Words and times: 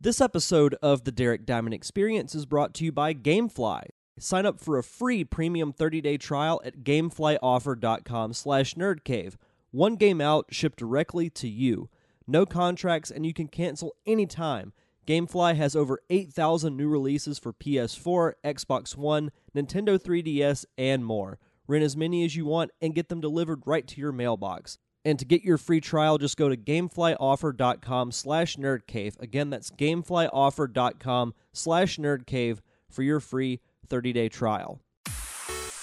This 0.00 0.20
episode 0.20 0.76
of 0.80 1.02
the 1.02 1.10
Derek 1.10 1.44
Diamond 1.44 1.74
Experience 1.74 2.32
is 2.32 2.46
brought 2.46 2.72
to 2.74 2.84
you 2.84 2.92
by 2.92 3.12
Gamefly. 3.14 3.88
Sign 4.16 4.46
up 4.46 4.60
for 4.60 4.78
a 4.78 4.84
free 4.84 5.24
premium 5.24 5.72
30-day 5.72 6.18
trial 6.18 6.60
at 6.64 6.84
gameflyoffer.com 6.84 8.32
slash 8.32 8.74
nerdcave. 8.74 9.34
One 9.72 9.96
game 9.96 10.20
out, 10.20 10.46
shipped 10.50 10.78
directly 10.78 11.28
to 11.30 11.48
you. 11.48 11.88
No 12.28 12.46
contracts, 12.46 13.10
and 13.10 13.26
you 13.26 13.34
can 13.34 13.48
cancel 13.48 13.96
anytime. 14.06 14.72
Gamefly 15.04 15.56
has 15.56 15.74
over 15.74 16.00
8,000 16.08 16.76
new 16.76 16.88
releases 16.88 17.40
for 17.40 17.52
PS4, 17.52 18.34
Xbox 18.44 18.96
One, 18.96 19.32
Nintendo 19.52 20.00
3DS, 20.00 20.64
and 20.78 21.04
more. 21.04 21.40
Rent 21.66 21.82
as 21.82 21.96
many 21.96 22.24
as 22.24 22.36
you 22.36 22.46
want 22.46 22.70
and 22.80 22.94
get 22.94 23.08
them 23.08 23.20
delivered 23.20 23.62
right 23.66 23.88
to 23.88 24.00
your 24.00 24.12
mailbox. 24.12 24.78
And 25.08 25.18
to 25.20 25.24
get 25.24 25.42
your 25.42 25.56
free 25.56 25.80
trial, 25.80 26.18
just 26.18 26.36
go 26.36 26.50
to 26.50 26.56
gameflyoffer.com 26.56 28.12
slash 28.12 28.56
nerdcave. 28.56 29.18
Again, 29.18 29.48
that's 29.48 29.70
gameflyoffer.com 29.70 31.32
slash 31.50 31.96
nerdcave 31.96 32.58
for 32.90 33.02
your 33.02 33.18
free 33.18 33.60
30-day 33.88 34.28
trial. 34.28 34.82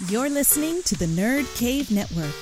You're 0.09 0.29
listening 0.29 0.83
to 0.83 0.95
the 0.95 1.07
Nerd 1.07 1.51
Cave 1.57 1.89
Network. 1.89 2.35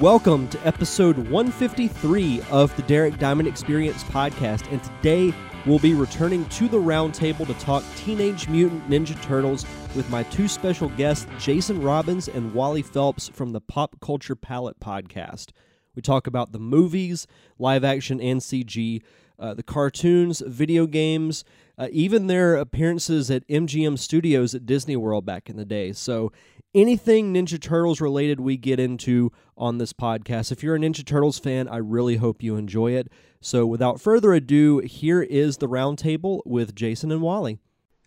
Welcome 0.00 0.46
to 0.50 0.64
episode 0.64 1.18
153 1.18 2.42
of 2.52 2.74
the 2.76 2.82
Derek 2.82 3.18
Diamond 3.18 3.48
Experience 3.48 4.04
podcast, 4.04 4.70
and 4.70 4.80
today 4.80 5.34
we'll 5.66 5.80
be 5.80 5.92
returning 5.92 6.44
to 6.50 6.68
the 6.68 6.76
roundtable 6.76 7.44
to 7.48 7.54
talk 7.54 7.82
Teenage 7.96 8.46
Mutant 8.46 8.88
Ninja 8.88 9.20
Turtles 9.22 9.66
with 9.96 10.08
my 10.08 10.22
two 10.22 10.46
special 10.46 10.88
guests, 10.90 11.26
Jason 11.40 11.82
Robbins 11.82 12.28
and 12.28 12.54
Wally 12.54 12.82
Phelps 12.82 13.28
from 13.28 13.50
the 13.50 13.60
Pop 13.60 13.98
Culture 14.00 14.36
Palate 14.36 14.78
podcast. 14.78 15.48
We 15.96 16.02
talk 16.02 16.28
about 16.28 16.52
the 16.52 16.60
movies, 16.60 17.26
live 17.58 17.82
action 17.82 18.20
and 18.20 18.40
CG, 18.40 19.02
uh, 19.36 19.54
the 19.54 19.64
cartoons, 19.64 20.44
video 20.46 20.86
games, 20.86 21.44
uh, 21.76 21.88
even 21.90 22.28
their 22.28 22.54
appearances 22.54 23.32
at 23.32 23.46
MGM 23.48 23.98
Studios 23.98 24.54
at 24.54 24.64
Disney 24.64 24.94
World 24.94 25.26
back 25.26 25.50
in 25.50 25.56
the 25.56 25.64
day. 25.64 25.92
So, 25.92 26.30
anything 26.74 27.32
Ninja 27.32 27.60
Turtles 27.60 28.00
related 28.00 28.40
we 28.40 28.56
get 28.56 28.80
into 28.80 29.32
on 29.56 29.78
this 29.78 29.92
podcast. 29.92 30.52
If 30.52 30.62
you're 30.62 30.76
a 30.76 30.78
Ninja 30.78 31.04
Turtles 31.04 31.38
fan, 31.38 31.68
I 31.68 31.78
really 31.78 32.16
hope 32.16 32.42
you 32.42 32.56
enjoy 32.56 32.92
it. 32.92 33.10
So, 33.40 33.66
without 33.66 34.00
further 34.00 34.32
ado, 34.32 34.78
here 34.78 35.22
is 35.22 35.58
the 35.58 35.68
roundtable 35.68 36.42
with 36.44 36.74
Jason 36.74 37.12
and 37.12 37.22
Wally. 37.22 37.58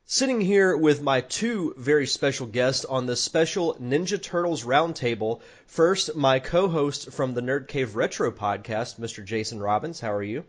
Sitting 0.05 0.41
here 0.41 0.75
with 0.75 1.01
my 1.01 1.21
two 1.21 1.73
very 1.77 2.05
special 2.05 2.45
guests 2.45 2.83
on 2.83 3.05
this 3.05 3.23
special 3.23 3.75
Ninja 3.75 4.21
Turtles 4.21 4.65
roundtable. 4.65 5.39
First, 5.65 6.15
my 6.15 6.39
co 6.39 6.67
host 6.67 7.13
from 7.13 7.33
the 7.33 7.41
Nerd 7.41 7.69
Cave 7.69 7.95
Retro 7.95 8.31
podcast, 8.31 8.99
Mr. 8.99 9.23
Jason 9.23 9.59
Robbins. 9.59 10.01
How 10.01 10.11
are 10.11 10.23
you? 10.23 10.43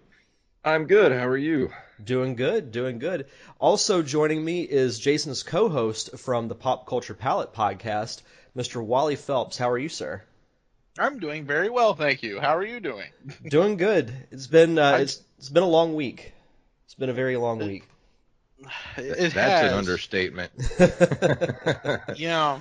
I'm 0.65 0.87
good. 0.87 1.11
How 1.11 1.27
are 1.27 1.37
you? 1.37 1.73
Doing 2.03 2.37
good, 2.37 2.71
doing 2.71 3.01
good. 3.01 3.27
Also 3.59 4.03
joining 4.03 4.45
me 4.45 4.63
is 4.63 5.01
Jason's 5.01 5.43
co-host 5.43 6.19
from 6.19 6.47
the 6.47 6.55
Pop 6.55 6.87
Culture 6.87 7.15
Palate 7.15 7.53
podcast, 7.53 8.23
Mr. 8.57 8.81
Wally 8.85 9.17
Phelps. 9.17 9.59
How 9.59 9.71
are 9.71 9.79
you, 9.79 9.89
sir? 9.89 10.23
I'm 10.99 11.19
doing 11.19 11.47
very 11.47 11.69
well, 11.69 11.95
thank 11.95 12.23
you. 12.23 12.39
How 12.39 12.57
are 12.57 12.65
you 12.65 12.79
doing? 12.79 13.11
doing 13.49 13.77
good. 13.77 14.13
It's 14.31 14.47
been 14.47 14.79
uh, 14.79 14.99
it's 15.01 15.21
it's 15.39 15.49
been 15.49 15.65
a 15.65 15.69
long 15.69 15.95
week. 15.97 16.33
It's 16.85 16.95
been 16.95 17.11
a 17.11 17.15
very 17.15 17.37
long 17.37 17.59
week. 17.59 17.85
It 18.97 19.35
That's 19.35 19.35
has. 19.35 19.73
an 19.73 19.79
understatement. 19.79 20.53
Yeah. 22.17 22.61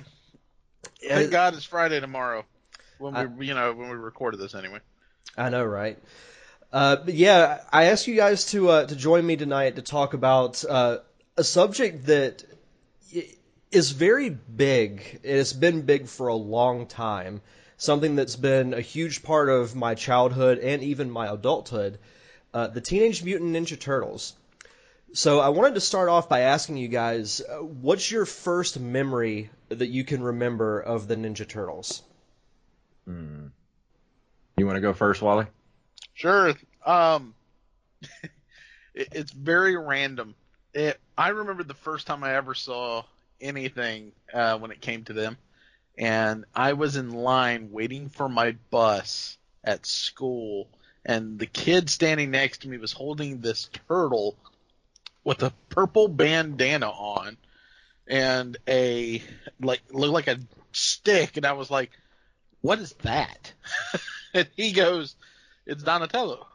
Thank 1.00 1.30
God 1.30 1.54
it's 1.54 1.64
Friday 1.64 2.00
tomorrow. 2.00 2.44
When 2.98 3.36
we, 3.36 3.46
you 3.46 3.54
know, 3.54 3.72
when 3.72 3.88
we 3.88 3.94
recorded 3.94 4.40
this 4.40 4.56
anyway. 4.56 4.80
I 5.36 5.48
know, 5.48 5.64
right? 5.64 5.98
Uh, 6.72 6.96
but 6.96 7.14
yeah, 7.14 7.60
I 7.70 7.84
asked 7.84 8.06
you 8.06 8.16
guys 8.16 8.46
to 8.46 8.70
uh, 8.70 8.86
to 8.86 8.96
join 8.96 9.26
me 9.26 9.36
tonight 9.36 9.76
to 9.76 9.82
talk 9.82 10.14
about 10.14 10.64
uh, 10.64 10.98
a 11.36 11.44
subject 11.44 12.06
that 12.06 12.44
is 13.70 13.90
very 13.90 14.30
big. 14.30 15.20
It's 15.22 15.52
been 15.52 15.82
big 15.82 16.06
for 16.06 16.28
a 16.28 16.34
long 16.34 16.86
time. 16.86 17.42
Something 17.76 18.16
that's 18.16 18.36
been 18.36 18.74
a 18.74 18.80
huge 18.80 19.22
part 19.22 19.48
of 19.48 19.74
my 19.74 19.94
childhood 19.94 20.58
and 20.58 20.82
even 20.82 21.10
my 21.10 21.32
adulthood. 21.32 21.98
Uh, 22.54 22.68
the 22.68 22.80
Teenage 22.80 23.22
Mutant 23.24 23.54
Ninja 23.54 23.78
Turtles. 23.78 24.34
So 25.14 25.40
I 25.40 25.50
wanted 25.50 25.74
to 25.74 25.80
start 25.80 26.08
off 26.08 26.28
by 26.28 26.40
asking 26.40 26.78
you 26.78 26.88
guys, 26.88 27.42
uh, 27.42 27.56
what's 27.56 28.10
your 28.10 28.24
first 28.24 28.78
memory 28.78 29.50
that 29.68 29.88
you 29.88 30.04
can 30.04 30.22
remember 30.22 30.80
of 30.80 31.08
the 31.08 31.16
Ninja 31.16 31.46
Turtles? 31.46 32.02
You 34.56 34.66
want 34.66 34.76
to 34.76 34.80
go 34.80 34.92
first, 34.92 35.20
Wally? 35.20 35.46
Sure. 36.14 36.54
Um, 36.86 37.34
it, 38.94 39.08
it's 39.12 39.32
very 39.32 39.76
random. 39.76 40.34
It, 40.74 41.00
I 41.16 41.28
remember 41.30 41.62
the 41.64 41.74
first 41.74 42.06
time 42.06 42.24
I 42.24 42.34
ever 42.36 42.54
saw 42.54 43.04
anything 43.40 44.12
uh, 44.32 44.58
when 44.58 44.70
it 44.70 44.80
came 44.80 45.04
to 45.04 45.12
them, 45.12 45.36
and 45.98 46.44
I 46.54 46.74
was 46.74 46.96
in 46.96 47.10
line 47.12 47.70
waiting 47.72 48.08
for 48.10 48.28
my 48.28 48.52
bus 48.70 49.38
at 49.64 49.86
school, 49.86 50.68
and 51.04 51.38
the 51.38 51.46
kid 51.46 51.90
standing 51.90 52.30
next 52.30 52.62
to 52.62 52.68
me 52.68 52.78
was 52.78 52.92
holding 52.92 53.40
this 53.40 53.70
turtle 53.88 54.36
with 55.24 55.42
a 55.42 55.52
purple 55.68 56.08
bandana 56.08 56.88
on 56.90 57.36
and 58.08 58.56
a 58.68 59.22
like 59.60 59.82
looked 59.90 60.12
like 60.14 60.28
a 60.28 60.40
stick, 60.72 61.36
and 61.36 61.46
I 61.46 61.52
was 61.54 61.70
like, 61.70 61.90
"What 62.62 62.78
is 62.80 62.92
that?" 63.02 63.52
and 64.34 64.48
he 64.56 64.72
goes, 64.72 65.16
"It's 65.66 65.82
Donatello." 65.82 66.46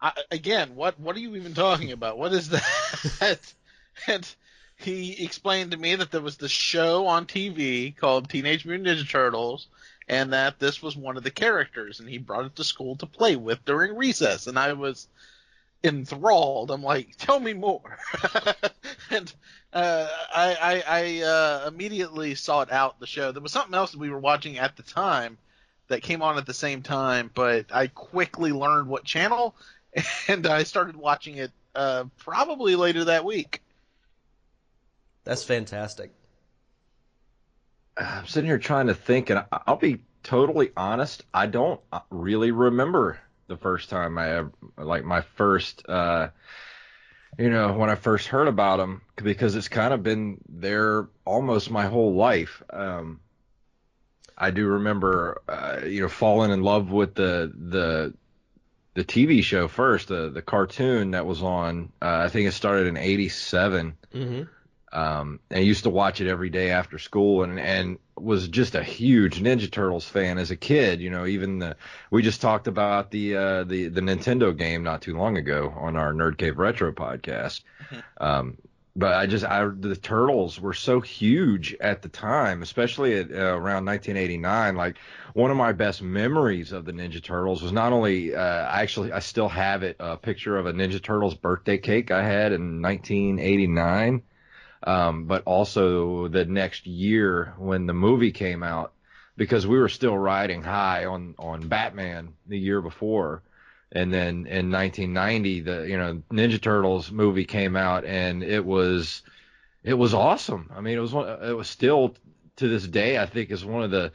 I, 0.00 0.12
again, 0.30 0.74
what 0.74 0.98
what 0.98 1.14
are 1.16 1.20
you 1.20 1.36
even 1.36 1.54
talking 1.54 1.92
about? 1.92 2.18
What 2.18 2.32
is 2.32 2.50
that? 2.50 3.54
and 4.06 4.34
he 4.76 5.24
explained 5.24 5.70
to 5.70 5.76
me 5.76 5.94
that 5.94 6.10
there 6.10 6.20
was 6.20 6.36
this 6.36 6.50
show 6.50 7.06
on 7.06 7.26
TV 7.26 7.96
called 7.96 8.28
Teenage 8.28 8.64
Mutant 8.64 8.88
Ninja 8.88 9.08
Turtles, 9.08 9.68
and 10.08 10.32
that 10.32 10.58
this 10.58 10.82
was 10.82 10.96
one 10.96 11.16
of 11.16 11.22
the 11.22 11.30
characters, 11.30 12.00
and 12.00 12.08
he 12.08 12.18
brought 12.18 12.46
it 12.46 12.56
to 12.56 12.64
school 12.64 12.96
to 12.96 13.06
play 13.06 13.36
with 13.36 13.64
during 13.64 13.96
recess, 13.96 14.48
and 14.48 14.58
I 14.58 14.72
was 14.72 15.06
enthralled. 15.84 16.70
I'm 16.70 16.82
like, 16.82 17.16
tell 17.16 17.38
me 17.38 17.52
more. 17.52 17.98
and 19.10 19.32
uh, 19.72 20.08
I, 20.34 20.54
I, 20.54 20.84
I 20.86 21.22
uh, 21.22 21.68
immediately 21.68 22.34
sought 22.34 22.72
out 22.72 22.98
the 22.98 23.06
show. 23.06 23.30
There 23.30 23.42
was 23.42 23.52
something 23.52 23.74
else 23.74 23.92
that 23.92 24.00
we 24.00 24.10
were 24.10 24.18
watching 24.18 24.58
at 24.58 24.76
the 24.76 24.82
time 24.82 25.38
that 25.88 26.02
came 26.02 26.22
on 26.22 26.38
at 26.38 26.46
the 26.46 26.54
same 26.54 26.82
time, 26.82 27.30
but 27.34 27.66
I 27.72 27.88
quickly 27.88 28.52
learned 28.52 28.88
what 28.88 29.04
channel, 29.04 29.54
and 30.28 30.46
I 30.46 30.62
started 30.62 30.96
watching 30.96 31.36
it 31.36 31.50
uh, 31.74 32.04
probably 32.18 32.76
later 32.76 33.04
that 33.04 33.24
week. 33.24 33.60
That's 35.24 35.44
fantastic. 35.44 36.10
I'm 37.96 38.26
sitting 38.26 38.48
here 38.48 38.58
trying 38.58 38.86
to 38.86 38.94
think, 38.94 39.30
and 39.30 39.40
I- 39.40 39.60
I'll 39.66 39.76
be 39.76 40.02
totally 40.22 40.70
honest. 40.76 41.24
I 41.32 41.46
don't 41.46 41.80
uh, 41.92 42.00
really 42.10 42.50
remember 42.50 43.20
the 43.48 43.56
first 43.56 43.90
time 43.90 44.18
I 44.18 44.30
ever, 44.30 44.52
like 44.78 45.04
my 45.04 45.20
first, 45.20 45.88
uh, 45.88 46.28
you 47.38 47.50
know, 47.50 47.72
when 47.72 47.90
I 47.90 47.94
first 47.94 48.28
heard 48.28 48.48
about 48.48 48.76
them, 48.76 49.02
because 49.16 49.56
it's 49.56 49.68
kind 49.68 49.92
of 49.94 50.02
been 50.02 50.38
there 50.48 51.08
almost 51.24 51.70
my 51.70 51.86
whole 51.86 52.14
life. 52.14 52.62
Um, 52.70 53.20
I 54.42 54.50
do 54.50 54.66
remember, 54.66 55.40
uh, 55.48 55.80
you 55.86 56.00
know, 56.02 56.08
falling 56.08 56.50
in 56.50 56.62
love 56.62 56.90
with 56.90 57.14
the 57.14 57.52
the 57.54 58.14
the 58.94 59.04
TV 59.04 59.42
show 59.42 59.68
first, 59.68 60.08
the 60.08 60.30
the 60.30 60.42
cartoon 60.42 61.12
that 61.12 61.24
was 61.26 61.42
on. 61.42 61.92
Uh, 62.02 62.22
I 62.26 62.28
think 62.28 62.48
it 62.48 62.52
started 62.52 62.86
in 62.88 62.96
'87 62.96 63.96
Mm-hmm. 64.12 64.42
um, 64.98 65.40
and 65.48 65.58
I 65.58 65.62
used 65.62 65.84
to 65.84 65.90
watch 65.90 66.20
it 66.20 66.28
every 66.28 66.50
day 66.50 66.70
after 66.70 66.98
school 66.98 67.44
and, 67.44 67.58
and 67.58 67.98
was 68.14 68.46
just 68.48 68.74
a 68.74 68.82
huge 68.82 69.40
Ninja 69.40 69.70
Turtles 69.70 70.04
fan 70.04 70.36
as 70.36 70.50
a 70.50 70.56
kid. 70.56 71.00
You 71.00 71.08
know, 71.08 71.24
even 71.24 71.60
the, 71.60 71.76
we 72.10 72.20
just 72.22 72.42
talked 72.42 72.66
about 72.68 73.10
the, 73.10 73.36
uh, 73.36 73.64
the, 73.64 73.88
the 73.88 74.02
Nintendo 74.02 74.54
game 74.54 74.82
not 74.82 75.00
too 75.00 75.16
long 75.16 75.38
ago 75.38 75.72
on 75.74 75.96
our 75.96 76.12
Nerd 76.12 76.36
Cave 76.36 76.58
Retro 76.58 76.92
podcast. 76.92 77.62
Um, 78.20 78.58
but 78.94 79.14
I 79.14 79.26
just, 79.26 79.44
I, 79.44 79.66
the 79.66 79.96
Turtles 79.96 80.60
were 80.60 80.74
so 80.74 81.00
huge 81.00 81.74
at 81.80 82.02
the 82.02 82.08
time, 82.08 82.62
especially 82.62 83.18
at, 83.18 83.30
uh, 83.30 83.34
around 83.34 83.86
1989. 83.86 84.76
Like 84.76 84.96
one 85.34 85.50
of 85.50 85.56
my 85.56 85.72
best 85.72 86.02
memories 86.02 86.72
of 86.72 86.84
the 86.84 86.92
Ninja 86.92 87.22
Turtles 87.22 87.62
was 87.62 87.72
not 87.72 87.92
only, 87.92 88.34
uh, 88.34 88.40
actually, 88.40 89.12
I 89.12 89.20
still 89.20 89.48
have 89.48 89.82
it, 89.82 89.96
a 89.98 90.16
picture 90.16 90.56
of 90.58 90.66
a 90.66 90.72
Ninja 90.72 91.02
Turtles 91.02 91.34
birthday 91.34 91.78
cake 91.78 92.10
I 92.10 92.22
had 92.22 92.52
in 92.52 92.82
1989 92.82 94.22
um, 94.84 95.26
but 95.26 95.42
also 95.44 96.28
the 96.28 96.44
next 96.44 96.86
year 96.86 97.54
when 97.58 97.86
the 97.86 97.92
movie 97.92 98.32
came 98.32 98.62
out, 98.62 98.92
because 99.36 99.66
we 99.66 99.78
were 99.78 99.88
still 99.88 100.16
riding 100.16 100.62
high 100.62 101.06
on 101.06 101.34
on 101.38 101.68
Batman 101.68 102.34
the 102.46 102.58
year 102.58 102.82
before, 102.82 103.42
and 103.94 104.12
then 104.12 104.46
in 104.46 104.70
1990 104.70 105.60
the 105.60 105.88
you 105.88 105.96
know 105.96 106.22
Ninja 106.30 106.60
Turtles 106.60 107.10
movie 107.12 107.44
came 107.44 107.76
out 107.76 108.04
and 108.04 108.42
it 108.42 108.64
was 108.64 109.22
it 109.84 109.94
was 109.94 110.14
awesome. 110.14 110.70
I 110.74 110.80
mean 110.80 110.96
it 110.96 111.00
was 111.00 111.12
one, 111.12 111.28
it 111.42 111.56
was 111.56 111.68
still 111.68 112.14
to 112.56 112.68
this 112.68 112.86
day 112.86 113.18
I 113.18 113.26
think 113.26 113.50
is 113.50 113.64
one 113.64 113.82
of 113.82 113.90
the 113.90 114.12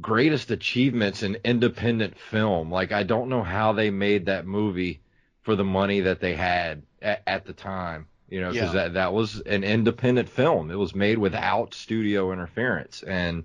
greatest 0.00 0.50
achievements 0.50 1.22
in 1.22 1.36
independent 1.44 2.18
film. 2.18 2.70
Like 2.70 2.92
I 2.92 3.02
don't 3.02 3.28
know 3.28 3.42
how 3.42 3.72
they 3.72 3.90
made 3.90 4.26
that 4.26 4.46
movie 4.46 5.00
for 5.42 5.56
the 5.56 5.64
money 5.64 6.00
that 6.00 6.20
they 6.20 6.34
had 6.34 6.82
at, 7.02 7.22
at 7.26 7.44
the 7.44 7.52
time. 7.52 8.06
You 8.28 8.40
know, 8.40 8.52
because 8.52 8.72
Yeah. 8.74 8.82
that 8.84 8.94
that 8.94 9.12
was 9.12 9.40
an 9.40 9.64
independent 9.64 10.28
film. 10.28 10.70
It 10.70 10.76
was 10.78 10.94
made 10.94 11.18
without 11.18 11.74
studio 11.74 12.32
interference, 12.32 13.02
and 13.02 13.44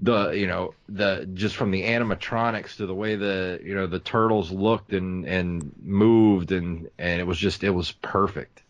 the 0.00 0.30
you 0.30 0.46
know 0.46 0.74
the 0.88 1.28
just 1.34 1.56
from 1.56 1.70
the 1.70 1.82
animatronics 1.82 2.76
to 2.76 2.86
the 2.86 2.94
way 2.94 3.16
the 3.16 3.60
you 3.64 3.74
know 3.74 3.86
the 3.86 3.98
turtles 3.98 4.50
looked 4.50 4.92
and 4.92 5.26
and 5.26 5.72
moved 5.82 6.52
and 6.52 6.88
and 6.98 7.20
it 7.20 7.24
was 7.26 7.38
just 7.38 7.64
it 7.64 7.70
was 7.70 7.92
perfect. 7.92 8.62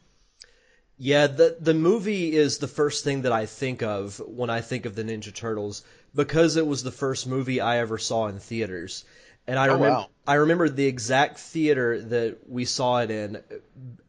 Yeah, 0.99 1.29
the 1.29 1.57
the 1.61 1.75
movie 1.75 2.35
is 2.37 2.59
the 2.59 2.69
first 2.69 3.05
thing 3.05 3.23
that 3.23 3.33
I 3.33 3.47
think 3.47 3.83
of 3.83 4.19
when 4.27 4.51
I 4.51 4.61
think 4.61 4.85
of 4.87 4.95
the 4.95 5.05
Ninja 5.05 5.33
Turtles 5.35 5.83
because 6.15 6.57
it 6.57 6.67
was 6.67 6.83
the 6.83 6.91
first 6.91 7.27
movie 7.27 7.61
I 7.61 7.79
ever 7.79 7.99
saw 7.99 8.27
in 8.27 8.39
theaters. 8.41 9.05
And 9.47 9.59
I 9.59 9.67
Oh, 9.69 9.77
remember 9.77 9.99
wow. 9.99 10.11
I 10.27 10.35
remember 10.35 10.69
the 10.69 10.87
exact 10.87 11.39
theater 11.39 12.01
that 12.03 12.49
we 12.49 12.65
saw 12.65 12.99
it 13.01 13.11
in. 13.11 13.43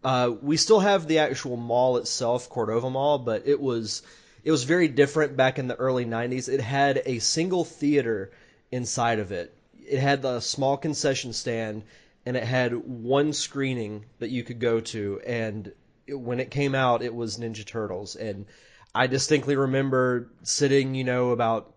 Uh, 0.03 0.31
we 0.41 0.57
still 0.57 0.79
have 0.81 1.07
the 1.07 1.19
actual 1.19 1.57
mall 1.57 1.97
itself, 1.97 2.49
Cordova 2.49 2.89
Mall, 2.89 3.19
but 3.19 3.47
it 3.47 3.59
was 3.61 4.01
it 4.49 4.51
was 4.51 4.63
very 4.63 4.87
different 4.87 5.37
back 5.37 5.59
in 5.59 5.67
the 5.67 5.75
early 5.75 6.05
90s. 6.05 6.49
It 6.49 6.59
had 6.59 7.03
a 7.05 7.19
single 7.19 7.63
theater 7.63 8.31
inside 8.71 9.19
of 9.19 9.31
it. 9.31 9.53
It 9.87 9.99
had 9.99 10.25
a 10.25 10.41
small 10.41 10.75
concession 10.75 11.33
stand 11.33 11.83
and 12.25 12.35
it 12.35 12.41
had 12.41 12.73
one 12.73 13.31
screening 13.31 14.05
that 14.17 14.31
you 14.31 14.43
could 14.43 14.59
go 14.59 14.79
to 14.79 15.21
and 15.23 15.71
it, 16.07 16.15
when 16.15 16.39
it 16.39 16.49
came 16.49 16.73
out 16.73 17.03
it 17.03 17.13
was 17.13 17.37
Ninja 17.37 17.63
Turtles 17.63 18.15
and 18.15 18.47
I 18.95 19.05
distinctly 19.05 19.55
remember 19.55 20.29
sitting, 20.41 20.95
you 20.95 21.03
know, 21.03 21.29
about 21.29 21.71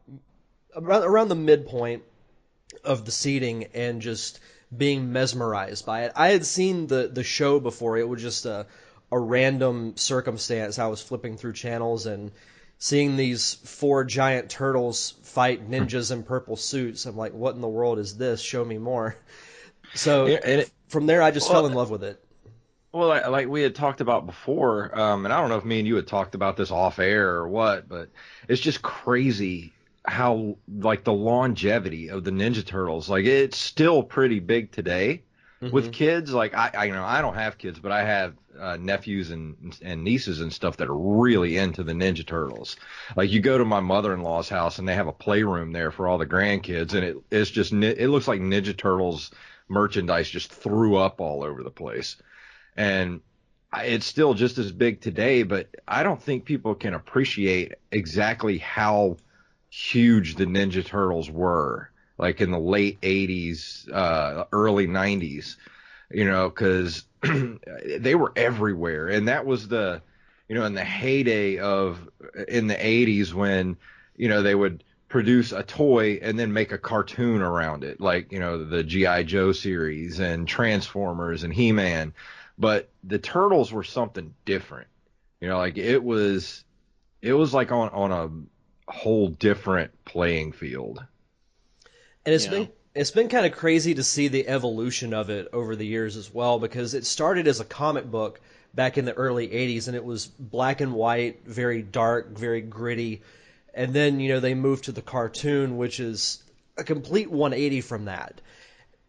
around, 0.75 1.03
around 1.05 1.29
the 1.29 1.35
midpoint 1.35 2.05
of 2.85 3.05
the 3.05 3.13
seating 3.13 3.65
and 3.75 4.01
just 4.01 4.41
being 4.75 5.13
mesmerized 5.13 5.85
by 5.85 6.05
it. 6.05 6.13
I 6.17 6.29
had 6.31 6.47
seen 6.47 6.87
the 6.87 7.11
the 7.13 7.23
show 7.23 7.61
before. 7.61 7.99
It 7.99 8.09
was 8.09 8.23
just 8.23 8.47
a 8.47 8.67
a 9.11 9.19
random 9.19 9.95
circumstance. 9.99 10.79
I 10.79 10.87
was 10.87 11.03
flipping 11.03 11.37
through 11.37 11.53
channels 11.53 12.07
and 12.07 12.33
seeing 12.83 13.17
these 13.17 13.55
four 13.55 14.03
giant 14.03 14.51
turtles 14.51 15.15
fight 15.23 15.71
ninjas 15.71 16.11
in 16.11 16.25
purple 16.25 16.57
suits. 16.57 17.07
I'm 17.07 17.17
like, 17.17 17.33
what 17.33 17.55
in 17.55 17.61
the 17.61 17.69
world 17.69 18.01
is 18.01 18.17
this? 18.17 18.41
Show 18.41 18.65
me 18.65 18.77
more. 18.77 19.17
So 19.95 20.27
and 20.27 20.63
it- 20.63 20.71
from 20.89 21.05
there, 21.05 21.21
I 21.21 21.31
just 21.31 21.51
Well, 21.51 21.61
fell 21.61 21.67
in 21.67 21.75
love 21.75 21.91
with 21.91 22.03
it. 22.03 22.19
Well, 22.93 23.09
like, 23.31 23.47
we 23.47 23.61
had 23.61 23.75
talked 23.75 24.01
about 24.01 24.25
before, 24.25 24.99
um, 24.99 25.27
and 25.27 25.35
I 25.35 25.39
don't 25.39 25.51
know 25.51 25.59
if 25.59 25.67
me 25.67 25.81
and 25.81 25.87
you 25.87 25.97
had 25.97 26.07
talked 26.07 26.35
about 26.35 26.57
this 26.57 26.71
off 26.71 26.99
air 26.99 27.35
or 27.35 27.47
what, 27.47 27.91
but 27.91 28.09
it's 28.49 28.61
just 28.61 28.81
crazy 28.81 29.75
how 30.07 30.57
like 30.67 31.05
the 31.05 31.13
longevity 31.13 32.09
of 32.09 32.25
the 32.25 32.31
Ninja 32.31 32.65
Turtles. 32.65 33.11
Like 33.11 33.27
it's 33.27 33.59
still 33.59 34.03
pretty 34.03 34.41
big 34.41 34.73
today 34.73 35.25
with 35.61 35.93
kids. 35.93 36.33
Like 36.33 36.55
I, 36.55 36.71
I, 36.73 36.85
you 36.87 36.95
know, 36.95 37.05
I 37.05 37.21
don't 37.21 37.35
have 37.35 37.59
kids, 37.59 37.79
but 37.79 37.93
I 37.93 38.05
have 38.05 38.35
uh, 38.59 38.77
nephews 38.81 39.31
and 39.31 39.79
and 39.83 40.05
nieces 40.05 40.41
and 40.41 40.53
stuff 40.53 40.77
that 40.79 40.89
are 40.89 40.97
really 40.97 41.57
into 41.57 41.83
the 41.83 41.93
Ninja 41.93 42.27
Turtles. 42.27 42.77
Like 43.17 43.31
you 43.31 43.41
go 43.41 43.59
to 43.59 43.65
my 43.65 43.81
mother-in-law's 43.81 44.49
house 44.49 44.79
and 44.79 44.89
they 44.89 44.95
have 44.95 45.09
a 45.09 45.13
playroom 45.13 45.73
there 45.73 45.91
for 45.91 46.09
all 46.09 46.19
the 46.19 46.27
grandkids, 46.27 46.95
and 46.95 47.05
it 47.05 47.17
it's 47.31 47.51
just 47.51 47.73
it 47.73 48.09
looks 48.09 48.29
like 48.29 48.41
Ninja 48.41 48.77
Turtles 48.77 49.31
merchandise 49.69 50.29
just 50.29 50.53
threw 50.53 50.97
up 50.97 51.21
all 51.21 51.43
over 51.43 51.63
the 51.63 51.71
place 51.71 52.17
and 52.77 53.21
it's 53.79 54.07
still 54.07 54.35
just 54.35 54.59
as 54.59 54.71
big 54.71 55.01
today, 55.01 55.43
but 55.43 55.69
I 55.89 56.03
don't 56.03 56.23
think 56.23 56.45
people 56.45 56.75
can 56.75 56.95
appreciate 56.95 57.75
exactly 57.91 58.59
how 58.59 59.17
huge 59.71 60.35
the 60.35 60.45
Ninja 60.45 60.85
Turtles 60.85 61.31
were, 61.31 61.91
like 62.19 62.41
in 62.41 62.51
the 62.51 62.59
late 62.59 63.01
80s, 63.01 63.91
uh, 63.91 64.45
early 64.53 64.87
90s, 64.87 65.57
you 66.11 66.27
know, 66.27 66.51
because 66.51 67.05
they 67.99 68.15
were 68.15 68.33
everywhere. 68.37 69.09
And 69.09 69.29
that 69.29 69.47
was 69.47 69.69
the, 69.69 70.03
you 70.49 70.55
know, 70.55 70.65
in 70.65 70.75
the 70.75 70.85
heyday 70.85 71.59
of, 71.59 72.09
in 72.49 72.67
the 72.67 72.85
80s 72.85 73.33
when, 73.33 73.77
you 74.17 74.29
know, 74.29 74.43
they 74.43 74.55
would 74.55 74.85
produce 75.09 75.53
a 75.53 75.63
toy 75.63 76.19
and 76.23 76.39
then 76.39 76.53
make 76.53 76.73
a 76.73 76.79
cartoon 76.79 77.43
around 77.43 77.85
it, 77.85 78.01
like, 78.01 78.33
you 78.33 78.39
know, 78.39 78.65
the 78.65 78.83
G.I. 78.83 79.23
Joe 79.25 79.53
series 79.53 80.19
and 80.21 80.49
Transformers 80.49 81.43
and 81.45 81.53
He 81.53 81.73
Man 81.73 82.13
but 82.59 82.91
the 83.03 83.19
turtles 83.19 83.73
were 83.73 83.83
something 83.83 84.35
different 84.45 84.89
you 85.41 85.49
know 85.49 85.57
like 85.59 85.79
it 85.79 86.03
was 86.03 86.65
it 87.23 87.33
was 87.33 87.55
like 87.55 87.73
on 87.73 87.89
on 87.91 88.13
a 88.13 88.93
whole 88.93 89.29
different 89.29 89.93
playing 90.05 90.53
field 90.53 91.05
And 92.25 92.35
it's 92.35 92.45
Yeah. 92.45 92.51
been 92.51 92.73
it's 92.95 93.11
been 93.11 93.29
kind 93.29 93.47
of 93.47 93.53
crazy 93.53 93.95
to 93.95 94.03
see 94.03 94.29
the 94.29 94.47
evolution 94.49 95.15
of 95.15 95.31
it 95.31 95.49
over 95.53 95.75
the 95.77 95.87
years 95.87 96.17
as 96.17 96.33
well 96.33 96.59
because 96.59 96.95
it 96.95 97.07
started 97.07 97.47
as 97.47 97.61
a 97.61 97.65
comic 97.65 98.11
book 98.11 98.41
back 98.75 98.99
in 98.99 99.05
the 99.05 99.15
early 99.15 99.49
80s 99.49 99.87
and 99.87 99.97
it 99.97 100.05
was 100.05 100.27
black 100.27 100.81
and 100.81 100.93
white, 100.93 101.47
very 101.47 101.83
dark, 101.83 102.37
very 102.37 102.61
gritty. 102.61 103.23
And 103.75 103.95
then, 103.95 104.21
you 104.21 104.29
know, 104.29 104.41
they 104.41 104.55
moved 104.55 104.85
to 104.85 104.93
the 104.93 105.03
cartoon 105.03 105.79
which 105.79 106.01
is 106.01 106.43
a 106.77 106.85
complete 106.85 107.31
180 107.31 107.81
from 107.81 108.07
that. 108.07 108.41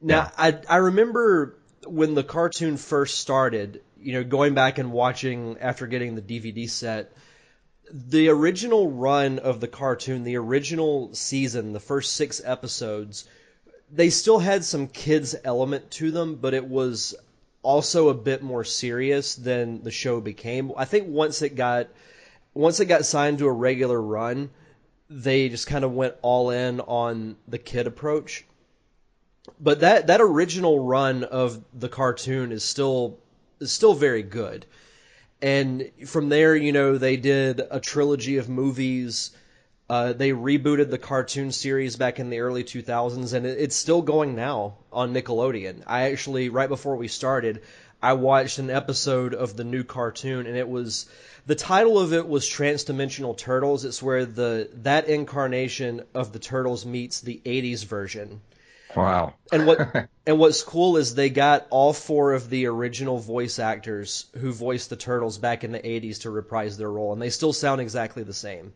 Now, 0.01 0.31
I 0.38 0.59
I 0.69 0.77
remember 0.77 1.56
when 1.86 2.13
the 2.13 2.24
cartoon 2.24 2.77
first 2.77 3.19
started, 3.19 3.81
you 4.01 4.13
know, 4.13 4.24
going 4.24 4.53
back 4.53 4.77
and 4.77 4.91
watching 4.91 5.57
after 5.59 5.88
getting 5.88 6.15
the 6.15 6.21
DVD 6.21 6.69
set, 6.69 7.13
the 7.91 8.29
original 8.29 8.91
run 8.91 9.39
of 9.39 9.59
the 9.59 9.68
cartoon, 9.68 10.24
the 10.24 10.38
original 10.38 11.13
season, 11.13 11.74
the 11.74 11.79
first 11.79 12.13
six 12.13 12.41
episodes, 12.44 13.25
they 13.93 14.09
still 14.09 14.39
had 14.39 14.63
some 14.65 14.87
kids 14.87 15.35
element 15.43 15.91
to 15.91 16.09
them, 16.11 16.35
but 16.35 16.53
it 16.53 16.65
was 16.65 17.15
also 17.61 18.09
a 18.09 18.13
bit 18.13 18.41
more 18.41 18.63
serious 18.63 19.35
than 19.35 19.83
the 19.83 19.91
show 19.91 20.19
became. 20.19 20.71
I 20.75 20.85
think 20.85 21.07
once 21.07 21.41
it 21.41 21.55
got 21.55 21.87
once 22.53 22.79
it 22.79 22.85
got 22.85 23.05
signed 23.05 23.39
to 23.39 23.47
a 23.47 23.51
regular 23.51 23.99
run, 23.99 24.49
they 25.09 25.49
just 25.49 25.67
kind 25.67 25.83
of 25.83 25.93
went 25.93 26.15
all 26.21 26.49
in 26.49 26.79
on 26.81 27.35
the 27.47 27.57
kid 27.57 27.87
approach. 27.87 28.45
But 29.59 29.81
that 29.81 30.07
that 30.07 30.21
original 30.21 30.79
run 30.79 31.23
of 31.23 31.63
the 31.73 31.89
cartoon 31.89 32.51
is 32.51 32.63
still 32.63 33.19
is 33.59 33.71
still 33.71 33.93
very 33.93 34.23
good. 34.23 34.65
And 35.41 35.91
from 36.05 36.29
there, 36.29 36.55
you 36.55 36.71
know, 36.71 36.97
they 36.97 37.17
did 37.17 37.62
a 37.69 37.79
trilogy 37.79 38.38
of 38.38 38.50
movies. 38.50 39.31
Uh, 39.93 40.12
they 40.12 40.31
rebooted 40.31 40.89
the 40.89 40.97
cartoon 40.97 41.51
series 41.51 41.97
back 41.97 42.19
in 42.19 42.31
the 42.31 42.39
early 42.39 42.63
2000s, 42.63 43.33
and 43.33 43.45
it, 43.45 43.59
it's 43.59 43.75
still 43.75 44.01
going 44.01 44.33
now 44.33 44.73
on 44.91 45.13
Nickelodeon. 45.13 45.83
I 45.85 46.09
actually, 46.09 46.50
right 46.50 46.67
before 46.67 46.95
we 46.95 47.07
started, 47.07 47.62
I 48.01 48.13
watched 48.13 48.57
an 48.57 48.71
episode 48.71 49.35
of 49.35 49.55
the 49.55 49.63
new 49.63 49.83
cartoon, 49.83 50.47
and 50.47 50.57
it 50.57 50.67
was 50.67 51.05
the 51.45 51.53
title 51.53 52.00
of 52.00 52.12
it 52.12 52.27
was 52.27 52.43
Transdimensional 52.43 53.38
Turtles. 53.38 53.85
It's 53.85 54.01
where 54.01 54.25
the 54.25 54.67
that 54.81 55.09
incarnation 55.09 56.01
of 56.15 56.33
the 56.33 56.39
turtles 56.39 56.88
meets 56.88 57.21
the 57.21 57.39
80s 57.45 57.85
version. 57.85 58.41
wow 58.95 59.35
And 59.51 59.67
what 59.67 60.09
and 60.25 60.39
what's 60.39 60.63
cool 60.63 60.97
is 60.97 61.13
they 61.13 61.29
got 61.29 61.67
all 61.69 61.93
four 61.93 62.33
of 62.33 62.50
the 62.50 62.65
original 62.65 63.19
voice 63.19 63.59
actors 63.59 64.25
who 64.39 64.51
voiced 64.51 64.89
the 64.89 64.95
turtles 64.95 65.38
back 65.38 65.63
in 65.63 65.71
the 65.71 65.77
80s 65.79 66.21
to 66.21 66.31
reprise 66.31 66.79
their 66.79 66.89
role, 66.89 67.13
and 67.13 67.21
they 67.21 67.29
still 67.29 67.53
sound 67.53 67.79
exactly 67.79 68.23
the 68.23 68.33
same. 68.33 68.73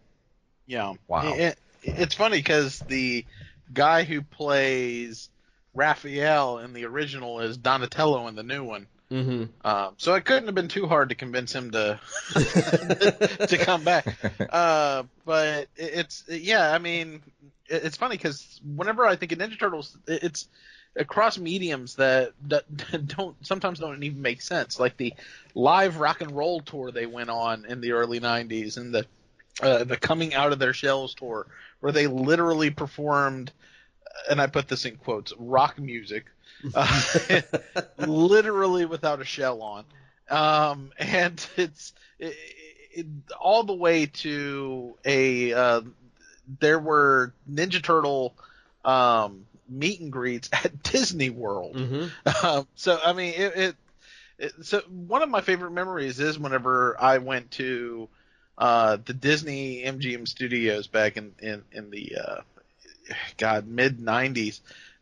Yeah. 0.67 0.93
Wow. 1.07 1.33
It, 1.33 1.57
it's 1.81 2.13
funny 2.15 2.37
because 2.37 2.79
the 2.79 3.25
guy 3.73 4.03
who 4.03 4.21
plays 4.21 5.29
Raphael 5.73 6.59
in 6.59 6.73
the 6.73 6.85
original 6.85 7.39
is 7.39 7.57
Donatello 7.57 8.27
in 8.27 8.35
the 8.35 8.43
new 8.43 8.63
one. 8.63 8.87
Mm-hmm. 9.11 9.45
Um, 9.65 9.93
so 9.97 10.15
it 10.15 10.25
couldn't 10.25 10.47
have 10.47 10.55
been 10.55 10.67
too 10.67 10.85
hard 10.85 11.09
to 11.09 11.15
convince 11.15 11.53
him 11.53 11.71
to 11.71 11.99
to 13.47 13.57
come 13.59 13.83
back. 13.83 14.05
Uh, 14.49 15.03
but 15.25 15.67
it- 15.75 15.93
it's 15.93 16.23
yeah, 16.27 16.71
I 16.73 16.77
mean, 16.79 17.21
it- 17.69 17.83
it's 17.85 17.97
funny 17.97 18.17
because 18.17 18.59
whenever 18.75 19.05
I 19.05 19.15
think 19.15 19.31
of 19.31 19.39
Ninja 19.39 19.57
Turtles, 19.59 19.95
it- 20.07 20.23
it's 20.23 20.47
across 20.95 21.37
mediums 21.37 21.95
that, 21.95 22.31
that 22.47 22.65
don't 23.07 23.35
sometimes 23.45 23.79
don't 23.79 24.01
even 24.03 24.21
make 24.21 24.41
sense. 24.41 24.79
Like 24.79 24.97
the 24.97 25.13
live 25.53 25.97
rock 25.97 26.21
and 26.21 26.31
roll 26.31 26.59
tour 26.61 26.91
they 26.91 27.05
went 27.05 27.29
on 27.29 27.65
in 27.65 27.79
the 27.81 27.91
early 27.93 28.19
'90s, 28.19 28.77
and 28.77 28.93
the 28.93 29.05
uh, 29.61 29.83
the 29.83 29.97
coming 29.97 30.33
out 30.33 30.51
of 30.51 30.59
their 30.59 30.73
shells 30.73 31.13
tour, 31.13 31.47
where 31.79 31.91
they 31.91 32.07
literally 32.07 32.69
performed, 32.69 33.51
and 34.29 34.41
I 34.41 34.47
put 34.47 34.67
this 34.67 34.85
in 34.85 34.97
quotes, 34.97 35.33
rock 35.37 35.79
music, 35.79 36.25
uh, 36.73 37.41
literally 37.97 38.85
without 38.85 39.21
a 39.21 39.25
shell 39.25 39.61
on, 39.61 39.85
um, 40.29 40.91
and 40.97 41.45
it's 41.57 41.93
it, 42.19 42.35
it, 42.93 43.05
all 43.39 43.63
the 43.63 43.73
way 43.73 44.07
to 44.07 44.95
a 45.05 45.53
uh, 45.53 45.81
there 46.59 46.79
were 46.79 47.33
Ninja 47.49 47.81
Turtle 47.81 48.33
um, 48.85 49.45
meet 49.69 49.99
and 49.99 50.11
greets 50.11 50.49
at 50.51 50.83
Disney 50.91 51.29
World. 51.29 51.75
Mm-hmm. 51.75 52.45
Um, 52.45 52.67
so 52.75 52.99
I 53.03 53.13
mean, 53.13 53.33
it, 53.35 53.55
it, 53.55 53.75
it. 54.37 54.65
So 54.65 54.81
one 54.81 55.21
of 55.21 55.29
my 55.29 55.41
favorite 55.41 55.71
memories 55.71 56.19
is 56.19 56.39
whenever 56.39 56.95
I 56.99 57.17
went 57.17 57.51
to 57.51 58.09
uh, 58.57 58.97
the 59.05 59.13
Disney 59.13 59.83
MGM 59.83 60.27
Studios 60.27 60.87
back 60.87 61.17
in 61.17 61.33
in 61.39 61.63
in 61.71 61.89
the 61.91 62.17
uh, 62.17 62.41
God 63.37 63.67
mid 63.67 63.99
'90s. 63.99 64.59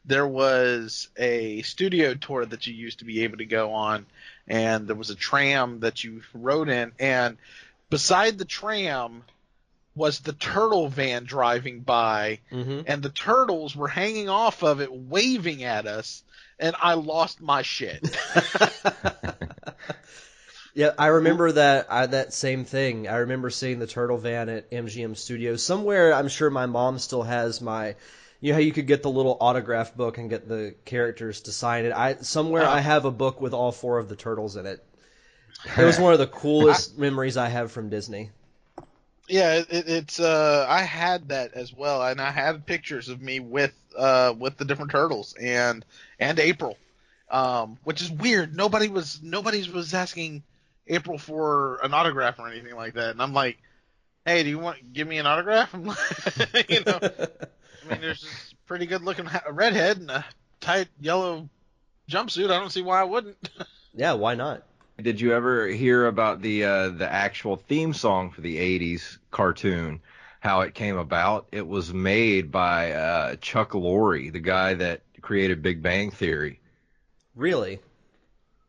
There 0.07 0.27
was 0.27 1.07
a 1.17 1.61
studio 1.63 2.13
tour 2.13 2.45
that 2.45 2.67
you 2.67 2.73
used 2.73 2.99
to 2.99 3.05
be 3.05 3.23
able 3.23 3.37
to 3.37 3.45
go 3.45 3.73
on, 3.73 4.05
and 4.47 4.87
there 4.87 4.95
was 4.95 5.09
a 5.09 5.15
tram 5.15 5.79
that 5.79 6.03
you 6.03 6.21
rode 6.33 6.69
in, 6.69 6.91
and 6.99 7.37
beside 7.89 8.37
the 8.37 8.45
tram 8.45 9.23
was 9.95 10.19
the 10.19 10.33
turtle 10.33 10.89
van 10.89 11.23
driving 11.23 11.79
by, 11.79 12.39
Mm-hmm. 12.51 12.81
and 12.85 13.01
the 13.01 13.09
turtles 13.09 13.75
were 13.75 13.87
hanging 13.87 14.29
off 14.29 14.61
of 14.61 14.81
it, 14.81 14.91
waving 14.93 15.63
at 15.63 15.87
us, 15.87 16.21
and 16.59 16.75
I 16.79 16.93
lost 16.95 17.41
my 17.41 17.61
shit. 17.63 18.03
Yeah, 20.75 20.91
I 20.97 21.07
remember 21.07 21.53
that 21.53 21.87
I, 21.89 22.05
that 22.07 22.33
same 22.33 22.65
thing. 22.65 23.07
I 23.07 23.19
remember 23.19 23.49
seeing 23.49 23.79
the 23.79 23.87
turtle 23.87 24.17
van 24.17 24.49
at 24.49 24.69
MGM 24.71 25.15
Studios. 25.15 25.63
Somewhere, 25.63 26.13
I'm 26.13 26.27
sure 26.27 26.49
my 26.49 26.65
mom 26.65 26.99
still 26.99 27.23
has 27.23 27.61
my. 27.61 27.95
You 28.41 28.51
know 28.51 28.55
how 28.55 28.61
you 28.61 28.73
could 28.73 28.85
get 28.85 29.01
the 29.01 29.09
little 29.09 29.37
autograph 29.39 29.95
book 29.95 30.17
and 30.17 30.29
get 30.29 30.49
the 30.49 30.75
characters 30.83 31.41
to 31.41 31.53
sign 31.53 31.85
it. 31.85 31.93
I 31.93 32.15
somewhere 32.15 32.67
I 32.67 32.81
have 32.81 33.05
a 33.05 33.11
book 33.11 33.39
with 33.39 33.53
all 33.53 33.71
four 33.71 33.99
of 33.99 34.09
the 34.09 34.17
turtles 34.17 34.57
in 34.57 34.65
it. 34.65 34.83
It 35.77 35.85
was 35.85 35.97
one 35.97 36.11
of 36.11 36.19
the 36.19 36.27
coolest 36.41 36.97
memories 36.97 37.37
I 37.37 37.47
have 37.47 37.71
from 37.71 37.89
Disney. 37.89 38.31
yeah, 39.29 39.53
it, 39.53 39.67
it's 39.69 40.19
uh, 40.19 40.65
I 40.67 40.81
had 40.81 41.29
that 41.29 41.53
as 41.53 41.73
well, 41.73 42.03
and 42.03 42.19
I 42.19 42.31
have 42.31 42.65
pictures 42.65 43.07
of 43.07 43.21
me 43.21 43.39
with 43.39 43.73
uh 43.97 44.33
with 44.37 44.57
the 44.57 44.65
different 44.65 44.91
turtles 44.91 45.35
and 45.41 45.85
and 46.19 46.37
April, 46.37 46.77
um, 47.31 47.77
which 47.85 48.01
is 48.01 48.11
weird. 48.11 48.53
Nobody 48.57 48.89
was 48.89 49.21
nobody 49.23 49.69
was 49.71 49.93
asking 49.93 50.43
April 50.87 51.17
for 51.17 51.79
an 51.83 51.93
autograph 51.93 52.39
or 52.39 52.49
anything 52.49 52.75
like 52.75 52.93
that, 52.93 53.11
and 53.11 53.21
I'm 53.21 53.33
like, 53.33 53.57
hey, 54.25 54.43
do 54.43 54.49
you 54.49 54.59
want 54.59 54.93
give 54.93 55.07
me 55.07 55.17
an 55.17 55.25
autograph? 55.25 55.69
I'm 55.73 55.85
like, 55.85 56.69
you 56.69 56.81
know. 56.85 56.99
I 57.01 57.89
mean, 57.89 58.01
there's 58.01 58.21
this 58.21 58.53
pretty 58.65 58.85
good 58.85 59.03
looking 59.03 59.25
ha- 59.25 59.43
redhead 59.49 59.97
in 59.97 60.09
a 60.09 60.25
tight 60.59 60.87
yellow 60.99 61.49
jumpsuit. 62.09 62.51
I 62.51 62.59
don't 62.59 62.71
see 62.71 62.81
why 62.81 62.99
I 62.99 63.03
wouldn't. 63.03 63.49
yeah, 63.93 64.13
why 64.13 64.35
not? 64.35 64.63
Did 65.01 65.19
you 65.19 65.33
ever 65.33 65.67
hear 65.67 66.07
about 66.07 66.41
the 66.41 66.63
uh, 66.63 66.89
the 66.89 67.11
actual 67.11 67.57
theme 67.57 67.93
song 67.93 68.31
for 68.31 68.41
the 68.41 68.57
'80s 68.57 69.17
cartoon? 69.31 70.01
How 70.39 70.61
it 70.61 70.75
came 70.75 70.97
about? 70.97 71.47
It 71.51 71.67
was 71.67 71.91
made 71.93 72.51
by 72.51 72.91
uh, 72.91 73.35
Chuck 73.37 73.71
Lorre, 73.71 74.31
the 74.31 74.39
guy 74.39 74.75
that 74.75 75.01
created 75.21 75.63
Big 75.63 75.81
Bang 75.81 76.11
Theory. 76.11 76.59
Really? 77.35 77.79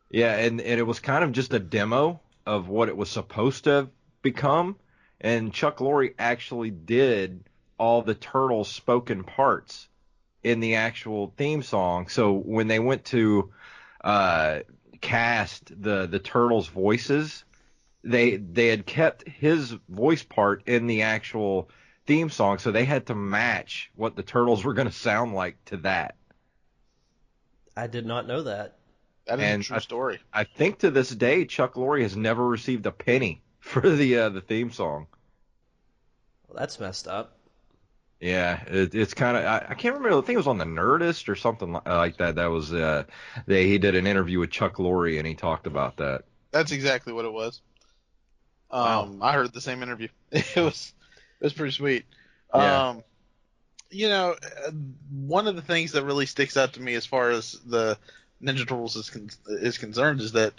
Yeah, 0.09 0.35
and, 0.35 0.61
and 0.61 0.79
it 0.79 0.87
was 0.87 0.99
kind 0.99 1.23
of 1.23 1.31
just 1.31 1.53
a 1.53 1.59
demo 1.59 2.21
of 2.45 2.69
what 2.69 2.89
it 2.89 2.95
was 2.95 3.09
supposed 3.09 3.65
to 3.65 3.89
become. 4.21 4.77
And 5.19 5.53
Chuck 5.53 5.77
Lorre 5.77 6.13
actually 6.17 6.71
did 6.71 7.43
all 7.77 8.01
the 8.01 8.15
turtles' 8.15 8.71
spoken 8.71 9.23
parts 9.23 9.87
in 10.43 10.59
the 10.59 10.75
actual 10.75 11.33
theme 11.37 11.61
song. 11.61 12.07
So 12.07 12.33
when 12.33 12.67
they 12.67 12.79
went 12.79 13.05
to 13.05 13.51
uh, 14.01 14.59
cast 15.01 15.71
the 15.81 16.07
the 16.07 16.19
turtles' 16.19 16.67
voices, 16.67 17.43
they 18.03 18.37
they 18.37 18.67
had 18.67 18.85
kept 18.85 19.27
his 19.27 19.71
voice 19.89 20.23
part 20.23 20.63
in 20.67 20.87
the 20.87 21.01
actual 21.01 21.69
theme 22.05 22.29
song, 22.29 22.57
so 22.59 22.71
they 22.71 22.85
had 22.85 23.07
to 23.07 23.15
match 23.15 23.91
what 23.95 24.15
the 24.15 24.23
turtles 24.23 24.63
were 24.63 24.73
going 24.73 24.87
to 24.87 24.93
sound 24.93 25.33
like 25.33 25.63
to 25.65 25.77
that. 25.77 26.15
I 27.75 27.87
did 27.87 28.05
not 28.05 28.27
know 28.27 28.43
that. 28.43 28.77
That 29.27 29.39
is 29.39 29.45
And 29.45 29.61
a 29.61 29.65
true 29.65 29.75
I- 29.75 29.79
story. 29.79 30.19
I 30.33 30.43
think 30.45 30.79
to 30.79 30.91
this 30.91 31.09
day, 31.09 31.45
Chuck 31.45 31.73
Lorre 31.75 32.01
has 32.01 32.15
never 32.15 32.47
received 32.47 32.85
a 32.85 32.91
penny 32.91 33.41
for 33.59 33.81
the 33.89 34.17
uh, 34.17 34.29
the 34.29 34.41
theme 34.41 34.71
song. 34.71 35.07
Well, 36.47 36.57
that's 36.57 36.79
messed 36.79 37.07
up. 37.07 37.33
Yeah, 38.19 38.63
it, 38.65 38.95
it's 38.95 39.13
kind 39.13 39.37
of 39.37 39.43
I, 39.45 39.67
I 39.69 39.73
can't 39.75 39.95
remember. 39.95 40.17
I 40.17 40.21
think 40.21 40.35
it 40.35 40.37
was 40.37 40.47
on 40.47 40.57
the 40.57 40.65
Nerdist 40.65 41.29
or 41.29 41.35
something 41.35 41.73
like 41.85 42.17
that. 42.17 42.35
That 42.35 42.47
was 42.47 42.73
uh, 42.73 43.03
they 43.45 43.67
he 43.67 43.77
did 43.77 43.95
an 43.95 44.07
interview 44.07 44.39
with 44.39 44.49
Chuck 44.49 44.75
Lorre 44.77 45.17
and 45.19 45.27
he 45.27 45.35
talked 45.35 45.67
about 45.67 45.97
that. 45.97 46.23
That's 46.51 46.71
exactly 46.71 47.13
what 47.13 47.25
it 47.25 47.33
was. 47.33 47.61
Um, 48.71 49.19
I 49.21 49.33
heard 49.33 49.53
the 49.53 49.61
same 49.61 49.83
interview. 49.83 50.07
It 50.31 50.55
was 50.57 50.93
it 51.39 51.43
was 51.43 51.53
pretty 51.53 51.71
sweet. 51.73 52.05
Yeah. 52.55 52.89
Um, 52.89 53.03
you 53.91 54.09
know, 54.09 54.35
uh, 54.67 54.71
one 55.11 55.47
of 55.47 55.55
the 55.55 55.61
things 55.61 55.91
that 55.93 56.03
really 56.03 56.25
sticks 56.25 56.57
out 56.57 56.73
to 56.73 56.81
me 56.81 56.95
as 56.95 57.05
far 57.05 57.29
as 57.29 57.53
the 57.65 57.97
Ninja 58.41 58.59
Turtles 58.67 58.95
is 58.95 59.09
con- 59.09 59.29
is 59.47 59.77
concerned 59.77 60.21
is 60.21 60.33
that 60.33 60.53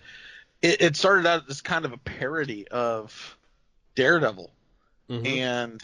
it, 0.63 0.81
it 0.83 0.97
started 0.97 1.27
out 1.27 1.49
as 1.49 1.61
kind 1.61 1.85
of 1.85 1.93
a 1.93 1.99
parody 1.99 2.67
of 2.69 3.37
Daredevil, 3.95 4.51
Mhm. 5.09 5.27
and 5.27 5.83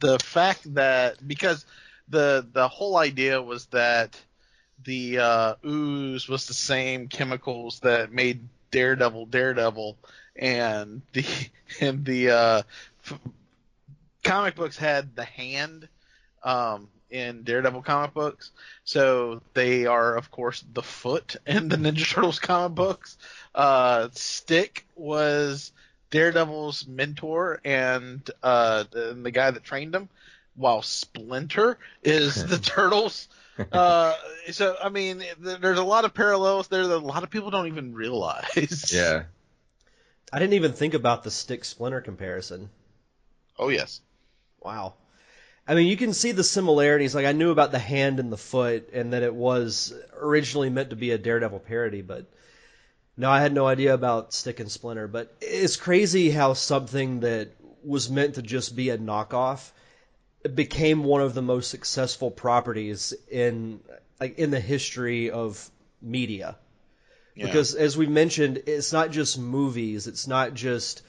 the 0.00 0.18
fact 0.18 0.74
that 0.74 1.26
because 1.26 1.64
the 2.08 2.46
the 2.52 2.68
whole 2.68 2.96
idea 2.96 3.40
was 3.40 3.66
that 3.66 4.20
the 4.84 5.18
uh, 5.18 5.54
ooze 5.64 6.28
was 6.28 6.46
the 6.46 6.54
same 6.54 7.08
chemicals 7.08 7.80
that 7.80 8.12
made 8.12 8.48
Daredevil 8.70 9.26
Daredevil, 9.26 9.96
and 10.36 11.02
the 11.12 11.24
and 11.80 12.04
the 12.04 12.30
uh, 12.30 12.62
f- 13.04 13.20
comic 14.24 14.54
books 14.54 14.76
had 14.76 15.14
the 15.16 15.24
hand 15.24 15.88
um, 16.42 16.88
in 17.12 17.42
Daredevil 17.42 17.82
comic 17.82 18.14
books, 18.14 18.50
so 18.84 19.42
they 19.54 19.86
are 19.86 20.16
of 20.16 20.30
course 20.30 20.64
the 20.72 20.82
foot 20.82 21.36
in 21.46 21.68
the 21.68 21.76
Ninja 21.76 22.10
Turtles 22.10 22.38
comic 22.38 22.74
books. 22.74 23.18
Uh, 23.54 24.08
Stick 24.12 24.86
was 24.96 25.72
Daredevil's 26.10 26.86
mentor 26.86 27.60
and 27.64 28.28
uh, 28.42 28.84
and 28.94 29.24
the 29.24 29.30
guy 29.30 29.50
that 29.50 29.62
trained 29.62 29.94
him, 29.94 30.08
while 30.56 30.82
Splinter 30.82 31.78
is 32.02 32.44
the 32.46 32.58
Turtles. 32.62 33.28
Uh, 33.70 34.16
so 34.50 34.74
I 34.82 34.88
mean, 34.88 35.22
there's 35.38 35.78
a 35.78 35.84
lot 35.84 36.06
of 36.06 36.14
parallels 36.14 36.68
there 36.68 36.86
that 36.86 36.96
a 36.96 36.98
lot 36.98 37.22
of 37.22 37.28
people 37.28 37.50
don't 37.50 37.66
even 37.66 37.94
realize. 37.94 38.90
Yeah, 38.92 39.24
I 40.32 40.38
didn't 40.38 40.54
even 40.54 40.72
think 40.72 40.94
about 40.94 41.22
the 41.22 41.30
stick 41.30 41.64
splinter 41.66 42.00
comparison. 42.00 42.70
Oh 43.58 43.68
yes. 43.68 44.00
Wow. 44.62 44.94
I 45.66 45.74
mean, 45.74 45.86
you 45.86 45.96
can 45.96 46.12
see 46.12 46.32
the 46.32 46.44
similarities. 46.44 47.14
Like 47.14 47.26
I 47.26 47.32
knew 47.32 47.50
about 47.50 47.72
the 47.72 47.78
hand 47.78 48.18
and 48.20 48.32
the 48.32 48.36
foot, 48.36 48.90
and 48.92 49.12
that 49.12 49.22
it 49.22 49.34
was 49.34 49.94
originally 50.16 50.70
meant 50.70 50.90
to 50.90 50.96
be 50.96 51.12
a 51.12 51.18
Daredevil 51.18 51.60
parody, 51.60 52.02
but 52.02 52.26
no, 53.16 53.30
I 53.30 53.40
had 53.40 53.52
no 53.52 53.66
idea 53.66 53.94
about 53.94 54.32
Stick 54.32 54.60
and 54.60 54.70
Splinter. 54.70 55.06
But 55.06 55.34
it's 55.40 55.76
crazy 55.76 56.30
how 56.30 56.54
something 56.54 57.20
that 57.20 57.50
was 57.84 58.10
meant 58.10 58.36
to 58.36 58.42
just 58.42 58.74
be 58.74 58.90
a 58.90 58.98
knockoff 58.98 59.70
became 60.54 61.04
one 61.04 61.20
of 61.20 61.34
the 61.34 61.42
most 61.42 61.70
successful 61.70 62.30
properties 62.30 63.14
in 63.30 63.80
like 64.20 64.38
in 64.38 64.50
the 64.50 64.60
history 64.60 65.30
of 65.30 65.70
media. 66.00 66.56
Yeah. 67.34 67.46
Because 67.46 67.74
as 67.74 67.96
we 67.96 68.06
mentioned, 68.06 68.62
it's 68.66 68.92
not 68.92 69.10
just 69.10 69.38
movies, 69.38 70.06
it's 70.06 70.26
not 70.26 70.54
just 70.54 71.02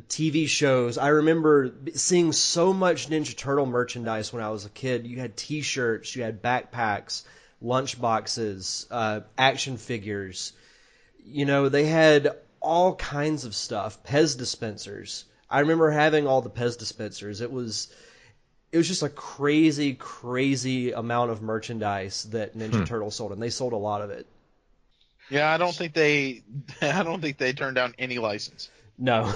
TV 0.00 0.48
shows. 0.48 0.98
I 0.98 1.08
remember 1.08 1.72
seeing 1.94 2.32
so 2.32 2.72
much 2.72 3.08
Ninja 3.08 3.36
Turtle 3.36 3.66
merchandise 3.66 4.32
when 4.32 4.42
I 4.42 4.50
was 4.50 4.64
a 4.64 4.70
kid. 4.70 5.06
You 5.06 5.18
had 5.18 5.36
T-shirts, 5.36 6.14
you 6.14 6.22
had 6.22 6.42
backpacks, 6.42 7.24
lunch 7.60 8.00
boxes, 8.00 8.86
uh, 8.90 9.20
action 9.36 9.76
figures. 9.76 10.52
You 11.24 11.44
know, 11.44 11.68
they 11.68 11.86
had 11.86 12.36
all 12.60 12.94
kinds 12.94 13.44
of 13.44 13.54
stuff. 13.54 14.02
Pez 14.04 14.36
dispensers. 14.36 15.24
I 15.50 15.60
remember 15.60 15.90
having 15.90 16.26
all 16.26 16.42
the 16.42 16.50
Pez 16.50 16.78
dispensers. 16.78 17.40
It 17.40 17.50
was 17.50 17.88
it 18.70 18.76
was 18.76 18.86
just 18.86 19.02
a 19.02 19.08
crazy, 19.08 19.94
crazy 19.94 20.92
amount 20.92 21.30
of 21.30 21.40
merchandise 21.40 22.24
that 22.24 22.56
Ninja 22.56 22.86
Turtle 22.86 23.10
sold, 23.10 23.32
and 23.32 23.40
they 23.40 23.48
sold 23.50 23.72
a 23.72 23.76
lot 23.76 24.02
of 24.02 24.10
it. 24.10 24.26
Yeah, 25.30 25.50
I 25.50 25.56
don't 25.56 25.74
think 25.74 25.94
they 25.94 26.42
I 26.82 27.02
don't 27.02 27.20
think 27.20 27.38
they 27.38 27.52
turned 27.52 27.76
down 27.76 27.94
any 27.98 28.18
license. 28.18 28.70
No. 28.98 29.32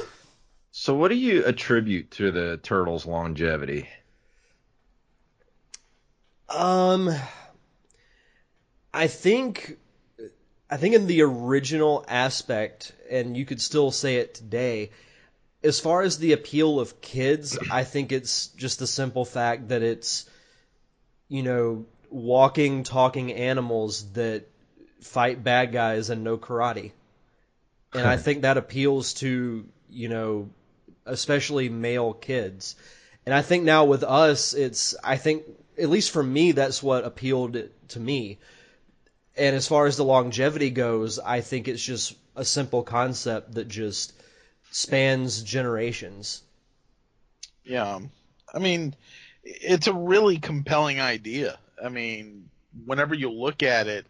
So 0.75 0.95
what 0.95 1.09
do 1.09 1.17
you 1.17 1.45
attribute 1.45 2.13
to 2.13 2.31
the 2.31 2.57
turtles' 2.57 3.05
longevity? 3.05 3.89
Um, 6.49 7.11
I 8.93 9.07
think, 9.07 9.77
I 10.71 10.79
think 10.79 10.95
in 10.95 11.07
the 11.07 11.23
original 11.23 12.07
aspect, 12.09 12.93
and 13.11 13.37
you 13.37 13.45
could 13.45 13.61
still 13.61 13.91
say 13.91 14.17
it 14.17 14.33
today. 14.33 14.91
As 15.63 15.79
far 15.79 16.01
as 16.01 16.17
the 16.17 16.33
appeal 16.33 16.81
of 16.81 17.03
kids, 17.03 17.59
I 17.71 17.85
think 17.85 18.11
it's 18.11 18.47
just 18.49 18.79
the 18.79 18.87
simple 18.87 19.27
fact 19.27 19.69
that 19.69 19.83
it's, 19.83 20.29
you 21.29 21.43
know, 21.43 21.85
walking, 22.09 22.83
talking 22.83 23.31
animals 23.35 24.11
that 24.13 24.49
fight 25.03 25.45
bad 25.45 25.71
guys 25.71 26.09
and 26.09 26.25
know 26.25 26.39
karate. 26.39 26.93
And 27.93 28.07
I 28.07 28.17
think 28.25 28.43
that 28.43 28.57
appeals 28.57 29.15
to, 29.15 29.67
you 29.91 30.09
know, 30.09 30.49
especially 31.07 31.69
male 31.69 32.13
kids. 32.13 32.77
And 33.25 33.35
I 33.35 33.43
think 33.43 33.65
now 33.65 33.85
with 33.85 34.03
us, 34.03 34.55
it's 34.55 34.95
I 35.03 35.17
think 35.17 35.45
at 35.79 35.89
least 35.89 36.11
for 36.11 36.23
me, 36.23 36.53
that's 36.53 36.83
what 36.83 37.05
appealed 37.05 37.57
to 37.89 38.01
me. 38.01 38.39
And 39.37 39.57
as 39.57 39.67
far 39.67 39.87
as 39.87 39.97
the 39.97 40.05
longevity 40.05 40.71
goes, 40.71 41.19
I 41.19 41.41
think 41.41 41.69
it's 41.69 41.83
just 41.83 42.15
a 42.37 42.45
simple 42.45 42.83
concept 42.83 43.55
that 43.55 43.69
just 43.69 44.13
spans 44.71 45.43
generations. 45.43 46.43
Yeah. 47.65 48.01
I 48.53 48.59
mean, 48.59 48.95
it's 49.43 49.87
a 49.87 49.95
really 49.95 50.39
compelling 50.39 51.01
idea. 51.01 51.59
I 51.83 51.89
mean, 51.89 52.49
whenever 52.85 53.15
you 53.15 53.31
look 53.31 53.63
at 53.63 53.87
it, 53.87 54.07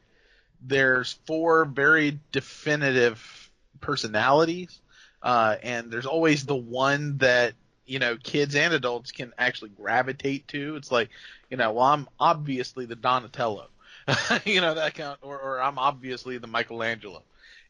there's 0.60 1.12
four 1.26 1.64
very 1.64 2.18
definitive 2.30 3.50
personalities, 3.80 4.80
uh, 5.22 5.56
and 5.62 5.90
there's 5.90 6.06
always 6.06 6.44
the 6.44 6.56
one 6.56 7.18
that 7.18 7.54
you 7.86 7.98
know 7.98 8.16
kids 8.16 8.54
and 8.54 8.74
adults 8.74 9.12
can 9.12 9.32
actually 9.38 9.70
gravitate 9.70 10.48
to. 10.48 10.76
It's 10.76 10.90
like, 10.90 11.10
you 11.50 11.56
know, 11.56 11.72
well, 11.72 11.86
I'm 11.86 12.08
obviously 12.18 12.86
the 12.86 12.96
Donatello, 12.96 13.68
you 14.44 14.60
know 14.60 14.74
that 14.74 14.94
kind, 14.94 15.16
or, 15.22 15.38
or 15.38 15.62
I'm 15.62 15.78
obviously 15.78 16.38
the 16.38 16.46
Michelangelo, 16.46 17.22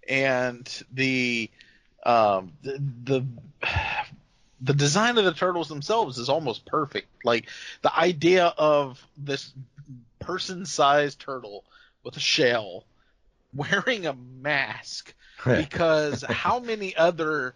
and 0.09 0.69
the 0.93 1.51
um, 2.05 2.53
the, 2.63 2.83
the 3.05 3.27
the 4.61 4.75
design 4.75 5.19
of 5.19 5.25
the 5.25 5.33
turtles 5.33 5.69
themselves 5.69 6.19
is 6.19 6.29
almost 6.29 6.65
perfect. 6.65 7.09
Like 7.25 7.49
the 7.83 7.97
idea 7.97 8.47
of 8.57 9.05
this 9.17 9.53
person-sized 10.21 11.19
turtle 11.19 11.65
with 12.05 12.17
a 12.17 12.21
shell 12.21 12.85
wearing 13.55 14.07
a 14.07 14.15
mask 14.15 15.15
because 15.45 16.23
how 16.29 16.59
many 16.61 16.95
other 16.97 17.55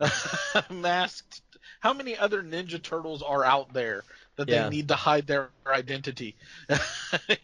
masked 0.70 1.40
how 1.80 1.92
many 1.92 2.16
other 2.16 2.42
ninja 2.42 2.80
turtles 2.82 3.22
are 3.22 3.44
out 3.44 3.72
there 3.72 4.02
that 4.36 4.48
Yeah. 4.48 4.64
they 4.64 4.70
need 4.70 4.88
to 4.88 4.94
hide 4.94 5.26
their 5.26 5.50
identity? 5.66 6.36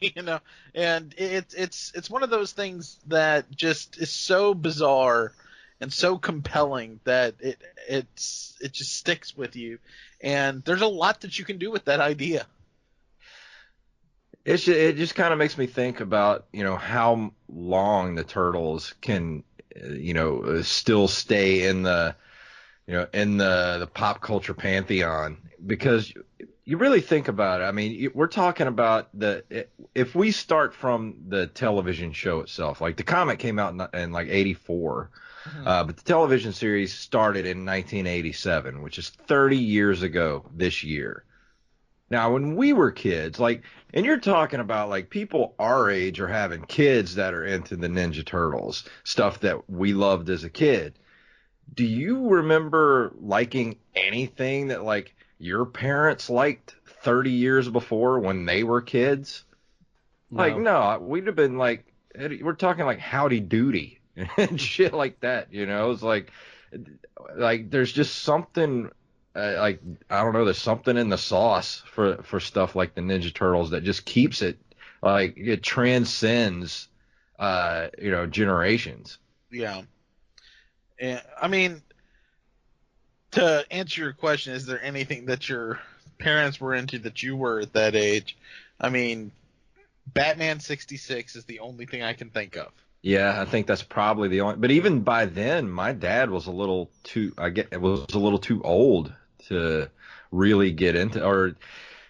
You 0.00 0.22
know? 0.22 0.40
And 0.74 1.14
it's 1.16 1.54
it's 1.54 1.92
it's 1.94 2.10
one 2.10 2.22
of 2.22 2.30
those 2.30 2.52
things 2.52 2.98
that 3.08 3.50
just 3.50 3.98
is 3.98 4.10
so 4.10 4.54
bizarre 4.54 5.32
and 5.80 5.92
so 5.92 6.18
compelling 6.18 7.00
that 7.04 7.34
it 7.40 7.60
it's 7.88 8.56
it 8.60 8.72
just 8.72 8.94
sticks 8.96 9.36
with 9.36 9.56
you. 9.56 9.78
And 10.20 10.62
there's 10.64 10.82
a 10.82 10.86
lot 10.86 11.20
that 11.22 11.38
you 11.38 11.44
can 11.44 11.58
do 11.58 11.70
with 11.70 11.84
that 11.86 12.00
idea. 12.00 12.46
It's 14.44 14.64
ju- 14.64 14.72
it 14.72 14.96
just 14.96 15.14
kind 15.14 15.32
of 15.32 15.38
makes 15.38 15.56
me 15.56 15.66
think 15.66 16.00
about 16.00 16.46
you 16.52 16.64
know 16.64 16.76
how 16.76 17.32
long 17.48 18.14
the 18.14 18.24
turtles 18.24 18.94
can 19.00 19.42
you 19.74 20.14
know 20.14 20.42
uh, 20.42 20.62
still 20.62 21.08
stay 21.08 21.66
in 21.66 21.82
the 21.82 22.14
you 22.86 22.94
know 22.94 23.06
in 23.12 23.36
the 23.36 23.76
the 23.80 23.86
pop 23.86 24.20
culture 24.20 24.54
pantheon 24.54 25.36
because 25.66 26.12
you 26.66 26.78
really 26.78 27.00
think 27.00 27.28
about 27.28 27.60
it. 27.60 27.64
I 27.64 27.72
mean, 27.72 28.10
we're 28.14 28.26
talking 28.26 28.66
about 28.66 29.08
the 29.18 29.66
if 29.94 30.14
we 30.14 30.30
start 30.30 30.74
from 30.74 31.16
the 31.28 31.46
television 31.46 32.12
show 32.12 32.40
itself, 32.40 32.80
like 32.80 32.96
the 32.96 33.02
comic 33.02 33.38
came 33.38 33.58
out 33.58 33.72
in, 33.72 34.00
in 34.00 34.12
like 34.12 34.28
'84. 34.28 35.10
Uh, 35.66 35.84
but 35.84 35.98
the 35.98 36.02
television 36.02 36.54
series 36.54 36.94
started 36.94 37.44
in 37.44 37.66
1987, 37.66 38.80
which 38.80 38.98
is 38.98 39.10
30 39.10 39.58
years 39.58 40.02
ago 40.02 40.42
this 40.54 40.82
year. 40.82 41.24
Now, 42.14 42.32
when 42.32 42.54
we 42.54 42.72
were 42.72 42.92
kids, 42.92 43.40
like, 43.40 43.64
and 43.92 44.06
you're 44.06 44.20
talking 44.20 44.60
about 44.60 44.88
like 44.88 45.10
people 45.10 45.56
our 45.58 45.90
age 45.90 46.20
are 46.20 46.28
having 46.28 46.62
kids 46.62 47.16
that 47.16 47.34
are 47.34 47.44
into 47.44 47.74
the 47.74 47.88
Ninja 47.88 48.24
Turtles, 48.24 48.84
stuff 49.02 49.40
that 49.40 49.68
we 49.68 49.94
loved 49.94 50.30
as 50.30 50.44
a 50.44 50.48
kid. 50.48 50.96
Do 51.74 51.84
you 51.84 52.28
remember 52.28 53.12
liking 53.20 53.78
anything 53.96 54.68
that 54.68 54.84
like 54.84 55.12
your 55.40 55.66
parents 55.66 56.30
liked 56.30 56.76
30 57.02 57.32
years 57.32 57.68
before 57.68 58.20
when 58.20 58.46
they 58.46 58.62
were 58.62 58.80
kids? 58.80 59.42
Like, 60.30 60.56
no, 60.56 60.96
we'd 61.00 61.26
have 61.26 61.34
been 61.34 61.58
like, 61.58 61.92
we're 62.16 62.52
talking 62.52 62.84
like 62.84 63.00
Howdy 63.00 63.40
Doody 63.40 63.98
and 64.36 64.60
shit 64.60 64.94
like 64.94 65.18
that, 65.22 65.52
you 65.52 65.66
know? 65.66 65.90
It's 65.90 66.00
like, 66.00 66.30
like 67.36 67.72
there's 67.72 67.92
just 67.92 68.22
something, 68.22 68.92
uh, 69.36 69.56
like 69.58 69.80
I 70.08 70.22
don't 70.22 70.32
know, 70.32 70.44
there's 70.44 70.58
something 70.58 70.96
in 70.96 71.08
the 71.08 71.18
sauce 71.18 71.82
for 71.86 72.22
for 72.22 72.40
stuff 72.40 72.76
like 72.76 72.94
the 72.94 73.00
Ninja 73.00 73.34
Turtles 73.34 73.70
that 73.70 73.82
just 73.82 74.04
keeps 74.04 74.42
it, 74.42 74.58
like 75.02 75.34
it 75.36 75.62
transcends, 75.62 76.88
uh, 77.38 77.88
you 77.98 78.10
know, 78.10 78.26
generations. 78.26 79.18
Yeah. 79.50 79.82
And 81.00 81.20
I 81.40 81.48
mean, 81.48 81.82
to 83.32 83.64
answer 83.70 84.02
your 84.02 84.12
question, 84.12 84.54
is 84.54 84.66
there 84.66 84.82
anything 84.82 85.26
that 85.26 85.48
your 85.48 85.80
parents 86.18 86.60
were 86.60 86.74
into 86.74 87.00
that 87.00 87.22
you 87.22 87.36
were 87.36 87.60
at 87.60 87.72
that 87.72 87.96
age? 87.96 88.36
I 88.80 88.88
mean, 88.90 89.32
Batman 90.06 90.60
66 90.60 91.34
is 91.34 91.44
the 91.44 91.58
only 91.60 91.86
thing 91.86 92.02
I 92.02 92.12
can 92.12 92.30
think 92.30 92.56
of. 92.56 92.70
Yeah, 93.02 93.40
I 93.40 93.44
think 93.44 93.66
that's 93.66 93.82
probably 93.82 94.28
the 94.28 94.40
only. 94.40 94.56
But 94.56 94.70
even 94.70 95.00
by 95.00 95.26
then, 95.26 95.68
my 95.68 95.92
dad 95.92 96.30
was 96.30 96.46
a 96.46 96.50
little 96.50 96.90
too. 97.02 97.34
I 97.36 97.50
get 97.50 97.78
was 97.78 98.06
a 98.14 98.18
little 98.18 98.38
too 98.38 98.62
old 98.62 99.12
to 99.48 99.90
really 100.30 100.72
get 100.72 100.96
into, 100.96 101.24
or 101.24 101.56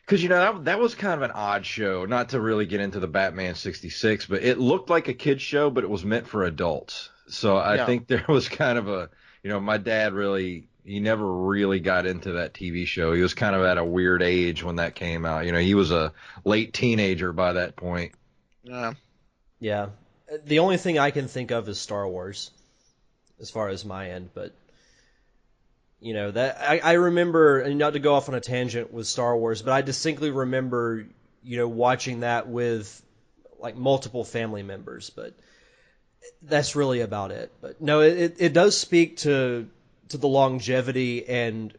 because 0.04 0.22
you 0.22 0.28
know 0.28 0.38
that 0.38 0.64
that 0.64 0.78
was 0.78 0.94
kind 0.94 1.14
of 1.14 1.22
an 1.22 1.30
odd 1.30 1.64
show. 1.66 2.04
Not 2.04 2.30
to 2.30 2.40
really 2.40 2.66
get 2.66 2.80
into 2.80 3.00
the 3.00 3.08
Batman 3.08 3.54
'66, 3.54 4.26
but 4.26 4.42
it 4.42 4.58
looked 4.58 4.90
like 4.90 5.08
a 5.08 5.14
kids 5.14 5.42
show, 5.42 5.70
but 5.70 5.84
it 5.84 5.90
was 5.90 6.04
meant 6.04 6.26
for 6.26 6.44
adults. 6.44 7.10
So 7.28 7.56
I 7.56 7.76
Yeah. 7.76 7.86
think 7.86 8.06
there 8.06 8.24
was 8.28 8.48
kind 8.48 8.78
of 8.78 8.88
a, 8.88 9.08
you 9.42 9.50
know, 9.50 9.60
my 9.60 9.78
dad 9.78 10.12
really. 10.12 10.68
He 10.86 11.00
never 11.00 11.26
really 11.26 11.80
got 11.80 12.04
into 12.04 12.32
that 12.32 12.52
TV 12.52 12.86
show. 12.86 13.14
He 13.14 13.22
was 13.22 13.32
kind 13.32 13.56
of 13.56 13.62
at 13.62 13.78
a 13.78 13.84
weird 13.84 14.22
age 14.22 14.62
when 14.62 14.76
that 14.76 14.94
came 14.94 15.24
out. 15.24 15.46
You 15.46 15.52
know, 15.52 15.58
he 15.58 15.74
was 15.74 15.90
a 15.90 16.12
late 16.44 16.74
teenager 16.74 17.32
by 17.32 17.54
that 17.54 17.74
point. 17.74 18.12
Yeah. 18.62 18.92
Yeah. 19.60 19.86
The 20.44 20.58
only 20.58 20.76
thing 20.76 20.98
I 20.98 21.10
can 21.10 21.26
think 21.26 21.52
of 21.52 21.70
is 21.70 21.80
Star 21.80 22.06
Wars, 22.06 22.50
as 23.40 23.50
far 23.50 23.70
as 23.70 23.82
my 23.86 24.10
end, 24.10 24.28
but 24.34 24.52
you 26.04 26.12
know 26.12 26.30
that 26.30 26.58
I, 26.60 26.80
I 26.80 26.92
remember, 26.92 27.66
not 27.72 27.94
to 27.94 27.98
go 27.98 28.14
off 28.14 28.28
on 28.28 28.34
a 28.34 28.40
tangent 28.40 28.92
with 28.92 29.06
Star 29.06 29.34
Wars, 29.34 29.62
but 29.62 29.72
I 29.72 29.80
distinctly 29.80 30.30
remember, 30.30 31.06
you 31.42 31.56
know, 31.56 31.66
watching 31.66 32.20
that 32.20 32.46
with 32.46 33.02
like 33.58 33.74
multiple 33.74 34.22
family 34.22 34.62
members, 34.62 35.08
but 35.08 35.32
that's 36.42 36.76
really 36.76 37.00
about 37.00 37.30
it. 37.30 37.50
But 37.62 37.80
no, 37.80 38.02
it, 38.02 38.18
it, 38.18 38.36
it 38.38 38.52
does 38.52 38.76
speak 38.76 39.16
to 39.18 39.66
to 40.10 40.18
the 40.18 40.28
longevity 40.28 41.26
and 41.26 41.72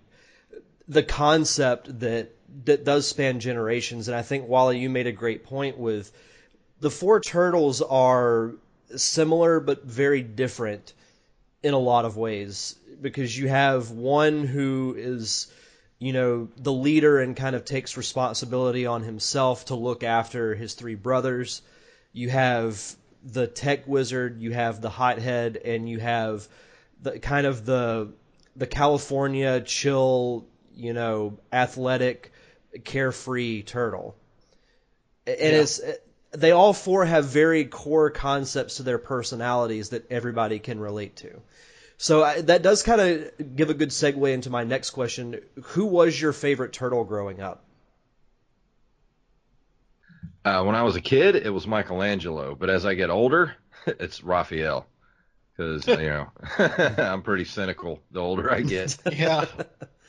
the 0.87 1.03
concept 1.03 1.99
that 1.99 2.31
that 2.63 2.83
does 2.83 3.07
span 3.07 3.39
generations. 3.39 4.07
And 4.07 4.17
I 4.17 4.23
think 4.23 4.47
Wally, 4.47 4.79
you 4.79 4.89
made 4.89 5.05
a 5.05 5.11
great 5.11 5.43
point 5.43 5.77
with 5.77 6.11
the 6.79 6.89
four 6.89 7.19
turtles 7.19 7.83
are 7.83 8.53
similar 8.95 9.59
but 9.59 9.83
very 9.83 10.23
different 10.23 10.93
in 11.61 11.75
a 11.75 11.79
lot 11.79 12.05
of 12.05 12.17
ways 12.17 12.75
because 13.01 13.37
you 13.37 13.47
have 13.47 13.91
one 13.91 14.45
who 14.45 14.95
is 14.97 15.47
you 15.99 16.13
know 16.13 16.49
the 16.57 16.73
leader 16.73 17.19
and 17.19 17.35
kind 17.35 17.55
of 17.55 17.65
takes 17.65 17.97
responsibility 17.97 18.85
on 18.85 19.03
himself 19.03 19.65
to 19.65 19.75
look 19.75 20.03
after 20.03 20.55
his 20.55 20.73
three 20.73 20.95
brothers 20.95 21.61
you 22.13 22.29
have 22.29 22.95
the 23.23 23.47
tech 23.47 23.87
wizard 23.87 24.41
you 24.41 24.51
have 24.51 24.81
the 24.81 24.89
hothead 24.89 25.57
and 25.57 25.89
you 25.89 25.99
have 25.99 26.47
the 27.01 27.19
kind 27.19 27.47
of 27.47 27.65
the 27.65 28.11
the 28.55 28.67
California 28.67 29.61
chill 29.61 30.45
you 30.75 30.93
know 30.93 31.37
athletic 31.51 32.31
carefree 32.83 33.63
turtle 33.63 34.15
and 35.25 35.37
Yeah. 35.39 35.61
it's 35.61 35.81
they 36.31 36.51
all 36.51 36.73
four 36.73 37.05
have 37.05 37.25
very 37.25 37.65
core 37.65 38.09
concepts 38.09 38.77
to 38.77 38.83
their 38.83 38.97
personalities 38.97 39.89
that 39.89 40.11
everybody 40.11 40.59
can 40.59 40.79
relate 40.79 41.15
to. 41.17 41.41
So 41.97 42.23
I, 42.23 42.41
that 42.41 42.61
does 42.61 42.83
kind 42.83 43.01
of 43.01 43.55
give 43.55 43.69
a 43.69 43.73
good 43.73 43.89
segue 43.89 44.31
into 44.33 44.49
my 44.49 44.63
next 44.63 44.91
question. 44.91 45.39
Who 45.63 45.85
was 45.85 46.19
your 46.19 46.33
favorite 46.33 46.73
turtle 46.73 47.03
growing 47.03 47.41
up? 47.41 47.63
Uh, 50.43 50.63
when 50.63 50.75
I 50.75 50.83
was 50.83 50.95
a 50.95 51.01
kid, 51.01 51.35
it 51.35 51.49
was 51.49 51.65
Michelangelo, 51.65 52.53
but 52.53 52.69
as 52.69 52.85
I 52.85 52.93
get 52.93 53.09
older, 53.09 53.55
it's 53.87 54.23
Raphael. 54.23 54.85
Because 55.55 55.87
you 55.87 55.95
know, 55.95 56.27
I'm 56.57 57.21
pretty 57.21 57.45
cynical 57.45 58.01
the 58.11 58.19
older 58.19 58.51
I 58.51 58.61
get. 58.61 58.97
Yeah. 59.11 59.45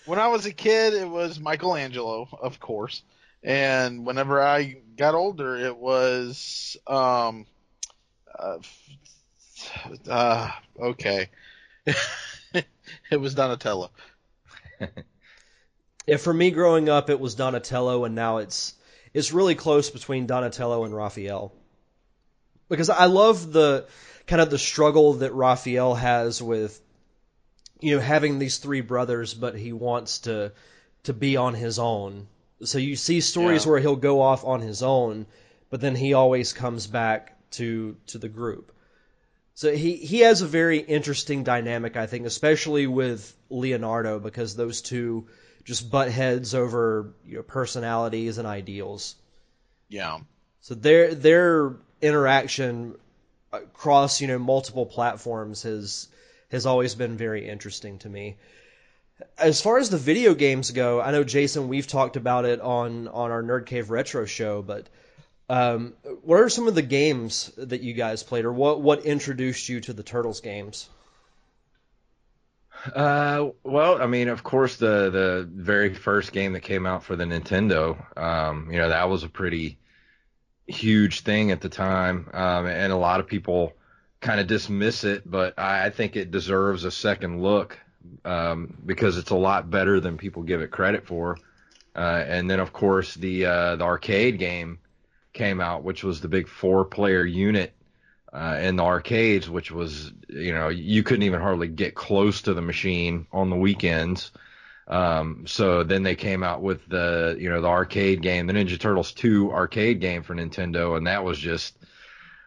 when 0.05 0.19
I 0.19 0.29
was 0.29 0.45
a 0.45 0.53
kid, 0.53 0.93
it 0.93 1.09
was 1.09 1.39
Michelangelo, 1.39 2.29
of 2.41 2.59
course. 2.59 3.03
And 3.45 4.05
whenever 4.05 4.43
I 4.43 4.77
got 4.97 5.15
older, 5.15 5.57
it 5.57 5.77
was 5.77 6.77
um 6.87 7.47
uh, 8.37 8.59
uh 10.09 10.51
okay. 10.81 11.29
it 13.11 13.17
was 13.21 13.35
Donatello. 13.35 13.91
Yeah, 16.07 16.17
for 16.17 16.35
me 16.35 16.51
growing 16.51 16.89
up, 16.89 17.11
it 17.11 17.21
was 17.21 17.37
Donatello, 17.37 18.05
and 18.05 18.15
now 18.17 18.39
it's 18.39 18.75
it's 19.15 19.33
really 19.33 19.55
close 19.55 19.91
between 19.91 20.27
Donatello 20.27 20.85
and 20.85 20.95
Raphael. 20.95 21.53
Because 22.69 22.91
I 22.91 23.07
love 23.07 23.53
the 23.53 23.89
kind 24.27 24.41
of 24.41 24.51
the 24.51 24.59
struggle 24.59 25.15
that 25.15 25.33
Raphael 25.33 25.95
has 25.97 26.41
with 26.43 26.81
you 27.81 27.95
know 27.97 28.01
having 28.03 28.39
these 28.39 28.59
three 28.59 28.81
brothers, 28.83 29.35
but 29.35 29.55
he 29.57 29.73
wants 29.73 30.19
to 30.21 30.53
to 31.05 31.13
be 31.15 31.37
on 31.37 31.55
his 31.55 31.79
own 31.79 32.29
So 32.65 32.79
you 32.79 32.97
see 32.97 33.21
stories 33.23 33.65
Yeah. 33.65 33.71
where 33.71 33.81
he'll 33.81 33.97
go 33.97 34.21
off 34.23 34.45
on 34.45 34.61
his 34.61 34.83
own, 34.83 35.27
but 35.71 35.81
then 35.81 35.97
he 35.97 36.15
always 36.15 36.53
comes 36.53 36.87
back 36.87 37.37
to 37.53 37.97
to 38.09 38.19
the 38.19 38.29
group. 38.29 38.73
So 39.57 39.75
he 39.75 39.97
he 39.97 40.21
has 40.21 40.43
a 40.43 40.47
very 40.47 40.79
interesting 40.79 41.43
dynamic, 41.43 41.97
I 41.97 42.07
think, 42.07 42.27
especially 42.27 42.87
with 42.87 43.35
Leonardo 43.49 44.19
because 44.19 44.55
those 44.55 44.83
two 44.83 45.29
just 45.65 45.91
butt 45.91 46.11
heads 46.11 46.55
over 46.55 47.15
you 47.27 47.37
know, 47.37 47.43
personalities 47.43 48.37
and 48.37 48.47
ideals. 48.47 49.17
Yeah. 49.89 50.19
So 50.61 50.75
their 50.75 51.15
their 51.15 51.75
interaction 52.03 52.97
across 53.51 54.21
you 54.21 54.29
know 54.29 54.39
multiple 54.39 54.85
platforms 54.85 55.63
has 55.63 56.09
has 56.51 56.67
always 56.67 56.95
been 56.95 57.17
very 57.17 57.49
interesting 57.49 57.99
to 58.01 58.11
me. 58.11 58.37
As 59.39 59.63
far 59.63 59.79
as 59.79 59.89
the 59.89 59.97
video 59.97 60.35
games 60.35 60.71
go, 60.71 61.01
I 61.01 61.13
know 61.13 61.25
Jason, 61.25 61.69
we've 61.69 61.87
talked 61.87 62.17
about 62.17 62.45
it 62.45 62.61
on 62.61 63.09
on 63.09 63.31
our 63.31 63.43
Nerd 63.43 63.65
Cave 63.65 63.89
Retro 63.89 64.27
show, 64.27 64.61
but 64.61 64.87
um, 65.49 65.95
what 66.23 66.41
are 66.41 66.49
some 66.49 66.69
of 66.69 66.75
the 66.75 66.83
games 66.83 67.53
that 67.57 67.83
you 67.83 67.95
guys 67.95 68.23
played, 68.23 68.45
or 68.45 68.53
what 68.53 68.81
what 68.81 69.05
introduced 69.05 69.69
you 69.69 69.81
to 69.83 69.93
the 69.93 70.03
Turtles 70.03 70.41
games? 70.41 70.89
Uh, 72.95 73.51
well, 73.63 74.01
I 74.01 74.07
mean, 74.07 74.29
of 74.29 74.43
course, 74.43 74.77
the 74.77 75.11
the 75.11 75.49
very 75.51 75.95
first 75.95 76.33
game 76.33 76.53
that 76.53 76.61
came 76.61 76.87
out 76.87 77.05
for 77.05 77.17
the 77.17 77.25
Nintendo, 77.25 77.97
um, 78.17 78.71
you 78.71 78.79
know, 78.79 78.89
that 78.89 79.09
was 79.09 79.23
a 79.23 79.29
pretty 79.29 79.79
huge 80.67 81.21
thing 81.21 81.53
at 81.53 81.61
the 81.61 81.69
time, 81.69 82.29
um, 82.33 82.67
and 82.67 82.93
a 82.93 82.97
lot 82.97 83.21
of 83.21 83.27
people 83.27 83.73
kind 84.21 84.41
of 84.41 84.47
dismiss 84.47 85.05
it, 85.05 85.29
but 85.29 85.59
I, 85.59 85.87
I 85.87 85.91
think 85.91 86.17
it 86.17 86.31
deserves 86.31 86.85
a 86.85 86.91
second 86.91 87.43
look 87.43 87.79
um, 88.25 88.77
because 88.85 89.19
it's 89.19 89.31
a 89.31 89.37
lot 89.37 89.71
better 89.71 90.01
than 90.01 90.17
people 90.17 90.43
give 90.43 90.61
it 90.63 90.71
credit 90.71 91.07
for. 91.07 91.39
Uh, 91.95 92.25
and 92.27 92.51
then, 92.51 92.61
of 92.61 92.73
course, 92.73 93.15
the 93.15 93.47
uh, 93.47 93.77
the 93.77 93.85
arcade 93.85 94.39
game 94.39 94.79
came 95.37 95.61
out, 95.61 95.85
which 95.85 96.03
was 96.03 96.21
the 96.21 96.29
big 96.29 96.49
four 96.49 96.85
player 96.85 97.25
unit 97.25 97.73
uh, 98.33 98.59
in 98.61 98.77
the 98.77 98.83
arcades, 98.83 99.49
which 99.49 99.71
was 99.71 100.13
you 100.29 100.53
know 100.53 100.69
you 100.69 101.05
couldn't 101.05 101.23
even 101.23 101.41
hardly 101.41 101.69
get 101.69 101.95
close 101.95 102.43
to 102.43 102.55
the 102.55 102.63
machine 102.63 103.27
on 103.33 103.51
the 103.51 103.57
weekends. 103.57 104.33
Um, 104.89 105.45
so 105.47 105.83
then 105.83 106.03
they 106.03 106.15
came 106.15 106.43
out 106.43 106.63
with 106.63 106.89
the 106.89 107.37
you 107.39 107.49
know 107.49 107.61
the 107.61 107.69
arcade 107.69 108.23
game, 108.23 108.47
the 108.47 108.53
Ninja 108.53 108.79
Turtles 108.79 109.13
2 109.13 109.53
arcade 109.53 110.01
game 110.01 110.23
for 110.23 110.35
Nintendo, 110.35 110.97
and 110.97 111.07
that 111.07 111.23
was 111.23 111.39
just 111.39 111.79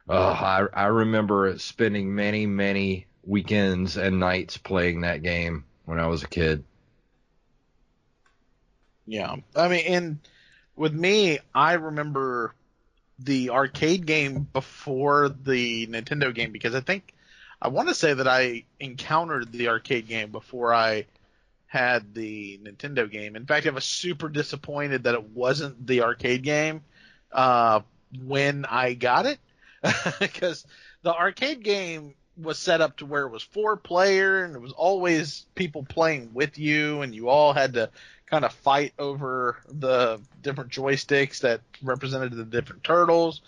uh, 0.10 0.14
I 0.14 0.68
I 0.74 0.86
remember 0.88 1.58
spending 1.58 2.14
many 2.14 2.46
many 2.46 3.08
weekends 3.24 3.98
and 3.98 4.20
nights 4.20 4.58
playing 4.58 5.02
that 5.02 5.22
game 5.22 5.64
when 5.86 6.00
I 6.00 6.08
was 6.08 6.24
a 6.24 6.28
kid. 6.28 6.64
Yeah. 9.06 9.38
I 9.56 9.68
mean, 9.68 9.86
and 9.88 10.20
with 10.76 10.94
me, 10.94 11.40
I 11.54 11.74
remember 11.74 12.54
the 13.24 13.50
arcade 13.50 14.06
game 14.06 14.48
before 14.54 15.30
the 15.30 15.88
Nintendo 15.88 16.34
game 16.34 16.52
because 16.52 16.76
I 16.76 16.82
think 16.82 17.14
I 17.62 17.68
want 17.68 17.90
to 17.90 17.96
say 17.96 18.14
that 18.14 18.28
I 18.28 18.64
encountered 18.80 19.52
the 19.52 19.68
arcade 19.68 20.08
game 20.08 20.32
before 20.32 20.74
I 20.74 21.06
had 21.68 22.14
the 22.14 22.60
Nintendo 22.64 23.10
game. 23.10 23.36
In 23.36 23.46
fact, 23.46 23.68
I 23.68 23.72
was 23.72 23.86
super 23.86 24.30
disappointed 24.30 25.04
that 25.04 25.14
it 25.14 25.30
wasn't 25.30 25.86
the 25.86 26.02
arcade 26.02 26.44
game 26.44 26.82
uh, 27.32 27.82
when 28.26 28.66
I 28.66 28.94
got 28.94 29.26
it 29.26 29.40
because 30.20 30.66
the 31.04 31.14
arcade 31.14 31.64
game 31.64 32.16
was 32.42 32.58
set 32.58 32.82
up 32.82 32.98
to 32.98 33.06
where 33.06 33.24
it 33.24 33.32
was 33.32 33.44
four 33.44 33.76
player 33.76 34.46
and 34.46 34.56
it 34.56 34.62
was 34.62 34.72
always 34.72 35.46
people 35.56 35.84
playing 35.84 36.34
with 36.34 36.58
you 36.58 37.02
and 37.02 37.14
you 37.14 37.28
all 37.28 37.54
had 37.54 37.74
to 37.74 37.90
kind 38.30 38.46
of 38.46 38.54
fight 38.54 38.94
over 39.00 39.58
the 39.68 40.22
different 40.42 40.72
joysticks 40.72 41.42
that 41.42 41.62
represented 41.82 42.34
the 42.34 42.44
different 42.44 42.84
turtles. 42.84 43.42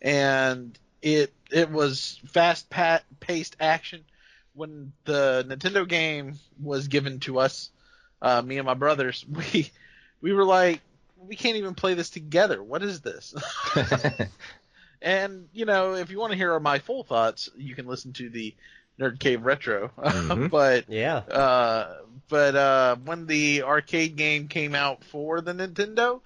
And 0.00 0.78
it 1.02 1.32
it 1.50 1.70
was 1.70 2.20
fast 2.26 2.70
pat 2.70 3.04
paced 3.20 3.56
action 3.60 4.04
when 4.54 4.92
the 5.04 5.44
Nintendo 5.48 5.86
game 5.88 6.38
was 6.60 6.88
given 6.88 7.20
to 7.20 7.38
us 7.38 7.70
uh, 8.22 8.42
me 8.42 8.58
and 8.58 8.66
my 8.66 8.74
brothers. 8.74 9.24
We 9.52 9.70
we 10.20 10.32
were 10.32 10.44
like 10.44 10.80
we 11.20 11.36
can't 11.36 11.56
even 11.56 11.74
play 11.74 11.94
this 11.94 12.10
together. 12.10 12.62
What 12.62 12.82
is 12.82 13.00
this? 13.00 13.34
And 15.00 15.48
you 15.52 15.64
know 15.64 15.94
if 15.94 16.10
you 16.10 16.18
want 16.18 16.32
to 16.32 16.36
hear 16.36 16.58
my 16.58 16.80
full 16.80 17.04
thoughts 17.04 17.48
you 17.56 17.74
can 17.74 17.86
listen 17.86 18.12
to 18.14 18.28
the 18.28 18.54
Nerd 19.00 19.18
Cave 19.20 19.42
Retro 19.44 19.90
Mhm. 20.08 20.50
but 20.50 20.86
Yeah, 20.88 21.24
uh, 21.30 21.94
but 22.28 22.54
uh, 22.56 22.96
when 23.04 23.26
the 23.26 23.62
arcade 23.62 24.16
game 24.16 24.48
came 24.48 24.74
out 24.74 25.04
for 25.04 25.40
the 25.40 25.52
Nintendo, 25.52 26.20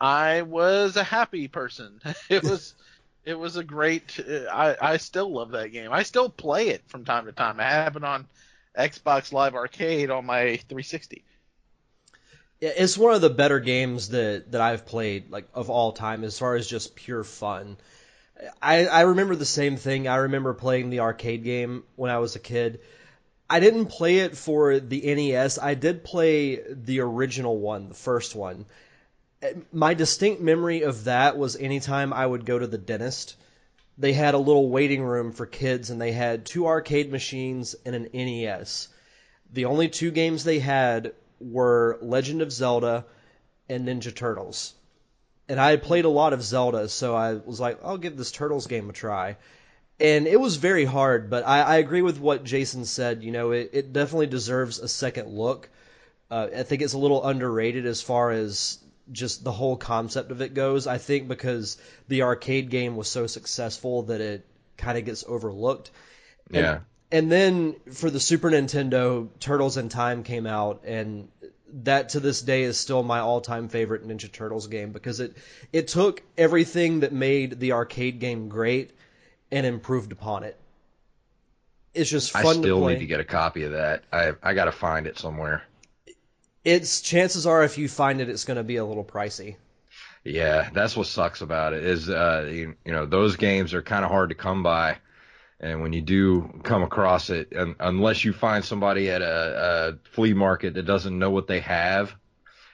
I 0.00 0.42
was 0.42 0.96
a 0.96 1.04
happy 1.04 1.48
person. 1.48 2.00
it 2.28 2.42
was 2.44 2.74
it 3.24 3.34
was 3.38 3.56
a 3.56 3.64
great. 3.64 4.18
uh, 4.20 4.44
I 4.52 4.92
I 4.94 4.96
still 4.98 5.32
love 5.32 5.52
that 5.52 5.68
game. 5.72 5.92
I 5.92 6.02
still 6.04 6.28
play 6.30 6.68
it 6.68 6.82
from 6.88 7.04
time 7.04 7.26
to 7.26 7.32
time. 7.32 7.60
I 7.60 7.64
have 7.64 7.96
it 7.96 8.04
on 8.04 8.28
Xbox 8.78 9.32
Live 9.32 9.54
Arcade 9.54 10.10
on 10.10 10.26
my 10.26 10.56
360. 10.68 11.24
Yeah, 12.60 12.70
it's 12.76 12.96
one 12.96 13.14
of 13.14 13.20
the 13.20 13.30
better 13.30 13.60
games 13.60 14.08
that 14.10 14.52
that 14.52 14.60
I've 14.60 14.86
played 14.86 15.30
like 15.30 15.46
of 15.54 15.70
all 15.70 15.92
time 15.92 16.24
as 16.24 16.38
far 16.38 16.54
as 16.56 16.66
just 16.66 16.94
pure 16.96 17.24
fun. 17.24 17.76
I 18.60 18.86
I 18.86 19.00
remember 19.02 19.36
the 19.36 19.44
same 19.44 19.76
thing. 19.76 20.08
I 20.08 20.16
remember 20.16 20.54
playing 20.54 20.90
the 20.90 21.00
arcade 21.00 21.44
game 21.44 21.84
when 21.96 22.10
I 22.10 22.18
was 22.18 22.36
a 22.36 22.40
kid. 22.40 22.80
I 23.48 23.60
didn't 23.60 23.86
play 23.86 24.18
it 24.20 24.36
for 24.36 24.80
the 24.80 25.14
NES. 25.14 25.58
I 25.58 25.74
did 25.74 26.02
play 26.02 26.60
the 26.68 27.00
original 27.00 27.58
one, 27.58 27.90
the 27.90 27.94
first 27.94 28.34
one. 28.34 28.66
My 29.70 29.94
distinct 29.94 30.40
memory 30.40 30.82
of 30.82 31.04
that 31.04 31.36
was 31.36 31.54
anytime 31.56 32.12
I 32.12 32.26
would 32.26 32.46
go 32.46 32.58
to 32.58 32.66
the 32.66 32.78
dentist, 32.78 33.36
they 33.98 34.14
had 34.14 34.34
a 34.34 34.38
little 34.38 34.70
waiting 34.70 35.02
room 35.02 35.32
for 35.32 35.46
kids 35.46 35.90
and 35.90 36.00
they 36.00 36.12
had 36.12 36.46
two 36.46 36.66
arcade 36.66 37.12
machines 37.12 37.76
and 37.84 37.94
an 37.94 38.08
NES. 38.14 38.88
The 39.52 39.66
only 39.66 39.88
two 39.88 40.10
games 40.10 40.42
they 40.42 40.58
had 40.58 41.12
were 41.38 41.98
Legend 42.00 42.40
of 42.40 42.50
Zelda 42.50 43.04
and 43.68 43.86
Ninja 43.86 44.14
Turtles. 44.14 44.74
And 45.48 45.60
I 45.60 45.70
had 45.70 45.82
played 45.82 46.04
a 46.06 46.08
lot 46.10 46.32
of 46.32 46.42
Zelda, 46.42 46.88
so 46.88 47.14
I 47.14 47.34
was 47.34 47.60
like, 47.60 47.78
I'll 47.84 47.98
give 47.98 48.16
this 48.16 48.32
Turtles 48.32 48.66
game 48.66 48.88
a 48.88 48.92
try. 48.92 49.36
And 50.00 50.26
it 50.26 50.40
was 50.40 50.56
very 50.56 50.84
hard, 50.84 51.30
but 51.30 51.46
I, 51.46 51.60
I 51.60 51.76
agree 51.76 52.02
with 52.02 52.18
what 52.18 52.44
Jason 52.44 52.84
said. 52.84 53.22
You 53.22 53.30
know, 53.30 53.52
it, 53.52 53.70
it 53.72 53.92
definitely 53.92 54.26
deserves 54.26 54.78
a 54.78 54.88
second 54.88 55.28
look. 55.28 55.68
Uh, 56.30 56.48
I 56.56 56.62
think 56.62 56.82
it's 56.82 56.94
a 56.94 56.98
little 56.98 57.24
underrated 57.24 57.86
as 57.86 58.00
far 58.00 58.30
as 58.30 58.78
just 59.12 59.44
the 59.44 59.52
whole 59.52 59.76
concept 59.76 60.30
of 60.30 60.40
it 60.40 60.54
goes. 60.54 60.86
I 60.86 60.98
think 60.98 61.28
because 61.28 61.76
the 62.08 62.22
arcade 62.22 62.70
game 62.70 62.96
was 62.96 63.08
so 63.08 63.26
successful 63.26 64.04
that 64.04 64.20
it 64.20 64.46
kind 64.78 64.96
of 64.98 65.04
gets 65.04 65.24
overlooked. 65.28 65.90
And- 66.48 66.56
yeah. 66.56 66.78
and 67.12 67.30
then 67.30 67.76
for 67.92 68.10
the 68.10 68.18
Super 68.18 68.50
Nintendo, 68.50 69.28
Turtles 69.38 69.76
in 69.76 69.90
Time 69.90 70.24
came 70.24 70.46
out, 70.46 70.82
and 70.86 71.28
that 71.82 72.10
to 72.10 72.20
this 72.20 72.40
day 72.40 72.62
is 72.62 72.78
still 72.78 73.02
my 73.02 73.18
all-time 73.18 73.68
favorite 73.68 74.06
Ninja 74.06 74.30
Turtles 74.30 74.68
game 74.68 74.92
because 74.92 75.20
it 75.20 75.36
it 75.72 75.88
took 75.88 76.22
everything 76.38 77.00
that 77.00 77.12
made 77.12 77.58
the 77.58 77.72
arcade 77.72 78.20
game 78.20 78.48
great 78.48 78.92
and 79.50 79.66
improved 79.66 80.12
upon 80.12 80.44
it. 80.44 80.56
It's 81.92 82.10
just 82.10 82.32
fun. 82.32 82.46
I 82.46 82.52
still 82.52 82.80
to 82.80 82.88
need 82.92 83.00
to 83.00 83.06
get 83.06 83.20
a 83.20 83.24
copy 83.24 83.64
of 83.64 83.72
that. 83.72 84.04
I 84.12 84.32
I 84.42 84.54
got 84.54 84.66
to 84.66 84.72
find 84.72 85.06
it 85.06 85.18
somewhere. 85.18 85.62
It's 86.64 87.00
chances 87.00 87.46
are 87.46 87.62
if 87.64 87.76
you 87.76 87.88
find 87.88 88.20
it, 88.20 88.28
it's 88.28 88.44
going 88.44 88.56
to 88.56 88.64
be 88.64 88.76
a 88.76 88.84
little 88.84 89.04
pricey. 89.04 89.56
Yeah, 90.24 90.70
that's 90.72 90.96
what 90.96 91.06
sucks 91.06 91.42
about 91.42 91.74
it 91.74 91.84
is 91.84 92.08
uh 92.08 92.48
you, 92.50 92.74
you 92.84 92.92
know 92.92 93.04
those 93.04 93.36
games 93.36 93.74
are 93.74 93.82
kind 93.82 94.04
of 94.04 94.10
hard 94.10 94.30
to 94.30 94.34
come 94.34 94.62
by, 94.62 94.98
and 95.64 95.80
when 95.80 95.94
you 95.94 96.02
do 96.02 96.60
come 96.62 96.82
across 96.82 97.30
it, 97.30 97.52
un 97.56 97.74
unless 97.80 98.22
you 98.22 98.34
find 98.34 98.62
somebody 98.62 99.10
at 99.10 99.22
a, 99.22 99.96
a 99.96 100.10
flea 100.10 100.34
market 100.34 100.74
that 100.74 100.84
doesn't 100.84 101.18
know 101.18 101.30
what 101.30 101.46
they 101.46 101.60
have, 101.60 102.14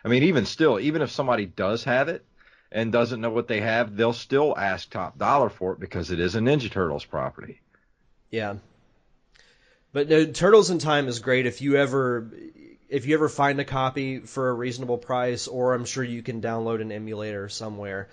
I 0.04 0.08
mean 0.08 0.24
even 0.24 0.44
still, 0.44 0.80
even 0.80 1.00
if 1.00 1.12
somebody 1.12 1.46
does 1.46 1.84
have 1.84 2.08
it 2.08 2.24
and 2.72 2.90
doesn't 2.90 3.20
know 3.20 3.30
what 3.30 3.46
they 3.46 3.60
have, 3.60 3.96
they'll 3.96 4.12
still 4.12 4.58
ask 4.58 4.90
top 4.90 5.16
dollar 5.16 5.48
for 5.48 5.72
it 5.74 5.80
because 5.80 6.10
it 6.10 6.18
is 6.18 6.34
a 6.34 6.40
Ninja 6.40 6.68
Turtles 6.68 7.04
property. 7.04 7.60
Yeah. 8.28 8.56
But 9.92 10.08
no, 10.08 10.26
Turtles 10.26 10.70
in 10.70 10.78
Time 10.78 11.06
is 11.06 11.20
great 11.20 11.46
if 11.46 11.62
you 11.62 11.76
ever 11.76 12.28
if 12.88 13.06
you 13.06 13.14
ever 13.14 13.28
find 13.28 13.60
a 13.60 13.64
copy 13.64 14.18
for 14.18 14.48
a 14.48 14.52
reasonable 14.52 14.98
price, 14.98 15.46
or 15.46 15.74
I'm 15.74 15.84
sure 15.84 16.02
you 16.02 16.24
can 16.24 16.40
download 16.40 16.80
an 16.80 16.90
emulator 16.90 17.48
somewhere. 17.48 18.08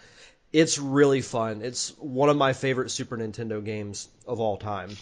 It's 0.58 0.80
really 0.80 1.22
fun. 1.22 1.62
It's 1.62 1.96
one 2.00 2.30
of 2.30 2.36
my 2.36 2.54
favorite 2.54 2.90
Super 2.90 3.16
Nintendo 3.16 3.64
games 3.64 4.10
of 4.26 4.40
all 4.40 4.58
time. 4.58 4.98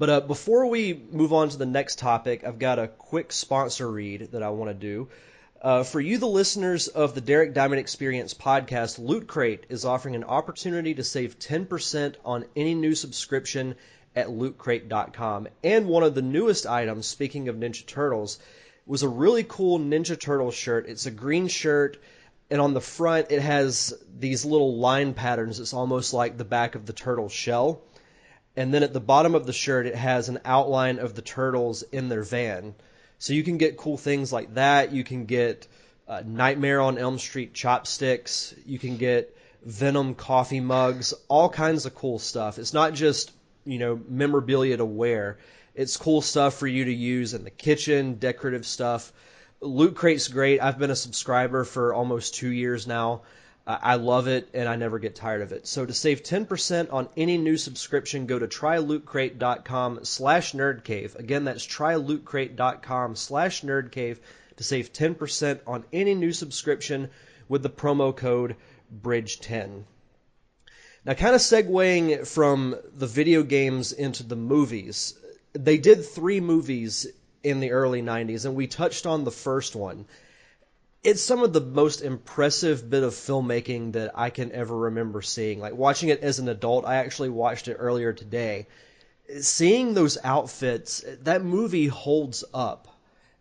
But 0.00 0.10
uh, 0.10 0.20
before 0.22 0.66
we 0.66 1.00
move 1.12 1.32
on 1.32 1.48
to 1.50 1.56
the 1.56 1.64
next 1.64 2.00
topic, 2.00 2.42
I've 2.42 2.58
got 2.58 2.80
a 2.80 2.88
quick 2.88 3.30
sponsor 3.30 3.88
read 3.88 4.32
that 4.32 4.42
I 4.42 4.50
want 4.50 4.70
to 4.70 4.74
do. 4.74 5.08
Uh, 5.62 5.84
for 5.84 6.00
you, 6.00 6.18
the 6.18 6.26
listeners 6.26 6.88
of 6.88 7.14
the 7.14 7.20
Derek 7.20 7.54
Diamond 7.54 7.78
Experience 7.78 8.34
podcast, 8.34 8.98
Loot 8.98 9.28
Crate 9.28 9.64
is 9.68 9.84
offering 9.84 10.16
an 10.16 10.24
opportunity 10.24 10.94
to 10.94 11.04
save 11.04 11.38
10% 11.38 12.16
on 12.24 12.46
any 12.56 12.74
new 12.74 12.96
subscription 12.96 13.76
at 14.16 14.26
lootcrate.com. 14.26 15.46
And 15.62 15.86
one 15.86 16.02
of 16.02 16.16
the 16.16 16.22
newest 16.22 16.66
items, 16.66 17.06
speaking 17.06 17.48
of 17.48 17.54
Ninja 17.54 17.86
Turtles, 17.86 18.40
was 18.86 19.04
a 19.04 19.08
really 19.08 19.44
cool 19.44 19.78
Ninja 19.78 20.18
Turtle 20.18 20.50
shirt. 20.50 20.88
It's 20.88 21.06
a 21.06 21.12
green 21.12 21.46
shirt 21.46 21.98
and 22.50 22.60
on 22.60 22.74
the 22.74 22.80
front 22.80 23.30
it 23.30 23.42
has 23.42 23.94
these 24.18 24.44
little 24.44 24.76
line 24.76 25.14
patterns. 25.14 25.60
It's 25.60 25.74
almost 25.74 26.14
like 26.14 26.36
the 26.36 26.44
back 26.44 26.74
of 26.74 26.86
the 26.86 26.92
turtle 26.92 27.28
shell. 27.28 27.82
And 28.56 28.72
then 28.72 28.82
at 28.82 28.92
the 28.92 29.00
bottom 29.00 29.34
of 29.34 29.46
the 29.46 29.52
shirt, 29.52 29.86
it 29.86 29.94
has 29.94 30.28
an 30.28 30.40
outline 30.44 30.98
of 30.98 31.14
the 31.14 31.22
turtles 31.22 31.82
in 31.82 32.08
their 32.08 32.22
van. 32.22 32.74
So 33.18 33.34
you 33.34 33.42
can 33.42 33.58
get 33.58 33.76
cool 33.76 33.98
things 33.98 34.32
like 34.32 34.54
that. 34.54 34.92
You 34.92 35.04
can 35.04 35.26
get 35.26 35.68
uh, 36.08 36.22
Nightmare 36.24 36.80
on 36.80 36.96
Elm 36.96 37.18
Street 37.18 37.52
chopsticks. 37.52 38.54
You 38.64 38.78
can 38.78 38.96
get 38.96 39.36
Venom 39.62 40.14
coffee 40.14 40.60
mugs, 40.60 41.12
all 41.28 41.48
kinds 41.48 41.86
of 41.86 41.94
cool 41.94 42.18
stuff. 42.18 42.58
It's 42.58 42.72
not 42.72 42.94
just, 42.94 43.32
you 43.64 43.78
know, 43.78 44.00
memorabilia 44.08 44.76
to 44.76 44.84
wear. 44.84 45.38
It's 45.74 45.96
cool 45.96 46.22
stuff 46.22 46.54
for 46.54 46.66
you 46.66 46.86
to 46.86 46.94
use 46.94 47.34
in 47.34 47.44
the 47.44 47.50
kitchen, 47.50 48.14
decorative 48.14 48.64
stuff. 48.64 49.12
Loot 49.60 49.94
Crate's 49.94 50.28
great. 50.28 50.60
I've 50.60 50.78
been 50.78 50.90
a 50.90 50.96
subscriber 50.96 51.64
for 51.64 51.94
almost 51.94 52.34
two 52.34 52.50
years 52.50 52.86
now. 52.86 53.22
I 53.66 53.96
love 53.96 54.28
it 54.28 54.48
and 54.54 54.68
I 54.68 54.76
never 54.76 55.00
get 55.00 55.16
tired 55.16 55.42
of 55.42 55.50
it. 55.50 55.66
So 55.66 55.84
to 55.84 55.92
save 55.92 56.22
10% 56.22 56.92
on 56.92 57.08
any 57.16 57.36
new 57.36 57.56
subscription, 57.56 58.26
go 58.26 58.38
to 58.38 58.46
trylootcrate.com 58.46 60.04
slash 60.04 60.52
nerdcave. 60.52 61.16
Again, 61.16 61.44
that's 61.44 61.66
trylootcrate.com 61.66 63.16
slash 63.16 63.62
nerdcave 63.62 64.18
to 64.58 64.64
save 64.64 64.92
10% 64.92 65.60
on 65.66 65.84
any 65.92 66.14
new 66.14 66.32
subscription 66.32 67.10
with 67.48 67.64
the 67.64 67.70
promo 67.70 68.16
code 68.16 68.54
BRIDGE10. 69.02 69.82
Now, 71.04 71.14
kind 71.14 71.34
of 71.34 71.40
segueing 71.40 72.24
from 72.24 72.76
the 72.94 73.06
video 73.06 73.42
games 73.42 73.92
into 73.92 74.22
the 74.22 74.36
movies, 74.36 75.14
they 75.54 75.78
did 75.78 76.04
three 76.04 76.40
movies 76.40 77.08
in 77.46 77.60
the 77.60 77.70
early 77.70 78.02
90s, 78.02 78.44
and 78.44 78.54
we 78.54 78.66
touched 78.66 79.06
on 79.06 79.24
the 79.24 79.30
first 79.30 79.76
one 79.76 80.06
it's 81.06 81.22
some 81.22 81.44
of 81.44 81.52
the 81.52 81.60
most 81.60 82.02
impressive 82.02 82.90
bit 82.90 83.04
of 83.04 83.12
filmmaking 83.12 83.92
that 83.92 84.10
I 84.16 84.30
can 84.30 84.50
ever 84.50 84.76
remember 84.76 85.22
seeing. 85.22 85.60
Like 85.60 85.74
watching 85.74 86.08
it 86.08 86.20
as 86.20 86.40
an 86.40 86.48
adult, 86.48 86.84
I 86.84 86.96
actually 86.96 87.28
watched 87.28 87.68
it 87.68 87.74
earlier 87.74 88.12
today. 88.12 88.66
Seeing 89.40 89.94
those 89.94 90.18
outfits, 90.24 91.04
that 91.22 91.44
movie 91.44 91.86
holds 91.86 92.42
up. 92.52 92.88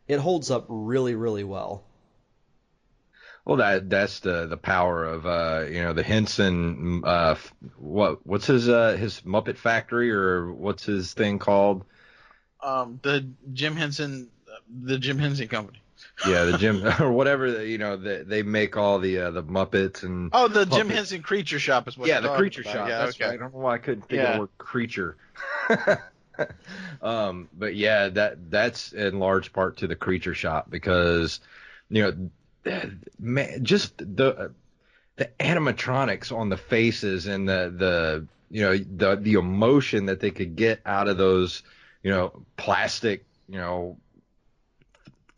It 0.07 0.19
holds 0.19 0.51
up 0.51 0.65
really, 0.69 1.15
really 1.15 1.43
well. 1.43 1.83
Well, 3.45 3.57
that 3.57 3.89
that's 3.89 4.19
the 4.19 4.45
the 4.45 4.57
power 4.57 5.03
of 5.03 5.25
uh 5.25 5.65
you 5.67 5.81
know 5.81 5.93
the 5.93 6.03
Henson 6.03 7.01
uh 7.03 7.35
what 7.77 8.25
what's 8.25 8.45
his 8.45 8.69
uh 8.69 8.95
his 8.95 9.21
Muppet 9.21 9.57
Factory 9.57 10.11
or 10.11 10.51
what's 10.53 10.83
his 10.83 11.13
thing 11.13 11.39
called? 11.39 11.83
Um, 12.65 12.99
the 13.03 13.25
Jim 13.53 13.75
Henson, 13.75 14.29
the 14.83 14.97
Jim 14.97 15.19
Henson 15.19 15.47
Company 15.47 15.79
yeah, 16.25 16.45
the 16.45 16.57
Jim 16.57 16.85
or 16.99 17.11
whatever 17.11 17.65
you 17.65 17.77
know 17.77 17.97
they, 17.97 18.21
they 18.23 18.43
make 18.43 18.77
all 18.77 18.99
the 18.99 19.19
uh, 19.19 19.31
the 19.31 19.43
Muppets 19.43 20.03
and 20.03 20.29
oh 20.33 20.47
the 20.47 20.65
Jim 20.65 20.89
Henson 20.89 21.21
Creature 21.21 21.59
Shop 21.59 21.87
is 21.87 21.97
what 21.97 22.07
yeah 22.07 22.19
the 22.19 22.35
Creature 22.35 22.61
about. 22.61 22.73
Shop 22.73 22.89
yeah, 22.89 22.97
that's 22.99 23.15
okay. 23.15 23.25
right. 23.25 23.33
I 23.33 23.37
don't 23.37 23.53
know 23.53 23.59
why 23.59 23.75
I 23.75 23.77
couldn't 23.77 24.03
think 24.03 24.21
yeah. 24.21 24.27
of 24.29 24.33
the 24.33 24.39
word 24.41 24.49
creature. 24.57 25.17
um, 27.01 27.49
but 27.57 27.75
yeah, 27.75 28.09
that 28.09 28.49
that's 28.49 28.93
in 28.93 29.19
large 29.19 29.51
part 29.53 29.77
to 29.77 29.87
the 29.87 29.95
Creature 29.95 30.35
Shop 30.35 30.69
because 30.69 31.39
you 31.89 32.03
know 32.03 32.89
man, 33.19 33.63
just 33.63 33.97
the 33.97 34.51
the 35.17 35.29
animatronics 35.39 36.35
on 36.35 36.49
the 36.49 36.57
faces 36.57 37.27
and 37.27 37.47
the 37.47 37.73
the 37.75 38.27
you 38.49 38.61
know 38.61 38.77
the 38.77 39.15
the 39.15 39.33
emotion 39.33 40.05
that 40.05 40.19
they 40.19 40.31
could 40.31 40.55
get 40.55 40.79
out 40.85 41.07
of 41.07 41.17
those 41.17 41.63
you 42.05 42.11
know 42.11 42.45
plastic 42.55 43.25
you 43.49 43.57
know 43.57 43.97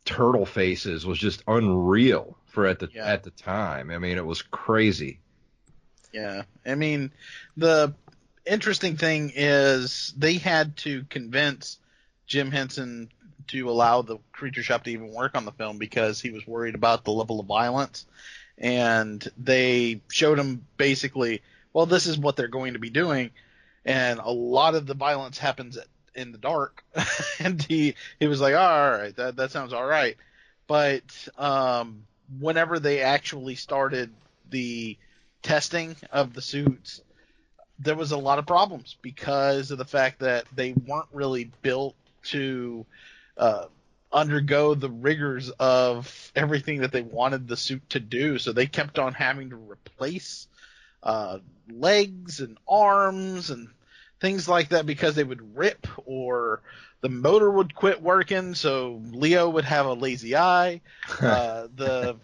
turtle 0.03 0.45
faces 0.45 1.05
was 1.05 1.17
just 1.17 1.41
unreal 1.47 2.37
for 2.47 2.67
at 2.67 2.79
the 2.79 2.89
yeah. 2.93 3.05
at 3.05 3.23
the 3.23 3.31
time. 3.31 3.89
I 3.89 3.99
mean, 3.99 4.17
it 4.17 4.25
was 4.25 4.41
crazy. 4.41 5.19
Yeah, 6.13 6.43
I 6.65 6.75
mean, 6.75 7.11
the 7.55 7.93
interesting 8.45 8.97
thing 8.97 9.31
is 9.33 10.13
they 10.17 10.33
had 10.33 10.75
to 10.77 11.05
convince 11.09 11.77
Jim 12.25 12.51
Henson 12.51 13.09
to 13.47 13.69
allow 13.69 14.01
the 14.01 14.17
Creature 14.33 14.63
Shop 14.63 14.83
to 14.83 14.91
even 14.91 15.13
work 15.13 15.35
on 15.35 15.45
the 15.45 15.53
film 15.53 15.77
because 15.77 16.19
he 16.19 16.31
was 16.31 16.45
worried 16.45 16.75
about 16.75 17.05
the 17.05 17.11
level 17.11 17.39
of 17.39 17.45
violence, 17.45 18.05
and 18.57 19.25
they 19.37 20.01
showed 20.11 20.37
him 20.37 20.65
basically, 20.75 21.41
well, 21.71 21.85
this 21.85 22.07
is 22.07 22.17
what 22.17 22.35
they're 22.35 22.49
going 22.49 22.73
to 22.73 22.79
be 22.79 22.89
doing, 22.89 23.31
and 23.85 24.19
a 24.19 24.31
lot 24.31 24.75
of 24.75 24.85
the 24.85 24.95
violence 24.95 25.37
happens 25.37 25.77
at 25.77 25.87
in 26.17 26.31
the 26.31 26.37
dark, 26.37 26.83
and 27.39 27.61
he 27.61 27.95
he 28.19 28.27
was 28.27 28.41
like, 28.41 28.53
oh, 28.53 28.57
all 28.57 28.91
right, 28.91 29.15
that 29.15 29.37
that 29.37 29.51
sounds 29.51 29.71
all 29.73 29.85
right. 29.85 30.17
But 30.67 31.03
um, 31.37 32.03
whenever 32.39 32.79
they 32.79 33.01
actually 33.01 33.55
started 33.55 34.11
the 34.49 34.97
testing 35.43 35.95
of 36.11 36.33
the 36.33 36.41
suits, 36.41 37.01
there 37.79 37.95
was 37.95 38.11
a 38.11 38.17
lot 38.17 38.39
of 38.39 38.45
problems 38.45 38.97
because 39.01 39.71
of 39.71 39.77
the 39.77 39.85
fact 39.85 40.19
that 40.19 40.45
they 40.53 40.73
weren't 40.73 41.07
really 41.13 41.51
built 41.61 41.95
to 42.23 42.85
uh, 43.37 43.65
undergo 44.11 44.73
the 44.73 44.89
rigors 44.89 45.49
of 45.51 46.31
everything 46.35 46.81
that 46.81 46.91
they 46.91 47.01
wanted 47.01 47.47
the 47.47 47.57
suit 47.57 47.87
to 47.91 47.99
do. 47.99 48.37
So 48.39 48.51
they 48.51 48.65
kept 48.65 48.99
on 48.99 49.13
having 49.13 49.51
to 49.51 49.55
replace 49.55 50.47
uh, 51.03 51.39
legs 51.69 52.39
and 52.39 52.57
arms 52.67 53.51
and 53.51 53.69
things 54.19 54.47
like 54.47 54.69
that 54.69 54.85
because 54.85 55.15
they 55.15 55.23
would 55.23 55.57
rip 55.57 55.87
or 56.05 56.61
the 57.01 57.09
motor 57.09 57.49
would 57.49 57.75
quit 57.75 58.01
working, 58.01 58.55
so 58.55 59.01
Leo 59.11 59.49
would 59.49 59.65
have 59.65 59.85
a 59.85 59.93
lazy 59.93 60.35
eye. 60.35 60.81
Uh, 61.21 61.67
the 61.75 62.17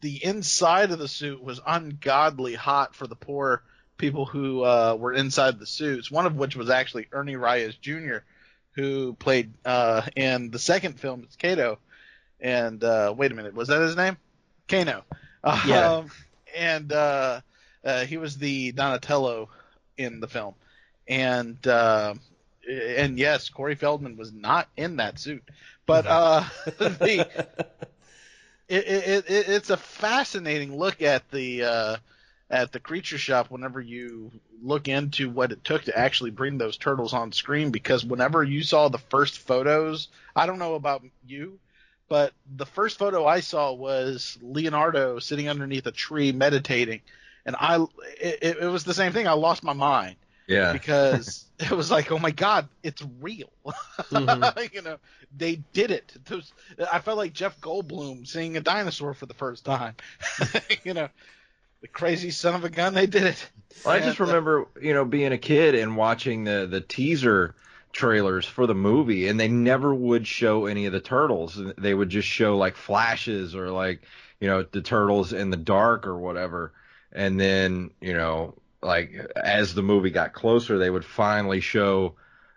the 0.00 0.24
inside 0.24 0.90
of 0.90 0.98
the 0.98 1.08
suit 1.08 1.42
was 1.42 1.60
ungodly 1.66 2.54
hot 2.54 2.94
for 2.94 3.06
the 3.06 3.16
poor 3.16 3.62
people 3.96 4.26
who 4.26 4.62
uh, 4.62 4.96
were 4.98 5.12
inside 5.12 5.58
the 5.58 5.66
suits. 5.66 6.10
One 6.10 6.26
of 6.26 6.36
which 6.36 6.56
was 6.56 6.70
actually 6.70 7.08
Ernie 7.10 7.36
Reyes 7.36 7.74
Jr., 7.76 8.18
who 8.72 9.14
played 9.14 9.52
uh, 9.64 10.02
in 10.14 10.50
the 10.50 10.58
second 10.58 11.00
film 11.00 11.24
as 11.28 11.36
Kato. 11.36 11.78
And 12.40 12.82
uh, 12.84 13.14
wait 13.16 13.32
a 13.32 13.34
minute, 13.34 13.54
was 13.54 13.68
that 13.68 13.80
his 13.80 13.96
name? 13.96 14.16
Kano. 14.68 15.04
Yeah. 15.66 15.92
Um, 15.92 16.10
and 16.56 16.92
uh, 16.92 17.40
uh, 17.84 18.04
he 18.04 18.18
was 18.18 18.36
the 18.36 18.72
Donatello 18.72 19.48
in 19.96 20.20
the 20.20 20.28
film 20.28 20.54
and 21.10 21.66
uh, 21.66 22.14
and 22.70 23.18
yes, 23.18 23.48
Corey 23.50 23.74
Feldman 23.74 24.16
was 24.16 24.32
not 24.32 24.68
in 24.76 24.96
that 24.96 25.18
suit, 25.18 25.42
but 25.84 26.06
uh, 26.06 26.44
the 26.78 27.28
it, 28.68 28.86
it, 28.86 29.24
it, 29.28 29.48
it's 29.48 29.70
a 29.70 29.76
fascinating 29.76 30.78
look 30.78 31.02
at 31.02 31.28
the 31.32 31.64
uh, 31.64 31.96
at 32.48 32.70
the 32.70 32.78
creature 32.78 33.18
shop 33.18 33.50
whenever 33.50 33.80
you 33.80 34.30
look 34.62 34.86
into 34.86 35.28
what 35.28 35.50
it 35.52 35.64
took 35.64 35.82
to 35.84 35.98
actually 35.98 36.30
bring 36.30 36.58
those 36.58 36.76
turtles 36.76 37.12
on 37.12 37.32
screen 37.32 37.70
because 37.70 38.04
whenever 38.04 38.44
you 38.44 38.62
saw 38.62 38.88
the 38.88 38.98
first 38.98 39.38
photos 39.38 40.08
i 40.36 40.44
don't 40.44 40.58
know 40.58 40.74
about 40.74 41.02
you 41.26 41.58
but 42.10 42.34
the 42.56 42.66
first 42.66 42.98
photo 42.98 43.24
i 43.24 43.40
saw 43.40 43.72
was 43.72 44.36
leonardo 44.42 45.18
sitting 45.18 45.48
underneath 45.48 45.86
a 45.86 45.92
tree 45.92 46.30
meditating. 46.30 47.00
And 47.46 47.56
i 47.58 47.82
it, 48.20 48.58
it 48.60 48.66
was 48.66 48.84
the 48.84 48.92
same 48.92 49.12
thing. 49.12 49.26
I 49.26 49.32
lost 49.32 49.64
my 49.64 49.72
mind 49.72 50.16
yeah. 50.50 50.72
Because 50.72 51.44
it 51.58 51.70
was 51.70 51.90
like, 51.90 52.10
oh 52.10 52.18
my 52.18 52.32
god, 52.32 52.68
it's 52.82 53.02
real. 53.20 53.50
Mm-hmm. 54.10 54.58
you 54.74 54.82
know, 54.82 54.96
they 55.36 55.56
did 55.72 55.90
it. 55.90 56.12
Those, 56.26 56.52
I 56.92 56.98
felt 56.98 57.18
like 57.18 57.32
Jeff 57.32 57.60
Goldblum 57.60 58.26
seeing 58.26 58.56
a 58.56 58.60
dinosaur 58.60 59.14
for 59.14 59.26
the 59.26 59.34
first 59.34 59.64
time. 59.64 59.94
you 60.84 60.94
know, 60.94 61.08
the 61.82 61.88
crazy 61.88 62.30
son 62.30 62.54
of 62.54 62.64
a 62.64 62.68
gun, 62.68 62.94
they 62.94 63.06
did 63.06 63.22
it. 63.22 63.50
Well, 63.84 63.94
I 63.94 64.00
just 64.00 64.20
uh, 64.20 64.24
remember, 64.24 64.66
you 64.82 64.92
know, 64.92 65.04
being 65.04 65.32
a 65.32 65.38
kid 65.38 65.76
and 65.76 65.96
watching 65.96 66.44
the 66.44 66.66
the 66.68 66.80
teaser 66.80 67.54
trailers 67.92 68.46
for 68.46 68.66
the 68.66 68.74
movie 68.74 69.26
and 69.26 69.38
they 69.38 69.48
never 69.48 69.92
would 69.92 70.24
show 70.24 70.66
any 70.66 70.86
of 70.86 70.92
the 70.92 71.00
turtles 71.00 71.60
they 71.76 71.92
would 71.92 72.08
just 72.08 72.28
show 72.28 72.56
like 72.56 72.76
flashes 72.76 73.56
or 73.56 73.68
like 73.70 74.00
you 74.38 74.46
know 74.46 74.62
the 74.62 74.80
turtles 74.80 75.32
in 75.32 75.50
the 75.50 75.56
dark 75.56 76.06
or 76.06 76.16
whatever 76.16 76.72
and 77.10 77.40
then 77.40 77.90
you 78.00 78.14
know 78.14 78.54
like 78.82 79.14
as 79.36 79.74
the 79.74 79.82
movie 79.82 80.10
got 80.10 80.32
closer, 80.32 80.78
they 80.78 80.90
would 80.90 81.04
finally 81.04 81.60
show 81.60 82.14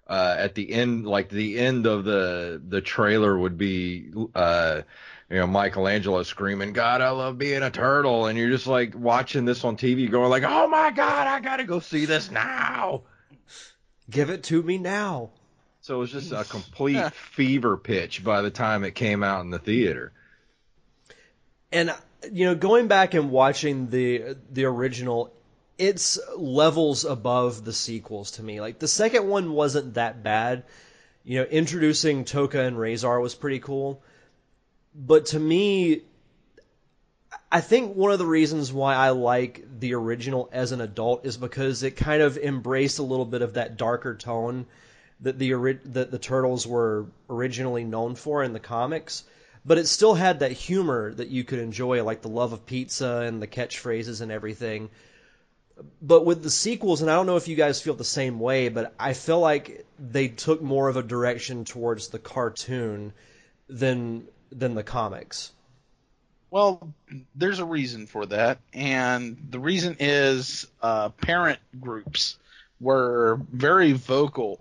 uh, 0.08 0.36
at 0.38 0.56
the 0.56 0.72
end, 0.72 1.08
like 1.08 1.30
the 1.30 1.58
end 1.60 1.86
of 1.86 2.04
the 2.04 2.62
the 2.68 2.82
trailer 2.82 3.38
would 3.38 3.58
be, 3.58 4.12
uh, 4.36 4.82
you 5.30 5.38
know, 5.38 5.48
Michelangelo 5.48 6.24
screaming, 6.24 6.74
"God, 6.74 7.02
I 7.02 7.10
love 7.12 7.38
being 7.38 7.64
a 7.64 7.72
turtle," 7.72 8.26
and 8.28 8.38
you're 8.38 8.50
just 8.50 8.68
like 8.68 8.96
watching 8.96 9.46
this 9.46 9.64
on 9.64 9.78
TV, 9.78 10.10
going 10.10 10.30
like, 10.30 10.44
"Oh 10.46 10.68
my 10.68 10.92
God, 10.92 11.28
I 11.28 11.40
gotta 11.40 11.64
go 11.64 11.80
see 11.80 12.06
this 12.06 12.30
now." 12.30 13.04
Give 14.10 14.30
it 14.30 14.44
to 14.44 14.62
me 14.62 14.78
now. 14.78 15.30
So 15.82 15.96
it 15.96 16.00
was 16.00 16.12
just 16.12 16.32
a 16.32 16.44
complete 16.50 17.14
fever 17.14 17.78
pitch 17.78 18.24
by 18.24 18.42
the 18.42 18.52
time 18.52 18.84
it 18.84 18.96
came 18.96 19.24
out 19.24 19.42
in 19.42 19.50
the 19.52 19.60
theater. 19.60 20.12
And 21.72 21.94
you 22.32 22.46
know, 22.46 22.56
going 22.56 22.88
back 22.88 23.14
and 23.14 23.32
watching 23.32 23.90
the 23.90 24.36
the 24.52 24.66
original, 24.66 25.34
it's 25.78 26.20
levels 26.38 27.06
above 27.06 27.66
the 27.66 27.74
sequels 27.74 28.32
to 28.32 28.44
me. 28.44 28.62
Like 28.62 28.80
the 28.80 28.88
second 28.88 29.28
one 29.28 29.54
wasn't 29.54 29.96
that 29.96 30.24
bad. 30.24 30.64
You 31.24 31.40
know, 31.40 31.46
introducing 31.46 32.26
Tokka 32.26 32.68
and 32.68 32.78
Rahzar 32.78 33.22
was 33.22 33.36
pretty 33.36 33.60
cool. 33.60 34.02
But 34.94 35.28
to 35.28 35.40
me, 35.40 36.02
I 37.52 37.62
think 37.62 37.96
one 37.96 38.12
of 38.12 38.20
the 38.20 38.26
reasons 38.26 38.72
why 38.72 38.96
I 38.96 39.10
like 39.12 39.64
the 39.80 39.94
original 39.96 40.50
as 40.52 40.72
an 40.72 40.82
adult 40.82 41.26
is 41.26 41.38
because 41.38 41.84
it 41.84 41.92
kind 41.92 42.22
of 42.22 42.38
embraced 42.38 43.00
a 43.00 43.04
little 43.04 43.26
bit 43.26 43.42
of 43.42 43.54
that 43.54 43.78
darker 43.78 44.16
tone 44.16 44.66
that 45.22 45.40
the 45.40 45.54
that 45.86 46.12
the 46.12 46.20
turtles 46.20 46.68
were 46.68 47.06
originally 47.30 47.84
known 47.84 48.16
for 48.16 48.44
in 48.44 48.54
the 48.54 48.60
comics, 48.60 49.24
but 49.66 49.78
it 49.78 49.88
still 49.88 50.14
had 50.14 50.40
that 50.40 50.52
humor 50.52 51.14
that 51.14 51.30
you 51.30 51.44
could 51.44 51.60
enjoy, 51.60 52.04
like 52.04 52.22
the 52.22 52.28
love 52.28 52.54
of 52.54 52.66
pizza 52.66 53.24
and 53.26 53.42
the 53.42 53.48
catchphrases 53.48 54.22
and 54.22 54.32
everything. 54.32 54.90
But 56.02 56.26
with 56.26 56.44
the 56.44 56.52
sequels, 56.52 57.02
and 57.02 57.10
I 57.10 57.16
don't 57.16 57.26
know 57.26 57.38
if 57.38 57.48
you 57.48 57.56
guys 57.56 57.82
feel 57.82 57.96
the 57.96 58.04
same 58.04 58.40
way, 58.40 58.70
but 58.70 58.94
I 59.00 59.14
feel 59.14 59.40
like 59.40 59.86
they 60.00 60.28
took 60.28 60.62
more 60.62 60.88
of 60.88 60.98
a 60.98 61.04
direction 61.04 61.66
towards 61.66 62.10
the 62.10 62.20
cartoon 62.20 63.14
than 63.68 64.28
than 64.52 64.76
the 64.76 64.84
comics. 64.84 65.52
Well, 66.52 66.94
there's 67.34 67.58
a 67.58 67.66
reason 67.66 68.06
for 68.06 68.28
that, 68.28 68.60
and 68.74 69.38
the 69.50 69.60
reason 69.60 69.98
is 70.00 70.68
uh, 70.84 71.10
parent 71.10 71.58
groups 71.80 72.38
were 72.80 73.40
very 73.52 73.94
vocal 73.94 74.60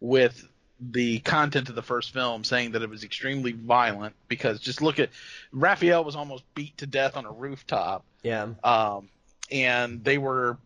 with 0.00 0.46
the 0.80 1.18
content 1.20 1.68
of 1.68 1.74
the 1.74 1.82
first 1.82 2.12
film, 2.12 2.44
saying 2.44 2.72
that 2.72 2.82
it 2.82 2.90
was 2.90 3.02
extremely 3.02 3.50
violent. 3.52 4.14
Because 4.28 4.60
just 4.60 4.80
look 4.82 5.00
at 5.00 5.10
Raphael 5.50 6.04
was 6.04 6.14
almost 6.14 6.44
beat 6.54 6.76
to 6.78 6.86
death 6.86 7.16
on 7.16 7.24
a 7.24 7.32
rooftop, 7.32 8.04
Yeah. 8.22 8.50
um, 8.62 9.08
and 9.52 10.02
they 10.02 10.18
were, 10.18 10.56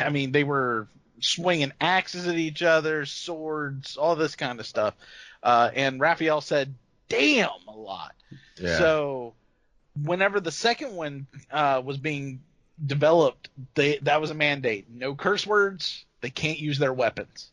I 0.00 0.10
mean, 0.10 0.32
they 0.32 0.44
were 0.44 0.88
swinging 1.20 1.72
axes 1.80 2.26
at 2.26 2.36
each 2.36 2.62
other, 2.62 3.06
swords, 3.06 3.96
all 3.96 4.16
this 4.16 4.36
kind 4.36 4.60
of 4.60 4.66
stuff. 4.66 4.94
Uh, 5.42 5.70
and 5.74 6.00
Raphael 6.00 6.40
said, 6.40 6.74
"Damn" 7.08 7.48
a 7.68 7.76
lot. 7.76 8.14
Yeah. 8.56 8.78
So 8.78 9.34
whenever 10.00 10.40
the 10.40 10.52
second 10.52 10.94
one 10.94 11.26
uh, 11.50 11.82
was 11.84 11.96
being 11.98 12.42
developed, 12.84 13.48
they 13.74 13.98
that 13.98 14.20
was 14.20 14.30
a 14.30 14.34
mandate. 14.34 14.86
No 14.90 15.14
curse 15.14 15.46
words. 15.46 16.04
They 16.20 16.30
can't 16.30 16.58
use 16.58 16.78
their 16.78 16.92
weapons. 16.92 17.50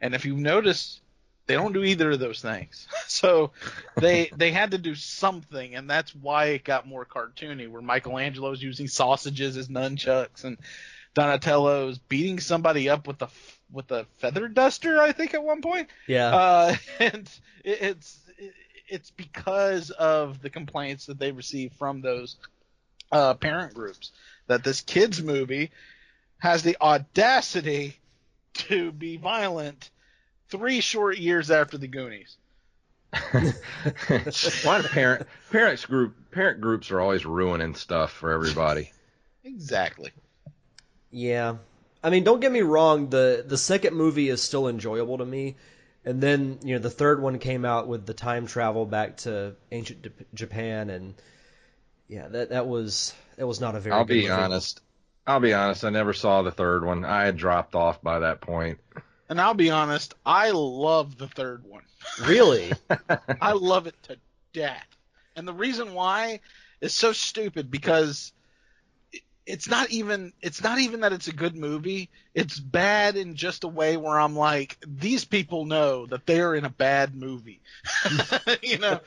And 0.00 0.14
if 0.14 0.24
you 0.24 0.36
notice, 0.36 1.00
they 1.48 1.54
don't 1.54 1.72
do 1.72 1.82
either 1.82 2.12
of 2.12 2.20
those 2.20 2.40
things. 2.40 2.86
so 3.08 3.50
they 3.96 4.30
they 4.36 4.52
had 4.52 4.70
to 4.70 4.78
do 4.78 4.94
something, 4.94 5.74
and 5.74 5.90
that's 5.90 6.14
why 6.14 6.46
it 6.46 6.64
got 6.64 6.86
more 6.86 7.04
cartoony. 7.04 7.68
Where 7.68 7.82
Michelangelo's 7.82 8.62
using 8.62 8.86
sausages 8.86 9.56
as 9.56 9.68
nunchucks, 9.68 10.44
and 10.44 10.58
Donatello's 11.14 11.98
beating 11.98 12.38
somebody 12.38 12.88
up 12.88 13.08
with 13.08 13.20
a 13.22 13.28
with 13.72 13.90
a 13.90 14.06
feather 14.18 14.46
duster, 14.46 15.00
I 15.00 15.12
think, 15.12 15.34
at 15.34 15.42
one 15.42 15.62
point. 15.62 15.88
Yeah. 16.06 16.36
Uh, 16.36 16.76
and 17.00 17.28
it, 17.64 17.82
it's 17.82 18.20
it's 18.88 19.10
because 19.10 19.90
of 19.90 20.40
the 20.40 20.50
complaints 20.50 21.06
that 21.06 21.18
they 21.18 21.32
received 21.32 21.74
from 21.74 22.02
those 22.02 22.36
uh, 23.10 23.34
parent 23.34 23.74
groups 23.74 24.12
that 24.46 24.64
this 24.64 24.82
kids 24.82 25.22
movie 25.22 25.70
has 26.38 26.62
the 26.62 26.76
audacity 26.80 27.98
to 28.54 28.92
be 28.92 29.16
violent 29.16 29.90
three 30.48 30.80
short 30.80 31.18
years 31.18 31.50
after 31.50 31.78
the 31.78 31.88
Goonies. 31.88 32.36
Why 33.32 34.82
do 34.82 34.88
parent 34.88 35.26
parents 35.50 35.86
group 35.86 36.14
parent 36.30 36.60
groups 36.60 36.90
are 36.90 37.00
always 37.00 37.24
ruining 37.24 37.74
stuff 37.74 38.12
for 38.12 38.32
everybody. 38.32 38.92
Exactly. 39.44 40.12
Yeah. 41.10 41.56
I 42.04 42.10
mean, 42.10 42.22
don't 42.22 42.40
get 42.40 42.52
me 42.52 42.60
wrong, 42.60 43.08
the 43.08 43.42
the 43.46 43.56
second 43.56 43.96
movie 43.96 44.28
is 44.28 44.42
still 44.42 44.68
enjoyable 44.68 45.16
to 45.18 45.24
me. 45.24 45.56
And 46.04 46.20
then, 46.20 46.58
you 46.62 46.74
know, 46.74 46.80
the 46.80 46.90
third 46.90 47.22
one 47.22 47.38
came 47.38 47.64
out 47.64 47.88
with 47.88 48.04
the 48.04 48.12
time 48.12 48.46
travel 48.46 48.84
back 48.84 49.16
to 49.18 49.54
ancient 49.72 50.02
J- 50.02 50.10
Japan 50.34 50.90
and 50.90 51.14
yeah, 52.08 52.28
that 52.28 52.50
that 52.50 52.66
was 52.66 53.14
that 53.36 53.46
was 53.46 53.58
not 53.60 53.74
a 53.74 53.80
very 53.80 53.94
I'll 53.94 54.04
good 54.04 54.14
be 54.14 54.20
movie. 54.22 54.30
honest. 54.32 54.82
I'll 55.26 55.40
be 55.40 55.54
honest. 55.54 55.84
I 55.84 55.90
never 55.90 56.12
saw 56.12 56.42
the 56.42 56.50
third 56.52 56.84
one. 56.84 57.04
I 57.06 57.24
had 57.24 57.36
dropped 57.38 57.74
off 57.74 58.02
by 58.02 58.18
that 58.18 58.42
point. 58.42 58.78
And 59.28 59.40
I'll 59.40 59.54
be 59.54 59.70
honest, 59.70 60.14
I 60.24 60.50
love 60.50 61.18
the 61.18 61.28
third 61.28 61.64
one. 61.64 61.82
Really? 62.24 62.72
I 63.40 63.52
love 63.52 63.86
it 63.86 63.94
to 64.04 64.16
death. 64.52 64.86
And 65.36 65.46
the 65.46 65.52
reason 65.52 65.94
why 65.94 66.40
is 66.80 66.94
so 66.94 67.12
stupid 67.12 67.70
because 67.70 68.32
it's 69.48 69.68
not 69.68 69.90
even 69.90 70.32
it's 70.42 70.62
not 70.62 70.78
even 70.78 71.00
that 71.00 71.12
it's 71.12 71.28
a 71.28 71.32
good 71.32 71.56
movie. 71.56 72.10
It's 72.34 72.60
bad 72.60 73.16
in 73.16 73.34
just 73.34 73.64
a 73.64 73.68
way 73.68 73.96
where 73.96 74.20
I'm 74.20 74.36
like 74.36 74.76
these 74.86 75.24
people 75.24 75.64
know 75.64 76.06
that 76.06 76.26
they're 76.26 76.54
in 76.54 76.66
a 76.66 76.70
bad 76.70 77.14
movie. 77.14 77.60
you 78.62 78.78
know, 78.78 79.00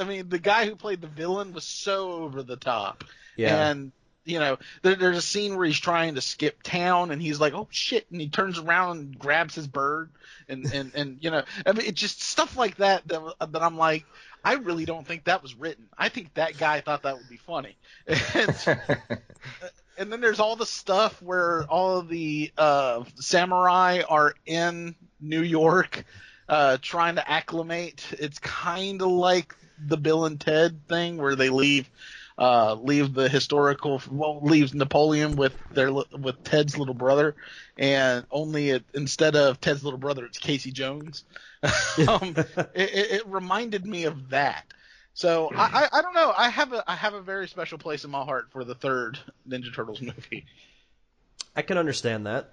I 0.00 0.04
mean 0.04 0.28
the 0.28 0.40
guy 0.40 0.66
who 0.66 0.74
played 0.74 1.00
the 1.00 1.06
villain 1.06 1.52
was 1.52 1.64
so 1.64 2.12
over 2.12 2.42
the 2.42 2.56
top. 2.56 3.04
Yeah. 3.36 3.70
And 3.70 3.92
you 4.24 4.38
know, 4.38 4.58
there, 4.82 4.94
there's 4.94 5.18
a 5.18 5.22
scene 5.22 5.56
where 5.56 5.66
he's 5.66 5.78
trying 5.78 6.14
to 6.14 6.20
skip 6.20 6.62
town, 6.62 7.10
and 7.10 7.20
he's 7.20 7.40
like, 7.40 7.54
"Oh 7.54 7.68
shit!" 7.70 8.06
and 8.10 8.20
he 8.20 8.28
turns 8.28 8.58
around 8.58 8.98
and 8.98 9.18
grabs 9.18 9.54
his 9.54 9.66
bird, 9.66 10.10
and 10.48 10.72
and 10.72 10.94
and 10.94 11.18
you 11.20 11.30
know, 11.30 11.42
I 11.66 11.72
mean, 11.72 11.86
it's 11.86 12.00
just 12.00 12.22
stuff 12.22 12.56
like 12.56 12.76
that 12.76 13.06
that 13.08 13.22
that 13.52 13.62
I'm 13.62 13.76
like, 13.76 14.04
I 14.44 14.54
really 14.54 14.84
don't 14.84 15.06
think 15.06 15.24
that 15.24 15.42
was 15.42 15.54
written. 15.54 15.88
I 15.96 16.08
think 16.08 16.34
that 16.34 16.58
guy 16.58 16.80
thought 16.80 17.02
that 17.02 17.16
would 17.16 17.28
be 17.28 17.38
funny. 17.38 17.76
And, 18.34 18.78
and 19.98 20.12
then 20.12 20.20
there's 20.20 20.40
all 20.40 20.56
the 20.56 20.66
stuff 20.66 21.22
where 21.22 21.64
all 21.64 21.98
of 21.98 22.08
the 22.08 22.52
uh, 22.58 23.04
samurai 23.16 24.02
are 24.08 24.34
in 24.44 24.94
New 25.20 25.42
York, 25.42 26.04
uh, 26.48 26.78
trying 26.82 27.14
to 27.14 27.30
acclimate. 27.30 28.04
It's 28.12 28.38
kind 28.38 29.00
of 29.00 29.08
like 29.08 29.54
the 29.78 29.96
Bill 29.96 30.26
and 30.26 30.40
Ted 30.40 30.86
thing 30.88 31.16
where 31.16 31.36
they 31.36 31.48
leave 31.48 31.88
uh, 32.36 32.74
leave 32.74 33.14
the 33.14 33.28
historical 33.28 34.02
well 34.10 34.40
leaves 34.42 34.74
Napoleon 34.74 35.36
with 35.36 35.56
their 35.70 35.92
with 35.92 36.42
Ted's 36.44 36.76
little 36.76 36.94
brother, 36.94 37.36
and 37.78 38.26
only 38.30 38.70
it, 38.70 38.84
instead 38.92 39.36
of 39.36 39.60
Ted's 39.60 39.84
little 39.84 39.98
brother, 39.98 40.24
it's 40.24 40.38
Casey 40.38 40.72
Jones. 40.72 41.24
um, 42.08 42.34
it, 42.74 42.90
it, 42.90 43.10
it 43.12 43.26
reminded 43.26 43.86
me 43.86 44.04
of 44.04 44.30
that. 44.30 44.64
So 45.14 45.48
I, 45.54 45.86
I, 45.92 45.98
I 45.98 46.02
don't 46.02 46.14
know. 46.14 46.34
I 46.36 46.48
have 46.48 46.72
a 46.72 46.90
I 46.90 46.96
have 46.96 47.14
a 47.14 47.22
very 47.22 47.46
special 47.46 47.78
place 47.78 48.04
in 48.04 48.10
my 48.10 48.24
heart 48.24 48.50
for 48.50 48.64
the 48.64 48.74
third 48.74 49.18
Ninja 49.48 49.72
Turtles 49.72 50.02
movie. 50.02 50.46
I 51.54 51.62
can 51.62 51.78
understand 51.78 52.26
that. 52.26 52.50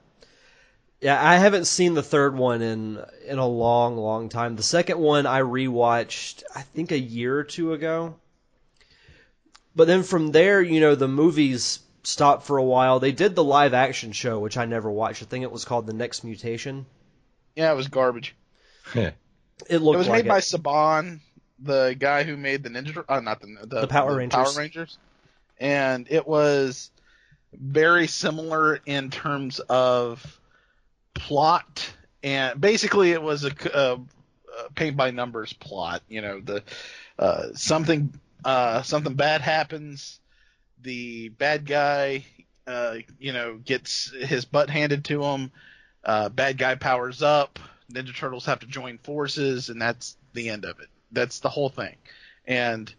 Yeah, 1.01 1.19
I 1.19 1.37
haven't 1.37 1.65
seen 1.65 1.95
the 1.95 2.03
third 2.03 2.35
one 2.35 2.61
in 2.61 3.03
in 3.25 3.39
a 3.39 3.47
long, 3.47 3.97
long 3.97 4.29
time. 4.29 4.55
The 4.55 4.63
second 4.63 4.99
one 4.99 5.25
I 5.25 5.41
rewatched, 5.41 6.43
I 6.55 6.61
think 6.61 6.91
a 6.91 6.99
year 6.99 7.35
or 7.39 7.43
two 7.43 7.73
ago. 7.73 8.15
But 9.75 9.87
then 9.87 10.03
from 10.03 10.31
there, 10.31 10.61
you 10.61 10.79
know, 10.79 10.95
the 10.95 11.07
movies 11.07 11.79
stopped 12.03 12.45
for 12.45 12.57
a 12.57 12.63
while. 12.63 12.99
They 12.99 13.11
did 13.11 13.35
the 13.35 13.43
live 13.43 13.73
action 13.73 14.11
show, 14.11 14.39
which 14.39 14.57
I 14.57 14.65
never 14.65 14.89
watched. 14.89 15.23
I 15.23 15.25
think 15.25 15.43
it 15.43 15.51
was 15.51 15.65
called 15.65 15.87
The 15.87 15.93
Next 15.93 16.23
Mutation. 16.23 16.85
Yeah, 17.55 17.71
it 17.71 17.75
was 17.75 17.87
garbage. 17.87 18.35
It 19.69 19.79
looked. 19.79 19.95
It 19.95 19.97
was 19.99 20.07
like 20.07 20.25
made 20.25 20.29
by. 20.29 20.39
Saban, 20.39 21.19
the 21.59 21.95
guy 21.97 22.23
who 22.23 22.35
made 22.35 22.63
the 22.63 22.69
Ninja 22.69 22.93
Tur- 22.93 23.05
uh, 23.07 23.19
not 23.19 23.39
the 23.41 23.47
the, 23.61 23.81
The 23.81 23.87
Power 23.87 24.15
Rangers. 24.15 24.35
Power 24.35 24.59
Rangers, 24.59 24.97
and 25.59 26.07
it 26.09 26.27
was 26.27 26.91
very 27.53 28.07
similar 28.07 28.79
in 28.85 29.09
terms 29.09 29.59
of 29.59 30.39
plot 31.13 31.93
and 32.23 32.59
basically 32.59 33.11
it 33.11 33.21
was 33.21 33.43
a, 33.43 33.75
uh, 33.75 33.97
uh, 33.97 33.97
paint 34.75 34.97
by 34.97 35.11
numbers 35.11 35.53
plot. 35.53 36.01
You 36.07 36.21
know, 36.21 36.39
the 36.39 36.63
uh, 37.17 37.47
something 37.53 38.13
uh, 38.43 38.81
something 38.81 39.13
bad 39.13 39.41
happens, 39.41 40.19
the 40.81 41.29
bad 41.29 41.65
guy, 41.65 42.25
uh, 42.67 42.95
you 43.19 43.33
know, 43.33 43.55
gets 43.55 44.11
his 44.11 44.45
butt 44.45 44.69
handed 44.69 45.05
to 45.05 45.23
him. 45.23 45.51
Uh, 46.03 46.29
bad 46.29 46.57
guy 46.57 46.75
powers 46.75 47.21
up. 47.21 47.59
Ninja 47.91 48.15
Turtles 48.15 48.45
have 48.45 48.59
to 48.59 48.65
join 48.67 48.97
forces, 48.97 49.69
and 49.69 49.81
that's 49.81 50.15
the 50.33 50.49
end 50.49 50.65
of 50.65 50.79
it. 50.79 50.87
That's 51.11 51.39
the 51.39 51.49
whole 51.49 51.69
thing, 51.69 51.95
and 52.45 52.93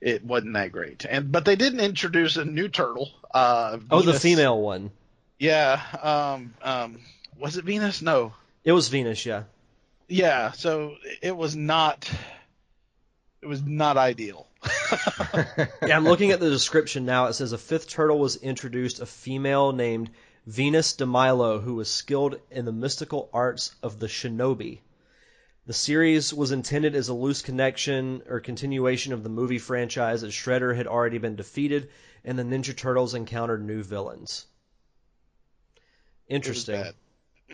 it 0.00 0.24
wasn't 0.24 0.54
that 0.54 0.72
great. 0.72 1.04
And 1.08 1.32
but 1.32 1.44
they 1.44 1.56
didn't 1.56 1.80
introduce 1.80 2.36
a 2.36 2.44
new 2.44 2.68
turtle. 2.68 3.10
Uh, 3.32 3.78
Oh, 3.90 4.02
the 4.02 4.14
female 4.14 4.60
one. 4.60 4.92
Yeah. 5.38 5.82
Um. 6.02 6.54
Um. 6.62 7.00
Was 7.38 7.56
it 7.56 7.64
Venus? 7.64 8.00
No. 8.00 8.32
It 8.64 8.72
was 8.72 8.88
Venus, 8.88 9.26
yeah. 9.26 9.42
Yeah. 10.08 10.52
So 10.52 10.94
it 11.20 11.36
was 11.36 11.54
not. 11.56 12.10
It 13.42 13.46
was 13.46 13.62
not 13.62 13.96
ideal. 13.96 14.46
Yeah, 15.82 15.96
I'm 15.96 16.04
looking 16.04 16.32
at 16.32 16.40
the 16.40 16.50
description 16.50 17.04
now. 17.04 17.26
It 17.26 17.34
says 17.34 17.52
a 17.52 17.58
fifth 17.58 17.88
turtle 17.88 18.18
was 18.18 18.36
introduced, 18.36 19.00
a 19.00 19.06
female 19.06 19.72
named 19.72 20.10
Venus 20.46 20.94
de 20.94 21.06
Milo, 21.06 21.60
who 21.60 21.74
was 21.74 21.88
skilled 21.88 22.40
in 22.50 22.64
the 22.64 22.72
mystical 22.72 23.28
arts 23.32 23.74
of 23.82 23.98
the 23.98 24.06
shinobi. 24.06 24.80
The 25.66 25.72
series 25.72 26.32
was 26.32 26.52
intended 26.52 26.94
as 26.94 27.08
a 27.08 27.14
loose 27.14 27.42
connection 27.42 28.22
or 28.28 28.38
continuation 28.38 29.12
of 29.12 29.24
the 29.24 29.28
movie 29.28 29.58
franchise 29.58 30.22
as 30.22 30.32
Shredder 30.32 30.76
had 30.76 30.86
already 30.86 31.18
been 31.18 31.34
defeated 31.34 31.90
and 32.24 32.38
the 32.38 32.44
Ninja 32.44 32.76
Turtles 32.76 33.14
encountered 33.14 33.64
new 33.64 33.82
villains. 33.82 34.46
Interesting. 36.28 36.84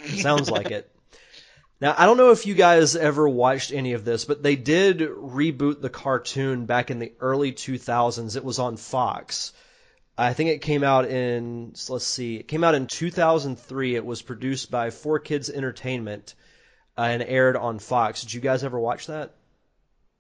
Sounds 0.04 0.50
like 0.50 0.70
it. 0.70 0.91
Now, 1.83 1.97
I 1.99 2.07
don't 2.07 2.16
know 2.16 2.30
if 2.30 2.47
you 2.47 2.55
guys 2.55 2.95
ever 2.95 3.28
watched 3.28 3.72
any 3.72 3.95
of 3.95 4.05
this, 4.05 4.24
but 4.24 4.41
they 4.41 4.55
did 4.55 5.01
reboot 5.01 5.80
the 5.80 5.91
cartoon 5.91 6.64
back 6.64 6.93
in 6.93 7.01
the 7.01 7.12
early 7.18 7.51
2000s. 7.51 8.37
It 8.37 8.45
was 8.45 8.61
on 8.61 8.76
Fox. 8.76 9.53
I 10.16 10.33
think 10.33 10.51
it 10.51 10.62
came 10.62 10.85
out 10.85 11.07
in 11.07 11.72
let's 11.89 12.07
see, 12.07 12.37
it 12.37 12.47
came 12.47 12.62
out 12.62 12.76
in 12.76 12.87
2003. 12.87 13.97
It 13.97 14.07
was 14.07 14.22
produced 14.22 14.70
by 14.70 14.91
Four 14.91 15.18
Kids 15.18 15.51
Entertainment 15.51 16.37
uh, 16.97 17.01
and 17.01 17.20
aired 17.20 17.57
on 17.57 17.80
Fox. 17.80 18.20
Did 18.20 18.33
you 18.33 18.41
guys 18.41 18.62
ever 18.62 18.78
watch 18.78 19.09
that? 19.09 19.35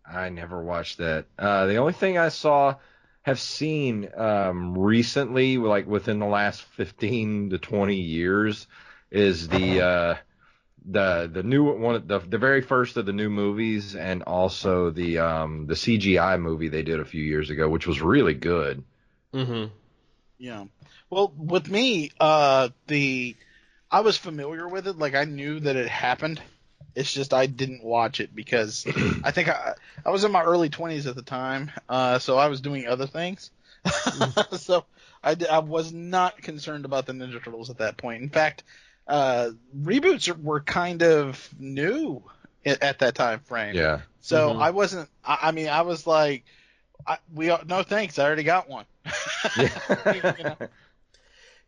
I 0.04 0.30
never 0.30 0.60
watched 0.60 0.98
that. 0.98 1.26
Uh, 1.38 1.66
the 1.66 1.76
only 1.76 1.92
thing 1.92 2.18
I 2.18 2.30
saw, 2.30 2.74
have 3.22 3.38
seen 3.38 4.08
um, 4.16 4.76
recently, 4.76 5.58
like 5.58 5.86
within 5.86 6.18
the 6.18 6.26
last 6.26 6.62
15 6.62 7.50
to 7.50 7.58
20 7.58 7.94
years, 7.94 8.66
is 9.12 9.46
the 9.46 9.80
uh, 9.80 10.14
the 10.84 11.30
the 11.32 11.42
new 11.42 11.64
one, 11.64 12.06
the 12.06 12.18
the 12.18 12.38
very 12.38 12.62
first 12.62 12.96
of 12.96 13.06
the 13.06 13.12
new 13.12 13.30
movies, 13.30 13.94
and 13.94 14.22
also 14.22 14.90
the 14.90 15.18
um, 15.18 15.66
the 15.66 15.74
CGI 15.74 16.40
movie 16.40 16.68
they 16.68 16.82
did 16.82 17.00
a 17.00 17.04
few 17.04 17.22
years 17.22 17.50
ago, 17.50 17.68
which 17.68 17.86
was 17.86 18.00
really 18.00 18.34
good. 18.34 18.82
Mm-hmm. 19.32 19.72
Yeah. 20.38 20.64
Well, 21.10 21.32
with 21.36 21.68
me, 21.68 22.10
uh, 22.18 22.70
the 22.86 23.36
I 23.90 24.00
was 24.00 24.16
familiar 24.16 24.68
with 24.68 24.86
it. 24.86 24.98
Like 24.98 25.14
I 25.14 25.24
knew 25.24 25.60
that 25.60 25.76
it 25.76 25.88
happened. 25.88 26.40
It's 26.94 27.12
just 27.12 27.32
I 27.32 27.46
didn't 27.46 27.84
watch 27.84 28.20
it 28.20 28.34
because 28.34 28.86
I 29.24 29.30
think 29.30 29.48
I 29.48 29.74
I 30.04 30.10
was 30.10 30.24
in 30.24 30.32
my 30.32 30.42
early 30.42 30.68
20s 30.68 31.06
at 31.06 31.14
the 31.14 31.22
time, 31.22 31.70
uh, 31.88 32.18
so 32.18 32.38
I 32.38 32.48
was 32.48 32.60
doing 32.60 32.86
other 32.86 33.06
things. 33.06 33.50
so 34.58 34.84
I, 35.22 35.36
I 35.50 35.58
was 35.58 35.92
not 35.92 36.40
concerned 36.40 36.84
about 36.84 37.06
the 37.06 37.12
Ninja 37.12 37.42
Turtles 37.42 37.70
at 37.70 37.78
that 37.78 37.96
point. 37.96 38.22
In 38.22 38.28
fact, 38.28 38.62
uh, 39.08 39.50
reboots 39.76 40.28
were 40.42 40.60
kind 40.60 41.02
of 41.02 41.48
new 41.58 42.22
at, 42.64 42.82
at 42.82 42.98
that 43.00 43.14
time 43.14 43.40
frame. 43.40 43.74
Yeah. 43.74 44.00
So 44.20 44.50
Mhm. 44.54 44.62
I 44.62 44.70
wasn't. 44.70 45.08
I, 45.24 45.38
I 45.42 45.50
mean, 45.52 45.68
I 45.68 45.82
was 45.82 46.06
like, 46.06 46.44
I, 47.06 47.18
we 47.34 47.50
are- 47.50 47.62
no 47.66 47.82
thanks. 47.82 48.18
I 48.18 48.24
already 48.24 48.44
got 48.44 48.68
one. 48.68 48.84
You 49.56 49.62
know? 50.22 50.56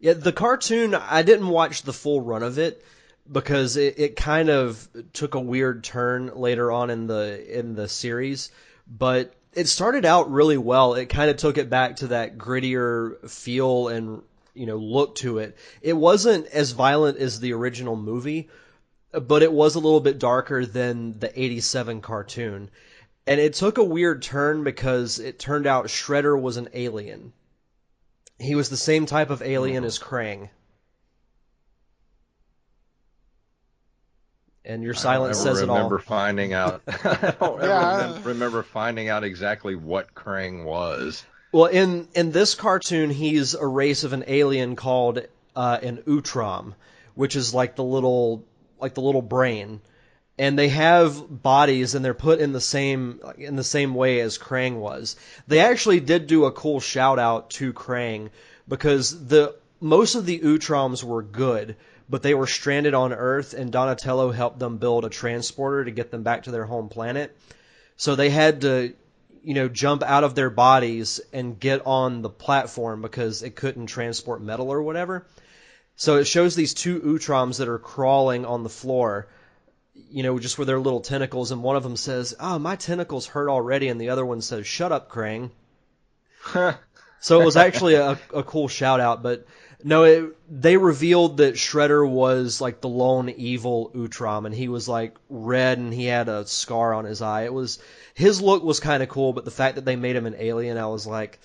Yeah, 0.00 0.12
the 0.14 0.32
cartoon 0.32 0.94
I 0.94 1.22
didn't 1.22 1.48
watch 1.48 1.82
the 1.82 1.92
full 1.92 2.20
run 2.20 2.42
of 2.42 2.58
it 2.58 2.84
because 3.30 3.76
it, 3.76 3.98
it 3.98 4.16
kind 4.16 4.50
of 4.50 4.86
took 5.12 5.34
a 5.34 5.40
weird 5.40 5.82
turn 5.82 6.32
later 6.36 6.70
on 6.70 6.90
in 6.90 7.06
the 7.06 7.58
in 7.58 7.74
the 7.74 7.88
series, 7.88 8.50
but 8.86 9.32
it 9.54 9.66
started 9.66 10.04
out 10.04 10.30
really 10.30 10.58
well. 10.58 10.94
It 10.94 11.06
kind 11.06 11.30
of 11.30 11.36
took 11.38 11.58
it 11.58 11.70
back 11.70 11.96
to 11.96 12.08
that 12.08 12.36
grittier 12.36 13.28
feel 13.30 13.88
and 13.88 14.22
you 14.54 14.66
know 14.66 14.76
look 14.76 15.16
to 15.16 15.38
it. 15.38 15.56
It 15.82 15.92
wasn't 15.94 16.46
as 16.46 16.72
violent 16.72 17.18
as 17.18 17.40
the 17.40 17.52
original 17.52 17.96
movie, 17.96 18.48
but 19.12 19.42
it 19.42 19.52
was 19.52 19.74
a 19.74 19.80
little 19.80 20.00
bit 20.00 20.18
darker 20.18 20.64
than 20.64 21.18
the 21.18 21.30
87 21.40 22.00
cartoon. 22.00 22.70
And 23.26 23.40
it 23.40 23.54
took 23.54 23.78
a 23.78 23.84
weird 23.84 24.22
turn 24.22 24.64
because 24.64 25.18
it 25.18 25.38
turned 25.38 25.66
out 25.66 25.86
Shredder 25.86 26.40
was 26.40 26.56
an 26.56 26.68
alien. 26.74 27.32
He 28.38 28.54
was 28.54 28.68
the 28.68 28.76
same 28.76 29.06
type 29.06 29.30
of 29.30 29.40
alien 29.42 29.78
uh-huh. 29.84 29.86
as 29.86 29.98
Krang. 29.98 30.50
And 34.66 34.82
your 34.82 34.94
silence 34.94 35.38
says 35.38 35.60
it 35.60 35.64
ever 35.64 35.72
all. 35.72 35.76
remember 35.76 35.98
finding 35.98 36.54
out. 36.54 36.82
I 36.88 37.34
don't 37.38 37.62
Yeah. 37.62 38.14
remem- 38.18 38.24
remember 38.24 38.62
finding 38.62 39.08
out 39.10 39.22
exactly 39.22 39.74
what 39.74 40.14
Krang 40.14 40.64
was. 40.64 41.24
Well, 41.54 41.66
in 41.66 42.08
in 42.16 42.32
this 42.32 42.56
cartoon, 42.56 43.10
he's 43.10 43.54
a 43.54 43.64
race 43.64 44.02
of 44.02 44.12
an 44.12 44.24
alien 44.26 44.74
called 44.74 45.20
uh, 45.54 45.78
an 45.80 45.98
Utrom, 45.98 46.74
which 47.14 47.36
is 47.36 47.54
like 47.54 47.76
the 47.76 47.84
little 47.84 48.44
like 48.80 48.94
the 48.94 49.02
little 49.02 49.22
brain, 49.22 49.80
and 50.36 50.58
they 50.58 50.70
have 50.70 51.42
bodies 51.44 51.94
and 51.94 52.04
they're 52.04 52.12
put 52.12 52.40
in 52.40 52.52
the 52.52 52.60
same 52.60 53.20
in 53.38 53.54
the 53.54 53.62
same 53.62 53.94
way 53.94 54.18
as 54.18 54.36
Krang 54.36 54.80
was. 54.80 55.14
They 55.46 55.60
actually 55.60 56.00
did 56.00 56.26
do 56.26 56.46
a 56.46 56.50
cool 56.50 56.80
shout 56.80 57.20
out 57.20 57.50
to 57.50 57.72
Krang 57.72 58.30
because 58.66 59.26
the 59.28 59.54
most 59.80 60.16
of 60.16 60.26
the 60.26 60.40
Utroms 60.40 61.04
were 61.04 61.22
good, 61.22 61.76
but 62.10 62.24
they 62.24 62.34
were 62.34 62.48
stranded 62.48 62.94
on 62.94 63.12
Earth, 63.12 63.54
and 63.54 63.70
Donatello 63.70 64.32
helped 64.32 64.58
them 64.58 64.78
build 64.78 65.04
a 65.04 65.08
transporter 65.08 65.84
to 65.84 65.92
get 65.92 66.10
them 66.10 66.24
back 66.24 66.42
to 66.42 66.50
their 66.50 66.64
home 66.64 66.88
planet. 66.88 67.30
So 67.96 68.16
they 68.16 68.30
had 68.30 68.62
to 68.62 68.94
you 69.44 69.54
know, 69.54 69.68
jump 69.68 70.02
out 70.02 70.24
of 70.24 70.34
their 70.34 70.50
bodies 70.50 71.20
and 71.32 71.60
get 71.60 71.86
on 71.86 72.22
the 72.22 72.30
platform 72.30 73.02
because 73.02 73.42
it 73.42 73.54
couldn't 73.54 73.86
transport 73.86 74.42
metal 74.42 74.70
or 74.70 74.82
whatever. 74.82 75.26
So 75.96 76.16
it 76.16 76.24
shows 76.24 76.56
these 76.56 76.74
two 76.74 77.00
Utroms 77.00 77.58
that 77.58 77.68
are 77.68 77.78
crawling 77.78 78.46
on 78.46 78.62
the 78.62 78.68
floor, 78.68 79.28
you 79.94 80.22
know, 80.22 80.38
just 80.38 80.58
with 80.58 80.66
their 80.66 80.80
little 80.80 81.00
tentacles, 81.00 81.52
and 81.52 81.62
one 81.62 81.76
of 81.76 81.82
them 81.82 81.96
says, 81.96 82.34
"Oh, 82.40 82.58
my 82.58 82.74
tentacles 82.76 83.26
hurt 83.26 83.48
already," 83.48 83.88
and 83.88 84.00
the 84.00 84.08
other 84.08 84.26
one 84.26 84.40
says, 84.40 84.66
"Shut 84.66 84.90
up, 84.90 85.08
Krang." 85.10 85.50
So 87.20 87.40
it 87.40 87.44
was 87.44 87.56
actually 87.56 87.94
a, 87.94 88.18
a 88.34 88.42
cool 88.42 88.68
shout 88.68 89.00
out, 89.00 89.22
but 89.22 89.46
no, 89.86 90.04
it, 90.04 90.34
they 90.48 90.78
revealed 90.78 91.36
that 91.36 91.56
Shredder 91.56 92.08
was 92.08 92.58
like 92.58 92.80
the 92.80 92.88
lone 92.88 93.28
evil 93.28 93.90
Utrom, 93.94 94.46
and 94.46 94.54
he 94.54 94.68
was 94.68 94.88
like 94.88 95.14
red 95.28 95.76
and 95.76 95.92
he 95.92 96.06
had 96.06 96.30
a 96.30 96.46
scar 96.46 96.94
on 96.94 97.04
his 97.04 97.20
eye. 97.20 97.42
It 97.42 97.52
was 97.52 97.78
his 98.14 98.40
look 98.40 98.64
was 98.64 98.80
kind 98.80 99.02
of 99.02 99.10
cool, 99.10 99.34
but 99.34 99.44
the 99.44 99.50
fact 99.50 99.74
that 99.74 99.84
they 99.84 99.96
made 99.96 100.16
him 100.16 100.24
an 100.24 100.36
alien, 100.38 100.78
I 100.78 100.86
was 100.86 101.06
like, 101.06 101.38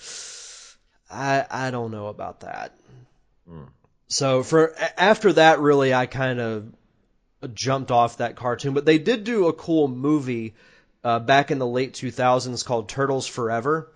I 1.11 1.45
I 1.51 1.71
don't 1.71 1.91
know 1.91 2.07
about 2.07 2.39
that. 2.39 2.73
So 4.07 4.41
for 4.41 4.73
after 4.97 5.33
that, 5.33 5.59
really, 5.59 5.93
I 5.93 6.05
kind 6.05 6.39
of 6.39 6.73
jumped 7.53 7.91
off 7.91 8.17
that 8.17 8.37
cartoon. 8.37 8.73
But 8.73 8.85
they 8.85 8.99
did 8.99 9.25
do 9.25 9.47
a 9.47 9.53
cool 9.53 9.89
movie 9.89 10.55
uh, 11.03 11.19
back 11.19 11.51
in 11.51 11.59
the 11.59 11.67
late 11.67 11.91
2000s 11.91 12.63
called 12.63 12.87
Turtles 12.87 13.27
Forever, 13.27 13.91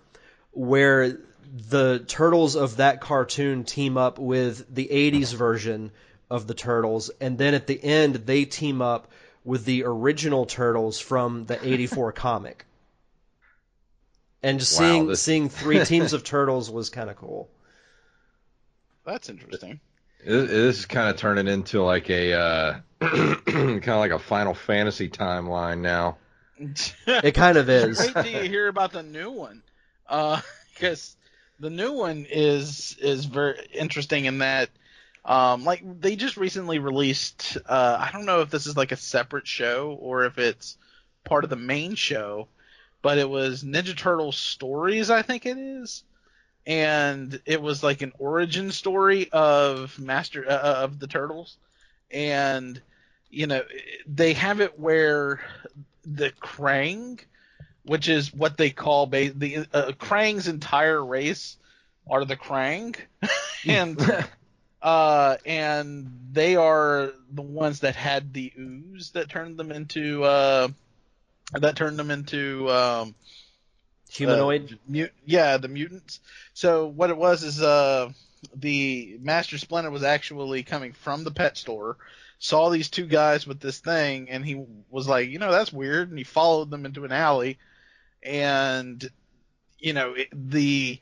where 0.50 1.18
the 1.52 2.04
turtles 2.06 2.56
of 2.56 2.76
that 2.78 3.00
cartoon 3.00 3.64
team 3.64 3.96
up 3.96 4.18
with 4.18 4.72
the 4.74 4.88
80s 4.90 5.34
version 5.34 5.90
of 6.30 6.46
the 6.46 6.54
turtles, 6.54 7.10
and 7.20 7.36
then 7.38 7.54
at 7.54 7.66
the 7.66 7.82
end 7.82 8.14
they 8.14 8.44
team 8.44 8.80
up 8.82 9.08
with 9.44 9.64
the 9.64 9.84
original 9.84 10.46
turtles 10.46 10.98
from 10.98 11.44
the 11.46 11.58
84 11.66 12.12
comic. 12.26 12.64
And 14.42 14.58
just 14.58 14.78
Wow, 14.78 14.86
seeing 14.88 15.06
this- 15.08 15.22
seeing 15.22 15.48
three 15.48 15.84
teams 15.84 16.12
of 16.12 16.24
turtles 16.24 16.70
was 16.70 16.90
kind 16.90 17.10
of 17.10 17.16
cool. 17.16 17.48
That's 19.04 19.28
interesting. 19.28 19.80
This 20.24 20.48
this 20.50 20.78
is 20.78 20.86
kind 20.86 21.10
of 21.10 21.16
turning 21.16 21.48
into 21.48 21.82
like 21.82 22.08
a 22.08 22.32
uh, 22.32 22.74
kind 23.00 23.88
of 23.88 23.96
like 23.98 24.12
a 24.12 24.18
Final 24.18 24.54
Fantasy 24.54 25.08
timeline 25.08 25.80
now. 25.80 26.16
It 27.06 27.32
kind 27.34 27.58
of 27.58 27.68
is. 27.68 27.98
Wait 27.98 28.14
till 28.14 28.26
you 28.44 28.48
hear 28.48 28.68
about 28.68 28.92
the 28.92 29.02
new 29.02 29.30
one, 29.30 29.62
because 30.08 31.16
the 31.60 31.70
new 31.70 31.92
one 31.92 32.26
is 32.28 32.96
is 33.00 33.24
very 33.24 33.58
interesting 33.72 34.24
in 34.24 34.38
that, 34.38 34.70
um, 35.24 35.64
like 35.64 35.82
they 36.00 36.16
just 36.16 36.36
recently 36.36 36.78
released. 36.78 37.56
Uh, 37.66 37.96
I 38.00 38.10
don't 38.12 38.26
know 38.26 38.40
if 38.40 38.50
this 38.50 38.66
is 38.66 38.76
like 38.76 38.92
a 38.92 38.96
separate 38.96 39.46
show 39.46 39.96
or 40.00 40.24
if 40.24 40.38
it's 40.38 40.76
part 41.24 41.44
of 41.44 41.50
the 41.50 41.56
main 41.56 41.94
show, 41.94 42.48
but 43.02 43.18
it 43.18 43.28
was 43.28 43.62
Ninja 43.62 43.96
Turtles 43.96 44.36
Stories, 44.36 45.10
I 45.10 45.22
think 45.22 45.46
it 45.46 45.58
is, 45.58 46.02
and 46.66 47.40
it 47.46 47.60
was 47.60 47.82
like 47.82 48.02
an 48.02 48.12
origin 48.18 48.70
story 48.72 49.30
of 49.32 49.98
Master 49.98 50.48
uh, 50.48 50.82
of 50.84 50.98
the 50.98 51.06
Turtles, 51.06 51.56
and 52.10 52.80
you 53.30 53.46
know 53.46 53.62
they 54.06 54.34
have 54.34 54.60
it 54.60 54.78
where 54.78 55.40
the 56.04 56.30
Krang, 56.42 57.20
which 57.84 58.08
is 58.08 58.32
what 58.32 58.56
they 58.56 58.70
call 58.70 59.06
ba- 59.06 59.32
the 59.34 59.66
uh, 59.72 59.92
Krang's 59.92 60.48
entire 60.48 61.04
race 61.04 61.56
are 62.08 62.24
the 62.24 62.36
Krang, 62.36 62.96
and 63.66 64.26
uh, 64.82 65.36
and 65.46 66.10
they 66.32 66.56
are 66.56 67.12
the 67.30 67.42
ones 67.42 67.80
that 67.80 67.96
had 67.96 68.32
the 68.32 68.52
ooze 68.58 69.10
that 69.12 69.28
turned 69.28 69.58
them 69.58 69.72
into 69.72 70.24
uh, 70.24 70.68
that 71.52 71.76
turned 71.76 71.98
them 71.98 72.10
into 72.10 72.70
um, 72.70 73.14
Humanoid. 74.10 74.72
uh, 74.72 74.76
mut- 74.86 75.12
yeah, 75.24 75.56
the 75.56 75.68
mutants. 75.68 76.20
So 76.52 76.86
what 76.86 77.10
it 77.10 77.16
was 77.16 77.42
is 77.42 77.62
uh, 77.62 78.10
the 78.54 79.18
Master 79.20 79.58
Splinter 79.58 79.90
was 79.90 80.02
actually 80.02 80.62
coming 80.62 80.92
from 80.92 81.24
the 81.24 81.30
pet 81.30 81.56
store, 81.56 81.96
saw 82.38 82.68
these 82.68 82.90
two 82.90 83.06
guys 83.06 83.46
with 83.46 83.60
this 83.60 83.78
thing, 83.78 84.28
and 84.30 84.44
he 84.44 84.62
was 84.90 85.08
like, 85.08 85.28
you 85.28 85.38
know, 85.38 85.50
that's 85.50 85.72
weird, 85.72 86.10
and 86.10 86.18
he 86.18 86.24
followed 86.24 86.70
them 86.70 86.84
into 86.84 87.04
an 87.04 87.12
alley, 87.12 87.58
and 88.24 89.08
you 89.78 89.92
know 89.92 90.14
the 90.32 90.98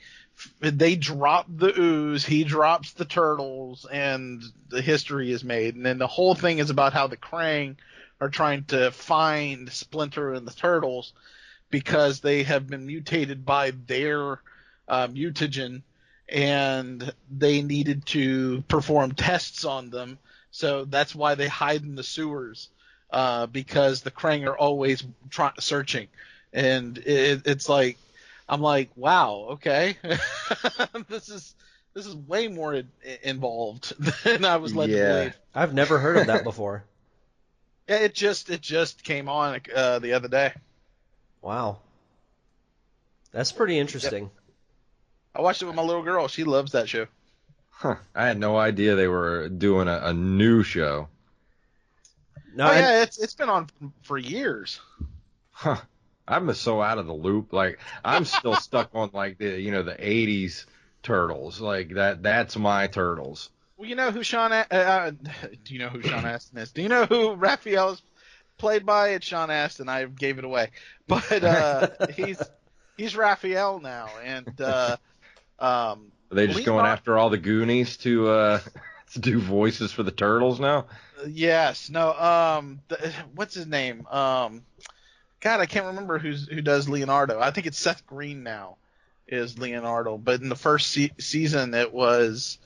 they 0.61 0.97
drop 0.97 1.47
the 1.49 1.79
ooze, 1.79 2.25
he 2.25 2.45
drops 2.45 2.93
the 2.93 3.05
turtles, 3.05 3.87
and 3.91 4.43
the 4.69 4.83
history 4.83 5.31
is 5.31 5.45
made, 5.45 5.77
and 5.77 5.87
then 5.87 5.99
the 5.99 6.07
whole 6.07 6.35
thing 6.35 6.59
is 6.59 6.71
about 6.71 6.93
how 6.93 7.07
the 7.07 7.17
Krang 7.17 7.77
are 8.21 8.31
trying 8.31 8.65
to 8.65 8.91
find 8.91 9.71
Splinter 9.71 10.33
and 10.33 10.47
the 10.47 10.53
turtles 10.53 11.13
because 11.71 12.21
they 12.21 12.45
have 12.45 12.69
been 12.69 12.87
mutated 12.87 13.45
by 13.45 13.73
their 13.87 14.41
uh, 14.89 15.09
mutagen 15.09 15.83
and 16.29 17.13
they 17.31 17.63
needed 17.63 18.07
to 18.07 18.63
perform 18.69 19.13
tests 19.13 19.65
on 19.65 19.91
them. 19.91 20.19
So 20.51 20.85
that's 20.85 21.15
why 21.15 21.35
they 21.35 21.49
hide 21.49 21.83
in 21.83 21.95
the 21.95 22.03
sewers 22.03 22.69
uh, 23.11 23.47
because 23.47 24.03
the 24.03 24.11
Krang 24.11 24.47
are 24.47 24.57
always 24.57 25.03
try- 25.31 25.53
searching. 25.59 26.09
And 26.53 26.99
it, 26.99 27.43
it's 27.47 27.69
like, 27.69 27.97
I'm 28.49 28.61
like, 28.61 28.91
wow, 28.97 29.47
okay, 29.53 29.97
this 31.09 31.29
is 31.29 31.55
this 31.95 32.07
is 32.07 32.15
way 32.15 32.49
more 32.49 32.75
in- 32.75 32.91
involved 33.23 33.95
than 34.25 34.45
I 34.45 34.57
was 34.57 34.75
led 34.75 34.91
Yeah. 34.91 34.97
to 34.97 35.15
believe. 35.15 35.39
I've 35.55 35.75
never 35.75 35.99
heard 35.99 36.17
of 36.19 36.27
that 36.27 36.45
before. 36.45 36.85
It 37.89 38.15
just 38.15 38.51
it 38.51 38.61
just 38.61 39.03
came 39.05 39.29
on 39.29 39.61
uh, 39.75 39.99
the 39.99 40.13
other 40.13 40.29
day. 40.29 40.53
Wow. 41.41 41.79
That's 43.33 43.53
pretty 43.53 43.79
interesting. 43.79 44.31
I 45.35 45.41
watched 45.41 45.63
it 45.63 45.67
with 45.67 45.75
my 45.75 45.83
little 45.83 46.03
girl. 46.03 46.29
She 46.29 46.45
loves 46.45 46.73
that 46.73 46.89
show. 46.89 47.07
Huh. 47.71 47.97
I 48.15 48.27
had 48.27 48.39
no 48.39 48.57
idea 48.59 48.95
they 48.95 49.09
were 49.09 49.49
doing 49.49 49.89
a, 49.89 49.99
a 50.05 50.13
new 50.13 50.63
show. 50.63 51.09
No, 52.55 52.69
oh 52.69 52.73
yeah, 52.73 53.03
it's 53.03 53.19
it's 53.19 53.35
been 53.35 53.49
on 53.49 53.69
for 54.03 54.19
years. 54.19 54.81
Huh. 55.53 55.77
I'm 56.27 56.53
so 56.55 56.81
out 56.81 56.99
of 56.99 57.07
the 57.07 57.13
loop. 57.13 57.53
Like 57.53 57.79
I'm 58.05 58.25
still 58.25 58.55
stuck 58.57 58.91
on 58.95 59.11
like 59.13 59.39
the 59.39 59.61
you 59.61 59.71
know 59.71 59.83
the 59.83 59.95
'80s 59.95 60.67
turtles. 61.03 61.61
Like 61.61 61.95
that. 61.95 62.23
That's 62.23 62.57
my 62.57 62.87
turtles. 62.87 63.51
Well, 63.77 63.89
you 63.89 63.97
know 63.97 64.11
who 64.11 64.23
Sean? 64.23 64.53
A- 64.53 64.67
uh, 64.71 64.75
uh, 64.75 65.11
do 65.65 65.75
you 65.75 65.81
know 65.81 65.89
who 65.89 66.03
Sean 66.03 66.25
Astin 66.25 66.59
is? 66.59 66.71
Do 66.71 66.83
you 66.83 66.89
know 66.89 67.05
who 67.05 67.35
Raphael 67.35 67.91
is 67.91 68.03
played 68.59 68.87
by? 68.87 69.11
It's 69.11 69.27
Sean 69.27 69.51
Astin. 69.51 69.89
I 69.89 70.05
gave 70.05 70.39
it 70.39 70.45
away, 70.45 70.71
but 71.09 71.43
uh, 71.43 71.89
he's 72.15 72.51
he's 72.97 73.17
Raphael 73.17 73.81
now, 73.81 74.09
and 74.23 74.61
uh, 74.61 74.97
um, 75.59 76.13
Are 76.31 76.35
they 76.35 76.47
just 76.47 76.65
going 76.65 76.87
after 76.87 77.19
all 77.19 77.31
the 77.31 77.39
Goonies 77.39 77.97
to 77.99 78.29
uh 78.29 78.61
to 79.15 79.19
do 79.21 79.41
voices 79.41 79.91
for 79.91 80.03
the 80.03 80.13
turtles 80.13 80.61
now? 80.61 80.87
yes, 81.27 81.91
no, 81.91 82.13
um, 82.13 82.81
the, 82.89 83.13
what's 83.35 83.55
his 83.55 83.67
name? 83.67 84.07
Um, 84.07 84.63
God, 85.43 85.59
I 85.59 85.67
can't 85.67 85.87
remember 85.87 86.19
who's 86.19 86.49
who 86.49 86.63
does 86.63 86.89
Leonardo. 86.89 87.41
I 87.41 87.51
think 87.51 87.67
it's 87.67 87.79
Seth 87.79 88.07
Green 88.07 88.45
now 88.45 88.77
is 89.27 89.59
Leonardo, 89.59 90.17
but 90.17 90.41
in 90.41 90.49
the 90.49 90.57
first 90.57 90.93
se- 90.93 91.13
season 91.19 91.75
it 91.75 91.93
was 91.93 92.59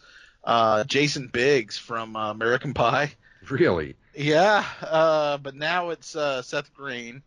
uh, 0.44 0.84
Jason 0.84 1.28
Biggs 1.28 1.78
from 1.78 2.14
uh, 2.14 2.30
American 2.30 2.74
Pie. 2.74 3.12
Really? 3.48 3.96
Yeah, 4.14 4.64
uh, 4.82 5.38
but 5.38 5.54
now 5.54 5.90
it's 5.90 6.14
uh, 6.14 6.42
Seth 6.42 6.74
Green, 6.74 7.22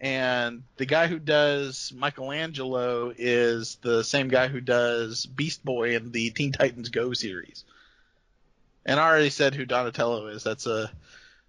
and 0.00 0.62
the 0.76 0.86
guy 0.86 1.08
who 1.08 1.18
does 1.18 1.92
Michelangelo 1.96 3.12
is 3.16 3.78
the 3.82 4.04
same 4.04 4.28
guy 4.28 4.46
who 4.46 4.60
does 4.60 5.26
Beast 5.26 5.64
Boy 5.64 5.96
in 5.96 6.12
the 6.12 6.30
Teen 6.30 6.52
Titans 6.52 6.90
Go 6.90 7.12
series. 7.14 7.64
And 8.86 9.00
I 9.00 9.08
already 9.08 9.30
said 9.30 9.54
who 9.54 9.64
Donatello 9.64 10.28
is. 10.28 10.44
That's 10.44 10.66
uh, 10.66 10.88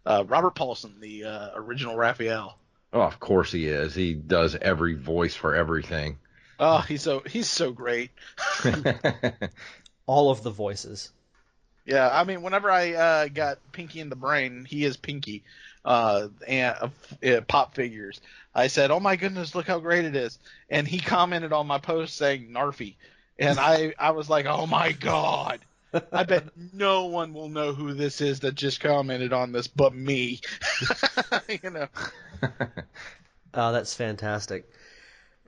uh, 0.05 0.23
Robert 0.25 0.55
Paulsen, 0.55 0.99
the 0.99 1.25
uh, 1.25 1.49
original 1.55 1.95
Raphael. 1.95 2.57
Oh, 2.95 3.01
of 3.01 3.19
course 3.19 3.51
he 3.51 3.67
is. 3.67 3.93
He 3.93 4.13
does 4.13 4.55
every 4.55 4.93
voice 4.93 5.35
for 5.35 5.53
everything. 5.53 6.17
Oh, 6.57 6.77
he's 6.79 7.01
so 7.01 7.19
he's 7.27 7.49
so 7.49 7.73
great. 7.73 8.11
all 10.07 10.31
of 10.31 10.43
the 10.43 10.49
voices. 10.49 11.11
Yeah, 11.85 12.09
I 12.09 12.23
mean, 12.23 12.41
whenever 12.41 12.71
I 12.71 12.93
uh, 12.93 13.27
got 13.27 13.57
Pinky 13.73 13.99
and 13.99 14.09
the 14.09 14.15
Brain, 14.15 14.63
he 14.63 14.85
is 14.85 14.95
Pinky, 14.95 15.43
uh, 15.83 16.29
and 16.47 16.75
uh, 16.81 17.27
uh, 17.27 17.41
pop 17.41 17.75
figures. 17.75 18.21
I 18.55 18.67
said, 18.67 18.91
"Oh 18.91 19.01
my 19.01 19.17
goodness, 19.17 19.55
look 19.55 19.67
how 19.67 19.79
great 19.79 20.05
it 20.05 20.15
is!" 20.15 20.39
And 20.69 20.87
he 20.87 20.99
commented 20.99 21.51
on 21.51 21.67
my 21.67 21.79
post 21.79 22.15
saying 22.15 22.49
"Narfy," 22.49 22.95
and 23.37 23.59
I 23.59 23.93
I 23.99 24.11
was 24.11 24.29
like, 24.29 24.45
"Oh 24.45 24.65
my 24.67 24.93
god." 24.93 25.59
I 26.11 26.23
bet 26.23 26.45
no 26.73 27.05
one 27.05 27.33
will 27.33 27.49
know 27.49 27.73
who 27.73 27.93
this 27.93 28.21
is 28.21 28.41
that 28.41 28.55
just 28.55 28.79
commented 28.79 29.33
on 29.33 29.51
this 29.51 29.67
but 29.67 29.93
me. 29.95 30.41
you 31.63 31.69
know. 31.69 31.87
Oh, 33.57 33.71
that's 33.71 33.93
fantastic. 33.93 34.69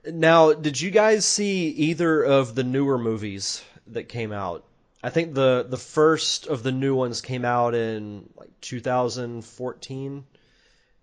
Now, 0.06 0.54
did 0.54 0.80
you 0.80 0.90
guys 0.90 1.26
see 1.26 1.68
either 1.68 2.22
of 2.24 2.54
the 2.54 2.64
newer 2.64 2.96
movies 2.96 3.62
that 3.88 4.04
came 4.08 4.32
out? 4.32 4.64
I 5.02 5.10
think 5.10 5.34
the 5.34 5.66
the 5.68 5.76
first 5.76 6.46
of 6.46 6.62
the 6.62 6.72
new 6.72 6.94
ones 6.94 7.20
came 7.20 7.44
out 7.44 7.74
in 7.74 8.30
like 8.34 8.48
2014, 8.62 10.24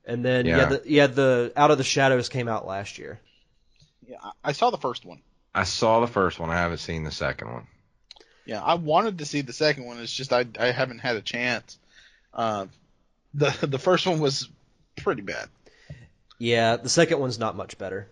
and 0.06 0.26
then 0.26 0.46
yeah, 0.48 0.58
Yeah. 0.58 0.66
the, 0.66 0.82
yeah, 0.86 1.08
the 1.08 1.54
Out 1.56 1.70
of 1.70 1.78
the 1.78 1.84
Shadows 1.84 2.28
came 2.28 2.48
out 2.48 2.66
last 2.66 2.98
year. 2.98 3.20
Yeah, 4.08 4.18
I- 4.24 4.32
I 4.46 4.52
saw 4.54 4.72
the 4.72 4.78
first 4.80 5.06
one. 5.06 5.22
I 5.54 5.64
saw 5.64 6.00
the 6.00 6.08
first 6.08 6.40
one. 6.40 6.50
I 6.50 6.56
haven't 6.56 6.80
seen 6.80 7.04
the 7.04 7.12
second 7.12 7.52
one. 7.52 7.68
Yeah, 8.46 8.62
I 8.62 8.76
wanted 8.76 9.18
to 9.20 9.26
see 9.26 9.42
the 9.42 9.54
second 9.54 9.86
one. 9.86 10.00
It's 10.00 10.14
just 10.14 10.32
I 10.32 10.46
I 10.60 10.68
haven't 10.68 11.00
had 11.00 11.16
a 11.16 11.22
chance. 11.22 11.78
Uh, 12.34 12.68
the 13.34 13.56
the 13.66 13.80
first 13.80 14.06
one 14.06 14.20
was 14.20 14.50
pretty 14.96 15.22
bad. 15.22 15.50
Yeah, 16.38 16.78
the 16.78 16.90
second 16.90 17.20
one's 17.20 17.40
not 17.40 17.56
much 17.56 17.78
better. 17.78 18.08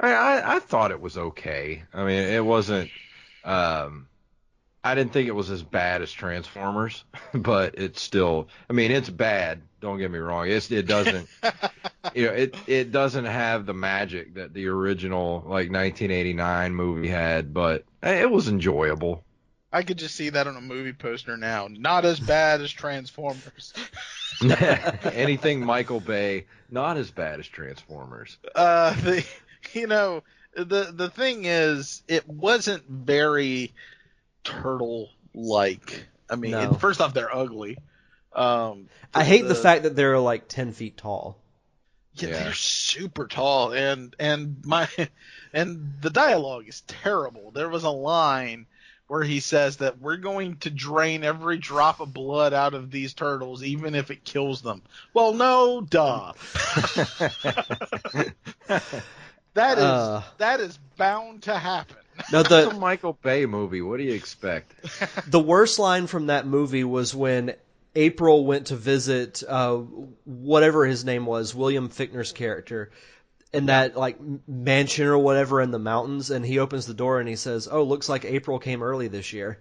I, 0.00 0.12
I 0.12 0.56
I 0.56 0.58
thought 0.60 0.90
it 0.90 1.00
was 1.00 1.18
okay. 1.18 1.82
I 1.92 2.04
mean, 2.04 2.22
it 2.22 2.44
wasn't. 2.44 2.90
Um, 3.44 4.08
I 4.82 4.94
didn't 4.94 5.12
think 5.12 5.28
it 5.28 5.34
was 5.34 5.50
as 5.50 5.62
bad 5.62 6.02
as 6.02 6.12
Transformers, 6.12 7.04
but 7.34 7.78
it's 7.78 8.00
still. 8.00 8.48
I 8.70 8.72
mean, 8.72 8.90
it's 8.90 9.10
bad. 9.10 9.60
Don't 9.80 9.98
get 9.98 10.10
me 10.10 10.18
wrong. 10.18 10.48
It's 10.48 10.70
it 10.70 10.86
doesn't. 10.86 11.28
you 12.14 12.26
know, 12.26 12.32
it 12.32 12.56
it 12.66 12.92
doesn't 12.92 13.24
have 13.24 13.66
the 13.66 13.74
magic 13.74 14.34
that 14.34 14.54
the 14.54 14.68
original 14.68 15.36
like 15.46 15.70
1989 15.70 16.74
movie 16.74 17.08
had, 17.08 17.52
but 17.54 17.84
it 18.02 18.30
was 18.30 18.48
enjoyable. 18.48 19.24
I 19.72 19.82
could 19.82 19.98
just 19.98 20.14
see 20.14 20.30
that 20.30 20.46
on 20.46 20.56
a 20.56 20.60
movie 20.62 20.94
poster 20.94 21.36
now. 21.36 21.68
Not 21.70 22.04
as 22.04 22.18
bad 22.18 22.62
as 22.62 22.72
Transformers. 22.72 23.74
Anything 25.12 25.64
Michael 25.64 26.00
Bay, 26.00 26.46
not 26.70 26.96
as 26.96 27.10
bad 27.10 27.40
as 27.40 27.46
Transformers. 27.46 28.38
Uh, 28.54 28.94
the 29.02 29.26
you 29.72 29.86
know 29.86 30.22
the 30.54 30.90
the 30.92 31.10
thing 31.10 31.44
is, 31.44 32.02
it 32.08 32.26
wasn't 32.28 32.84
very 32.88 33.72
turtle 34.44 35.10
like. 35.34 36.06
I 36.30 36.36
mean, 36.36 36.52
No. 36.52 36.74
first 36.74 37.00
off, 37.00 37.14
they're 37.14 37.34
ugly. 37.34 37.78
Um, 38.34 38.88
I 39.14 39.24
hate 39.24 39.48
the 39.48 39.54
fact 39.54 39.84
that 39.84 39.96
they're 39.96 40.18
like 40.18 40.46
10 40.48 40.72
feet 40.72 40.96
tall. 40.96 41.38
Yeah, 42.18 42.28
Yeah. 42.28 42.42
they're 42.44 42.52
super 42.54 43.26
tall, 43.26 43.72
and 43.72 44.14
and 44.18 44.56
my 44.64 44.88
and 45.52 45.94
the 46.00 46.10
dialogue 46.10 46.68
is 46.68 46.80
terrible. 46.82 47.50
There 47.50 47.68
was 47.68 47.84
a 47.84 47.90
line 47.90 48.66
where 49.06 49.22
he 49.24 49.40
says 49.40 49.78
that 49.78 49.98
we're 50.00 50.18
going 50.18 50.56
to 50.58 50.68
drain 50.68 51.24
every 51.24 51.56
drop 51.56 52.00
of 52.00 52.12
blood 52.12 52.52
out 52.52 52.74
of 52.74 52.90
these 52.90 53.14
turtles, 53.14 53.62
even 53.62 53.94
if 53.94 54.10
it 54.10 54.22
kills 54.22 54.60
them. 54.60 54.82
Well, 55.14 55.32
no, 55.32 55.80
duh. 55.80 56.34
that 59.54 59.78
is 59.78 59.84
Uh. 59.84 60.22
that 60.38 60.60
is 60.60 60.78
bound 60.96 61.42
to 61.44 61.58
happen. 61.58 61.96
No, 62.32 62.40
It's 62.40 62.50
a 62.50 62.66
the 62.70 62.74
Michael 62.74 63.12
Bay 63.22 63.46
movie. 63.46 63.80
What 63.80 63.98
do 63.98 64.02
you 64.02 64.12
expect? 64.12 64.74
the 65.30 65.38
worst 65.40 65.78
line 65.78 66.06
from 66.08 66.26
that 66.26 66.46
movie 66.46 66.84
was 66.84 67.14
when 67.14 67.54
April 67.98 68.46
went 68.46 68.66
to 68.68 68.76
visit 68.76 69.42
uh, 69.48 69.76
whatever 70.24 70.86
his 70.86 71.04
name 71.04 71.26
was, 71.26 71.52
William 71.54 71.88
Fichtner's 71.88 72.30
character, 72.32 72.90
in 73.52 73.66
that 73.66 73.96
like 73.96 74.18
mansion 74.46 75.06
or 75.08 75.18
whatever 75.18 75.60
in 75.60 75.72
the 75.72 75.78
mountains, 75.80 76.30
and 76.30 76.46
he 76.46 76.60
opens 76.60 76.86
the 76.86 76.94
door 76.94 77.18
and 77.18 77.28
he 77.28 77.34
says, 77.36 77.66
"Oh, 77.70 77.82
looks 77.82 78.08
like 78.08 78.24
April 78.24 78.58
came 78.60 78.82
early 78.84 79.08
this 79.08 79.32
year." 79.32 79.58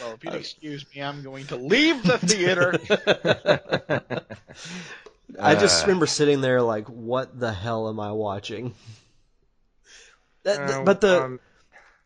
Well, 0.00 0.12
if 0.14 0.22
you'd 0.24 0.34
excuse 0.34 0.86
me, 0.94 1.02
I'm 1.02 1.22
going 1.22 1.46
to 1.48 1.56
leave 1.56 2.02
the 2.04 2.18
theater. 2.18 2.78
I 5.40 5.54
just 5.56 5.82
Uh. 5.82 5.86
remember 5.86 6.06
sitting 6.06 6.40
there 6.40 6.62
like, 6.62 6.86
"What 6.88 7.38
the 7.38 7.52
hell 7.52 7.88
am 7.88 7.98
I 7.98 8.12
watching?" 8.12 8.72
That- 10.44 10.56
th- 10.68 10.78
Uh, 10.78 10.84
but 10.84 11.00
the 11.00 11.22
um, 11.24 11.40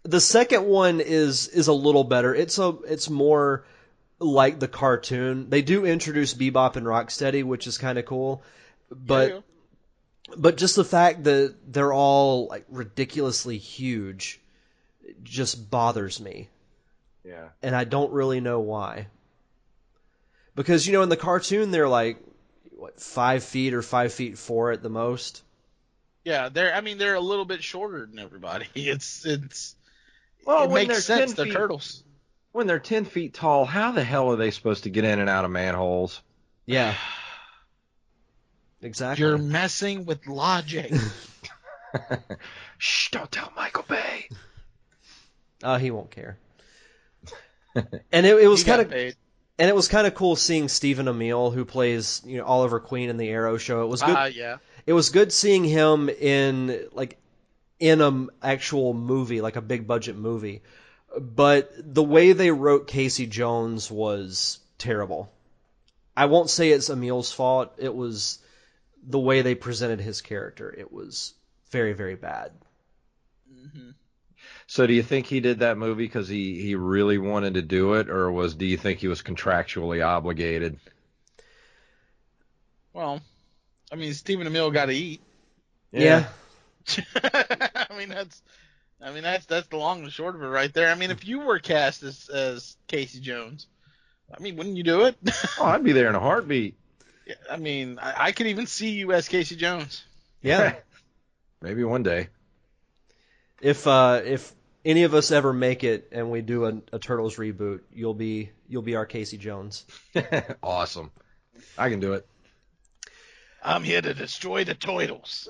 the 0.03 0.21
second 0.21 0.65
one 0.65 1.01
is 1.01 1.49
is 1.49 1.69
a 1.69 1.73
little 1.75 2.05
better. 2.05 2.35
It's 2.35 2.59
a 2.59 2.69
it's 2.87 3.11
more 3.11 3.65
like 4.21 4.59
the 4.61 4.69
cartoon. 4.69 5.49
They 5.51 5.63
do 5.63 5.85
introduce 5.87 6.35
Bebop 6.35 6.77
and 6.77 6.87
Rocksteady, 6.87 7.45
which 7.45 7.67
is 7.67 7.79
kind 7.79 7.99
of 7.99 8.05
cool. 8.07 8.43
But 8.91 9.31
Yeah. 9.31 9.41
but 10.37 10.57
just 10.57 10.77
the 10.77 10.85
fact 10.85 11.25
that 11.25 11.55
they're 11.67 11.93
all 11.93 12.47
like 12.49 12.65
ridiculously 12.69 13.59
huge 13.59 14.41
just 15.23 15.71
bothers 15.71 16.21
me, 16.21 16.49
yeah. 17.25 17.49
and 17.63 17.75
I 17.75 17.85
don't 17.85 18.13
really 18.13 18.41
know 18.41 18.61
why. 18.61 19.07
Because 20.55 20.87
you 20.87 20.93
know, 20.93 21.03
in 21.03 21.09
the 21.09 21.17
cartoon, 21.17 21.71
they're 21.71 21.89
like 21.89 22.19
what 22.77 23.01
five 23.01 23.45
feet 23.45 23.75
or 23.75 23.83
five 23.83 24.13
feet 24.13 24.39
four 24.39 24.73
at 24.73 24.83
the 24.83 24.89
most. 24.91 25.43
yeah, 26.25 26.49
they're. 26.49 26.75
I 26.75 26.81
mean, 26.81 26.99
they're 26.99 27.15
a 27.15 27.21
little 27.21 27.45
bit 27.45 27.63
shorter 27.63 28.07
than 28.07 28.19
everybody. 28.19 28.67
It's 28.75 29.25
it's. 29.25 29.77
Well, 30.45 30.65
it 30.65 30.71
when 30.71 30.89
makes 30.89 31.07
they're 31.07 31.19
sense. 31.19 31.35
They're 31.35 31.45
feet- 31.47 31.55
turtles. 31.55 32.03
When 32.59 32.67
they're 32.67 32.81
ten 32.81 33.05
feet 33.05 33.35
tall, 33.35 33.65
how 33.65 33.93
the 33.93 34.03
hell 34.03 34.33
are 34.33 34.37
they 34.37 34.51
supposed 34.51 34.83
to 34.83 34.91
get 34.91 35.05
in 35.05 35.21
and 35.21 35.31
out 35.31 35.45
of 35.45 35.51
manholes? 35.53 36.21
Yeah, 36.67 36.93
exactly. 38.83 39.25
You're 39.25 39.39
messing 39.39 40.07
with 40.07 40.27
logic. 40.27 40.93
Shh! 42.79 43.11
Don't 43.11 43.31
tell 43.31 43.53
Michael 43.55 43.85
Bay. 43.89 44.29
Oh, 45.63 45.77
he 45.77 45.93
won't 45.93 46.11
care. 46.11 46.37
and 47.77 48.27
it, 48.27 48.37
it 48.37 48.49
was 48.49 48.65
kind 48.65 48.81
of 48.81 48.93
and 48.93 49.15
it 49.57 49.77
was 49.77 49.87
kind 49.87 50.09
of 50.09 50.17
cool 50.17 50.35
seeing 50.35 50.67
Stephen 50.67 51.07
Amell, 51.07 51.55
who 51.55 51.65
plays 51.65 52.23
you 52.27 52.39
know 52.39 52.45
Oliver 52.45 52.81
Queen 52.81 53.09
in 53.09 53.19
the 53.19 53.29
Arrow 53.29 53.57
show. 53.59 53.85
It 53.85 53.89
was 53.89 54.03
good. 54.03 54.17
Ah, 54.17 54.25
yeah. 54.25 54.57
it 54.85 54.95
was 54.95 55.11
good 55.11 55.33
seeing 55.33 55.63
him 55.63 56.09
in 56.09 56.89
like 56.91 57.19
in 57.79 58.01
an 58.01 58.31
actual 58.43 58.95
movie, 58.95 59.41
like 59.41 59.55
a 59.55 59.63
big 59.63 59.87
budget 59.87 60.17
movie. 60.17 60.63
But 61.17 61.71
the 61.79 62.03
way 62.03 62.33
they 62.33 62.51
wrote 62.51 62.87
Casey 62.87 63.27
Jones 63.27 63.91
was 63.91 64.59
terrible. 64.77 65.33
I 66.17 66.27
won't 66.27 66.51
say 66.51 66.71
it's 66.71 66.89
Amell's 66.89 67.33
fault. 67.33 67.75
It 67.79 67.95
was 67.95 68.41
the 69.07 69.19
way 69.19 69.43
they 69.43 69.55
presented 69.55 70.01
his 70.01 70.21
character. 70.21 70.75
It 70.77 70.93
was 70.93 71.35
very, 71.71 71.93
very 71.93 72.17
bad. 72.17 72.53
Mm-hmm. 73.53 73.91
So 74.67 74.87
do 74.87 74.93
you 74.93 75.03
think 75.03 75.27
he 75.27 75.41
did 75.41 75.61
that 75.61 75.79
movie 75.79 76.05
because 76.05 76.29
he, 76.29 76.61
he 76.61 76.75
really 76.75 77.19
wanted 77.19 77.55
to 77.55 77.63
do 77.63 77.95
it, 77.95 78.11
or 78.11 78.31
was 78.31 78.55
do 78.55 78.67
you 78.67 78.77
think 78.77 78.99
he 78.99 79.09
was 79.09 79.23
contractually 79.23 80.05
obligated? 80.05 80.79
Well, 82.93 83.23
I 83.91 83.97
mean, 83.97 84.13
Stephen 84.13 84.47
Amell 84.47 84.73
got 84.73 84.87
to 84.87 84.93
eat. 84.93 85.23
Yeah. 85.93 86.27
I 87.17 87.87
mean, 87.97 88.09
that's, 88.11 88.43
I 89.01 89.13
mean, 89.13 89.23
that's 89.23 89.47
that's 89.47 89.69
the 89.69 89.77
long 89.77 90.03
and 90.03 90.13
short 90.13 90.35
of 90.35 90.43
it 90.43 90.47
right 90.47 90.73
there. 90.73 90.91
I 90.91 90.95
mean, 90.95 91.11
if 91.11 91.27
you 91.27 91.41
were 91.41 91.59
cast 91.59 92.03
as 92.03 92.29
as 92.29 92.77
Casey 92.89 93.21
Jones, 93.21 93.67
I 94.37 94.41
mean, 94.41 94.57
wouldn't 94.57 94.77
you 94.77 94.83
do 94.83 95.05
it? 95.05 95.17
Oh, 95.59 95.67
I'd 95.67 95.85
be 95.85 95.93
there 95.93 96.09
in 96.09 96.15
a 96.15 96.21
heartbeat. 96.21 96.77
I 97.51 97.57
mean, 97.57 97.99
I, 98.01 98.27
I 98.27 98.33
could 98.33 98.49
even 98.49 98.67
see 98.67 98.91
you 98.91 99.13
as 99.13 99.29
Casey 99.29 99.57
Jones. 99.57 100.05
Yeah. 100.43 100.75
Maybe 101.63 101.85
one 101.85 102.03
day. 102.03 102.29
if 103.61 103.87
uh, 103.87 104.21
if 104.25 104.53
any 104.85 105.05
of 105.05 105.15
us 105.15 105.31
ever 105.31 105.53
make 105.53 105.85
it 105.85 106.09
and 106.13 106.31
we 106.31 106.41
do 106.41 106.67
a, 106.67 106.81
a 106.93 106.99
Turtles 106.99 107.37
reboot, 107.37 107.81
you'll 107.93 108.15
be 108.15 108.51
you'll 108.69 108.83
be 108.83 108.97
our 108.97 109.07
Casey 109.07 109.39
Jones. 109.39 109.85
awesome. 110.63 111.11
I 111.77 111.89
can 111.91 112.01
do 112.01 112.15
it. 112.15 112.27
I'm 113.63 113.83
here 113.83 114.01
to 114.01 114.15
destroy 114.15 114.65
the 114.65 114.75
turtles. 114.75 115.49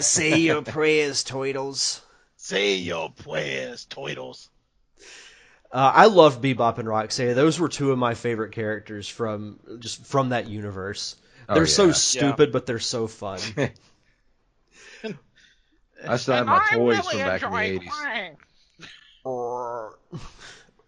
Say 0.00 0.38
your 0.38 0.60
prayers, 0.60 1.24
Turtles. 1.24 2.02
Say 2.36 2.76
your 2.76 3.10
prayers, 3.10 3.84
turtles. 3.86 4.50
Uh, 5.72 5.92
I 5.94 6.06
love 6.06 6.40
Bebop 6.40 6.78
and 6.78 6.88
Rocksteady. 6.88 7.34
Those 7.34 7.58
were 7.58 7.68
two 7.68 7.90
of 7.92 7.98
my 7.98 8.14
favorite 8.14 8.52
characters 8.52 9.08
from 9.08 9.58
just 9.80 10.04
from 10.06 10.28
that 10.30 10.46
universe. 10.46 11.16
Oh, 11.48 11.54
They're 11.54 11.66
so 11.66 11.86
yeah. 11.86 11.92
stupid, 11.92 12.52
but 12.52 12.66
they're 12.66 12.78
so 12.78 13.06
fun. 13.06 13.40
I 16.06 16.16
still 16.18 16.34
have 16.34 16.46
my 16.46 16.64
toys 16.72 17.08
from 17.08 17.18
back 17.18 17.42
in 17.42 17.50
the 17.50 17.58
eighties. 17.58 17.92
or 19.24 19.98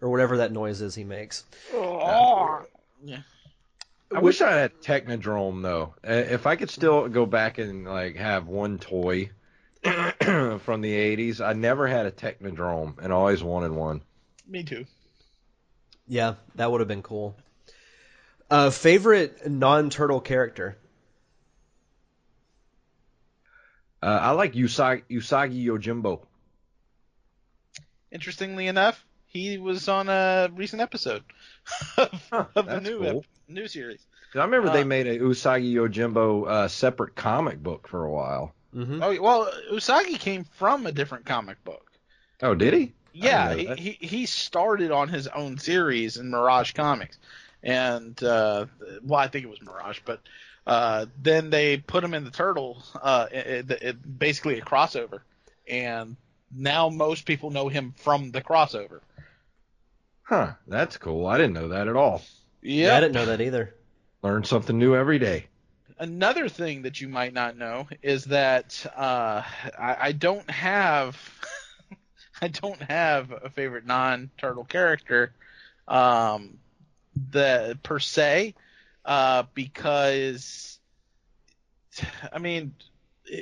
whatever 0.00 0.38
that 0.38 0.52
noise 0.52 0.80
is 0.80 0.94
he 0.94 1.04
makes. 1.04 1.44
Yeah. 1.72 3.18
I 4.14 4.20
wish 4.20 4.40
I 4.40 4.52
had 4.52 4.80
Technodrome 4.80 5.62
though. 5.62 5.94
Uh, 6.06 6.12
If 6.12 6.46
I 6.46 6.56
could 6.56 6.70
still 6.70 7.08
go 7.08 7.26
back 7.26 7.58
and 7.58 7.84
like 7.84 8.16
have 8.16 8.46
one 8.46 8.78
toy 8.78 9.30
from 10.60 10.80
the 10.80 10.92
'80s, 10.92 11.40
I 11.44 11.52
never 11.52 11.86
had 11.86 12.06
a 12.06 12.10
Technodrome 12.10 12.98
and 12.98 13.12
always 13.12 13.42
wanted 13.42 13.70
one. 13.72 14.02
Me 14.46 14.62
too. 14.64 14.84
Yeah, 16.06 16.34
that 16.54 16.70
would 16.70 16.80
have 16.80 16.88
been 16.88 17.02
cool. 17.02 17.36
Uh, 18.50 18.70
favorite 18.70 19.48
non-turtle 19.48 20.20
character? 20.20 20.78
Uh, 24.02 24.06
I 24.22 24.30
like 24.30 24.54
Usagi, 24.54 25.02
Usagi 25.10 25.64
Yojimbo. 25.66 26.20
Interestingly 28.10 28.66
enough, 28.68 29.04
he 29.26 29.58
was 29.58 29.88
on 29.88 30.08
a 30.08 30.48
recent 30.54 30.80
episode 30.80 31.22
of, 31.98 32.32
of 32.32 32.66
the 32.66 32.80
new 32.80 32.98
cool. 32.98 33.18
ep- 33.20 33.26
new 33.48 33.68
series. 33.68 34.00
'Cause 34.32 34.40
I 34.40 34.44
remember 34.44 34.68
Uh, 34.68 34.72
they 34.72 34.84
made 34.84 35.06
a 35.06 35.18
Usagi 35.18 35.72
Yojimbo 35.74 36.46
uh, 36.48 36.68
separate 36.68 37.16
comic 37.16 37.62
book 37.62 37.88
for 37.88 38.04
a 38.04 38.10
while. 38.10 38.54
Mm-hmm. 38.74 39.02
Oh 39.02 39.20
well, 39.22 39.50
Usagi 39.72 40.18
came 40.18 40.44
from 40.44 40.86
a 40.86 40.92
different 40.92 41.24
comic 41.24 41.62
book. 41.64 41.90
Oh, 42.42 42.54
did 42.54 42.74
he? 42.74 42.92
Yeah, 43.12 43.54
he, 43.54 43.66
he 43.76 44.06
he 44.06 44.26
started 44.26 44.90
on 44.92 45.08
his 45.08 45.26
own 45.28 45.58
series 45.58 46.16
in 46.16 46.30
Mirage 46.30 46.72
Comics, 46.72 47.18
and 47.62 48.22
uh, 48.22 48.66
well, 49.02 49.18
I 49.20 49.28
think 49.28 49.44
it 49.44 49.50
was 49.50 49.62
Mirage, 49.62 50.00
but 50.04 50.20
uh, 50.66 51.06
then 51.20 51.50
they 51.50 51.78
put 51.78 52.04
him 52.04 52.14
in 52.14 52.24
the 52.24 52.30
Turtle, 52.30 52.82
uh, 53.02 53.26
it, 53.32 53.70
it, 53.70 53.82
it- 53.82 54.18
basically 54.18 54.58
a 54.58 54.62
crossover, 54.62 55.20
and 55.66 56.16
now 56.54 56.88
most 56.90 57.24
people 57.24 57.50
know 57.50 57.68
him 57.68 57.94
from 57.96 58.30
the 58.30 58.42
crossover. 58.42 59.00
Huh, 60.22 60.52
that's 60.68 60.96
cool. 60.98 61.26
I 61.26 61.38
didn't 61.38 61.54
know 61.54 61.68
that 61.68 61.88
at 61.88 61.96
all. 61.96 62.22
Yeah, 62.62 62.96
I 62.96 63.00
didn't 63.00 63.14
know 63.14 63.26
that 63.26 63.40
either. 63.40 63.74
Learn 64.22 64.44
something 64.44 64.78
new 64.78 64.94
every 64.94 65.18
day. 65.18 65.47
Another 66.00 66.48
thing 66.48 66.82
that 66.82 67.00
you 67.00 67.08
might 67.08 67.32
not 67.32 67.56
know 67.56 67.88
is 68.02 68.26
that 68.26 68.86
uh, 68.96 69.42
I, 69.78 69.96
I 70.00 70.12
don't 70.12 70.48
have 70.48 71.18
I 72.42 72.48
don't 72.48 72.80
have 72.82 73.32
a 73.32 73.50
favorite 73.50 73.84
non-turtle 73.84 74.64
character 74.64 75.32
um, 75.88 76.58
that 77.32 77.82
per 77.82 77.98
se 77.98 78.54
uh, 79.04 79.44
because 79.54 80.78
I 82.32 82.38
mean 82.38 82.74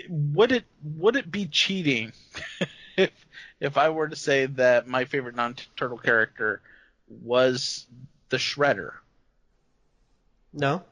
would 0.09 0.53
it 0.53 0.65
would 0.83 1.17
it 1.17 1.31
be 1.31 1.47
cheating 1.47 2.13
if 2.97 3.11
if 3.61 3.77
I 3.77 3.91
were 3.91 4.09
to 4.09 4.17
say 4.17 4.47
that 4.47 4.87
my 4.87 5.05
favorite 5.05 5.37
non-turtle 5.37 5.99
character 5.99 6.63
was 7.09 7.87
the 8.31 8.39
Shredder? 8.39 8.93
No. 10.53 10.83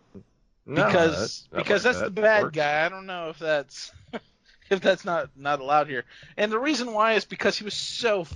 No, 0.66 0.84
because 0.86 1.46
that- 1.50 1.50
that- 1.50 1.58
because 1.58 1.82
that's 1.82 1.98
that 2.00 2.14
the 2.14 2.22
bad 2.22 2.42
works. 2.44 2.56
guy. 2.56 2.86
I 2.86 2.88
don't 2.88 3.06
know 3.06 3.28
if 3.30 3.38
that's 3.38 3.92
if 4.70 4.80
that's 4.80 5.04
not 5.04 5.30
not 5.36 5.60
allowed 5.60 5.88
here. 5.88 6.04
And 6.36 6.50
the 6.50 6.58
reason 6.58 6.92
why 6.92 7.12
is 7.14 7.24
because 7.24 7.58
he 7.58 7.64
was 7.64 7.74
so, 7.74 8.26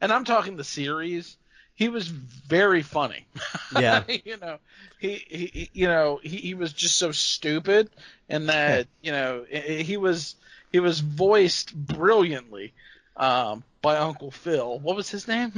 and 0.00 0.12
I'm 0.12 0.24
talking 0.24 0.56
the 0.56 0.64
series. 0.64 1.36
He 1.74 1.88
was 1.90 2.08
very 2.08 2.82
funny. 2.82 3.26
Yeah. 3.78 4.04
you 4.08 4.36
know, 4.38 4.58
he, 4.98 5.22
he 5.28 5.46
he- 5.52 5.70
you 5.74 5.88
know 5.88 6.18
he, 6.22 6.36
he 6.38 6.54
was 6.54 6.72
just 6.72 6.96
so 6.96 7.12
stupid, 7.12 7.90
and 8.28 8.48
that 8.48 8.86
you 9.02 9.12
know 9.12 9.44
i- 9.52 9.56
i- 9.56 9.82
he 9.82 9.96
was 9.98 10.36
he 10.72 10.80
was 10.80 11.00
voiced 11.00 11.74
brilliantly 11.74 12.72
um, 13.16 13.62
by 13.82 13.96
Uncle 13.98 14.30
Phil. 14.30 14.78
What 14.78 14.96
was 14.96 15.10
his 15.10 15.28
name? 15.28 15.52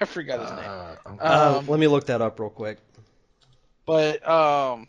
I 0.00 0.04
forgot 0.04 0.40
his 0.40 0.50
name. 0.50 0.60
Uh, 0.60 0.94
Uh, 1.22 1.56
Um, 1.60 1.66
let 1.68 1.80
me 1.80 1.86
look 1.86 2.06
that 2.06 2.20
up 2.20 2.38
real 2.38 2.50
quick. 2.50 2.78
But 3.92 4.26
um 4.26 4.86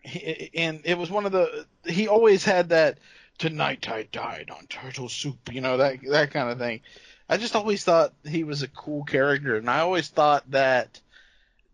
he, 0.00 0.48
and 0.54 0.80
it 0.84 0.96
was 0.96 1.10
one 1.10 1.26
of 1.26 1.32
the 1.32 1.66
he 1.84 2.06
always 2.06 2.44
had 2.44 2.68
that 2.68 2.98
tonight 3.36 3.88
I 3.88 4.04
died 4.04 4.48
on 4.56 4.68
turtle 4.68 5.08
soup 5.08 5.52
you 5.52 5.60
know 5.60 5.78
that 5.78 5.98
that 6.08 6.30
kind 6.30 6.50
of 6.50 6.58
thing 6.58 6.82
I 7.28 7.36
just 7.36 7.56
always 7.56 7.82
thought 7.82 8.14
he 8.24 8.44
was 8.44 8.62
a 8.62 8.68
cool 8.68 9.02
character 9.02 9.56
and 9.56 9.68
I 9.68 9.80
always 9.80 10.08
thought 10.08 10.48
that 10.52 11.00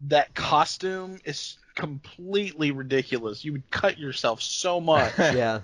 that 0.09 0.35
costume 0.35 1.19
is 1.27 1.59
completely 1.75 2.71
ridiculous 2.71 3.45
you 3.45 3.53
would 3.53 3.71
cut 3.71 3.99
yourself 3.99 4.41
so 4.41 4.81
much 4.81 5.13
Yeah. 5.19 5.61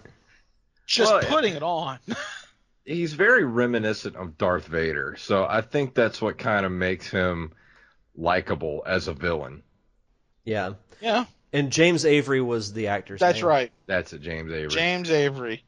just 0.87 1.11
Well, 1.11 1.23
putting 1.23 1.55
it 1.55 1.63
on 1.63 1.99
he's 2.85 3.15
very 3.15 3.45
reminiscent 3.45 4.17
of 4.17 4.37
Darth 4.37 4.67
Vader, 4.67 5.17
so 5.17 5.47
I 5.49 5.63
think 5.63 5.95
that's 5.95 6.21
what 6.21 6.37
kind 6.37 6.67
of 6.67 6.73
makes 6.73 7.09
him 7.09 7.53
likable 8.15 8.83
as 8.87 9.09
a 9.09 9.15
villain. 9.15 9.63
Yeah. 10.45 10.75
yeah 11.01 11.25
And 11.53 11.71
James 11.73 12.05
Avery 12.05 12.41
was 12.41 12.73
the 12.73 12.89
actor's 12.89 13.21
that's 13.21 13.39
name. 13.39 13.47
right 13.47 13.73
That's 13.87 14.13
a 14.13 14.19
James 14.19 14.53
Avery. 14.53 14.69
James 14.69 15.11
Avery 15.11 15.63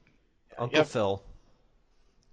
Uncle 0.59 0.79
Yep. 0.79 0.87
Phil. 0.89 1.22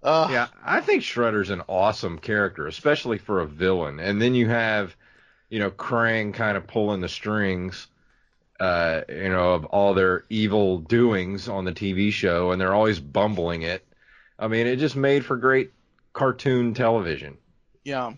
uh, 0.02 0.28
Yeah, 0.30 0.46
I 0.64 0.80
think 0.80 1.02
Shredder's 1.02 1.50
an 1.50 1.62
awesome 1.68 2.18
character, 2.18 2.66
especially 2.66 3.18
for 3.18 3.40
a 3.40 3.46
villain. 3.46 3.98
And 4.00 4.20
then 4.22 4.34
you 4.34 4.48
have, 4.48 4.94
you 5.50 5.58
know, 5.58 5.70
Krang 5.70 6.32
kind 6.34 6.56
of 6.56 6.66
pulling 6.66 7.00
the 7.00 7.08
strings, 7.08 7.86
uh, 8.60 9.02
you 9.08 9.28
know, 9.28 9.54
of 9.54 9.64
all 9.66 9.94
their 9.94 10.24
evil 10.30 10.78
doings 10.78 11.48
on 11.48 11.64
the 11.64 11.72
TV 11.72 12.12
show, 12.12 12.52
and 12.52 12.60
they're 12.60 12.74
always 12.74 13.00
bumbling 13.00 13.62
it. 13.62 13.84
I 14.38 14.48
mean, 14.48 14.66
it 14.66 14.76
just 14.76 14.96
made 14.96 15.24
for 15.24 15.36
great 15.36 15.72
cartoon 16.12 16.74
television. 16.74 17.38
Yeah. 17.84 18.12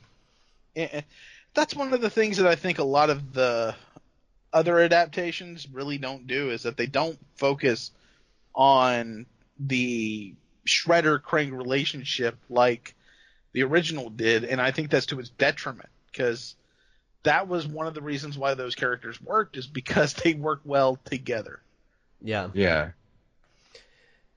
Eh, 0.77 0.89
eh, 0.93 1.01
That's 1.55 1.75
one 1.75 1.93
of 1.95 2.01
the 2.03 2.11
things 2.11 2.37
that 2.37 2.47
I 2.47 2.57
think 2.57 2.79
a 2.79 2.85
lot 2.85 3.09
of 3.11 3.33
the 3.33 3.75
other 4.55 4.79
adaptations 4.79 5.69
really 5.71 5.99
don't 5.99 6.27
do 6.27 6.51
is 6.51 6.63
that 6.63 6.77
they 6.77 6.87
don't 6.87 7.19
focus 7.35 7.91
on 8.55 9.27
the 9.59 10.33
Shredder 10.67 11.21
Krang 11.21 11.53
relationship 11.53 12.37
like 12.49 12.95
the 13.53 13.65
original 13.65 14.09
did, 14.09 14.45
and 14.45 14.61
I 14.61 14.71
think 14.71 14.91
that's 14.91 15.07
to 15.07 15.19
its 15.19 15.29
detriment 15.29 15.91
because 16.11 16.55
that 17.25 17.49
was 17.49 17.67
one 17.67 17.87
of 17.87 17.95
the 17.95 18.03
reasons 18.03 18.39
why 18.39 18.55
those 18.55 18.75
characters 18.75 19.21
worked 19.21 19.57
is 19.57 19.67
because 19.67 20.15
they 20.25 20.35
work 20.35 20.61
well 20.65 20.99
together. 21.05 21.61
Yeah. 22.23 22.49
Yeah. 22.55 22.91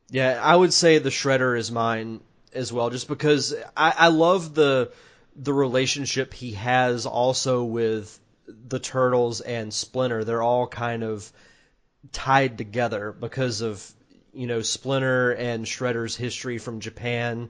Yeah, 0.09 0.39
I 0.41 0.55
would 0.55 0.73
say 0.73 0.99
the 0.99 1.09
Shredder 1.09 1.57
is 1.57 1.69
mine 1.69 2.21
as 2.53 2.71
well, 2.71 2.89
just 2.89 3.07
because 3.07 3.53
I, 3.75 3.93
I 3.97 4.07
love 4.07 4.55
the 4.55 4.91
the 5.35 5.53
relationship 5.53 6.33
he 6.33 6.53
has 6.53 7.05
also 7.05 7.63
with 7.63 8.17
the 8.47 8.79
Turtles 8.79 9.41
and 9.41 9.73
Splinter. 9.73 10.23
They're 10.23 10.41
all 10.41 10.67
kind 10.67 11.03
of 11.03 11.31
tied 12.11 12.57
together 12.57 13.11
because 13.11 13.61
of 13.61 13.85
you 14.33 14.47
know 14.47 14.61
Splinter 14.61 15.31
and 15.31 15.65
Shredder's 15.65 16.15
history 16.15 16.57
from 16.57 16.79
Japan, 16.79 17.49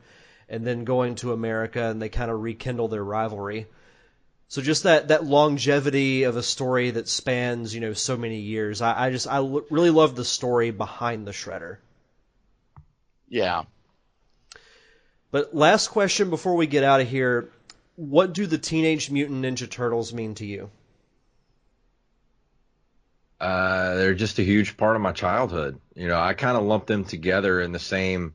and 0.49 0.65
then 0.65 0.83
going 0.83 1.15
to 1.15 1.33
America, 1.33 1.83
and 1.83 2.01
they 2.01 2.09
kind 2.09 2.31
of 2.31 2.41
rekindle 2.41 2.87
their 2.87 3.03
rivalry. 3.03 3.67
So 4.49 4.61
just 4.61 4.83
that 4.83 5.09
that 5.09 5.25
longevity 5.25 6.23
of 6.23 6.37
a 6.37 6.43
story 6.43 6.91
that 6.91 7.09
spans 7.09 7.73
you 7.73 7.81
know 7.81 7.93
so 7.93 8.17
many 8.17 8.39
years. 8.39 8.81
I, 8.81 9.07
I 9.07 9.11
just 9.11 9.27
I 9.27 9.37
l- 9.37 9.65
really 9.69 9.89
love 9.89 10.15
the 10.15 10.25
story 10.25 10.71
behind 10.71 11.27
the 11.27 11.31
Shredder. 11.31 11.77
Yeah. 13.29 13.63
But 15.31 15.53
last 15.53 15.89
question 15.89 16.29
before 16.29 16.55
we 16.55 16.67
get 16.67 16.85
out 16.85 17.01
of 17.01 17.09
here, 17.09 17.49
what 17.97 18.33
do 18.33 18.45
the 18.45 18.57
Teenage 18.57 19.11
Mutant 19.11 19.43
Ninja 19.43 19.69
Turtles 19.69 20.13
mean 20.13 20.35
to 20.35 20.45
you? 20.45 20.69
Uh, 23.39 23.95
they're 23.95 24.15
just 24.15 24.39
a 24.39 24.43
huge 24.43 24.77
part 24.77 24.95
of 24.95 25.01
my 25.01 25.11
childhood. 25.11 25.79
You 25.95 26.07
know, 26.07 26.19
I 26.19 26.33
kind 26.33 26.57
of 26.57 26.63
lump 26.63 26.87
them 26.87 27.05
together 27.05 27.61
in 27.61 27.71
the 27.71 27.79
same 27.79 28.33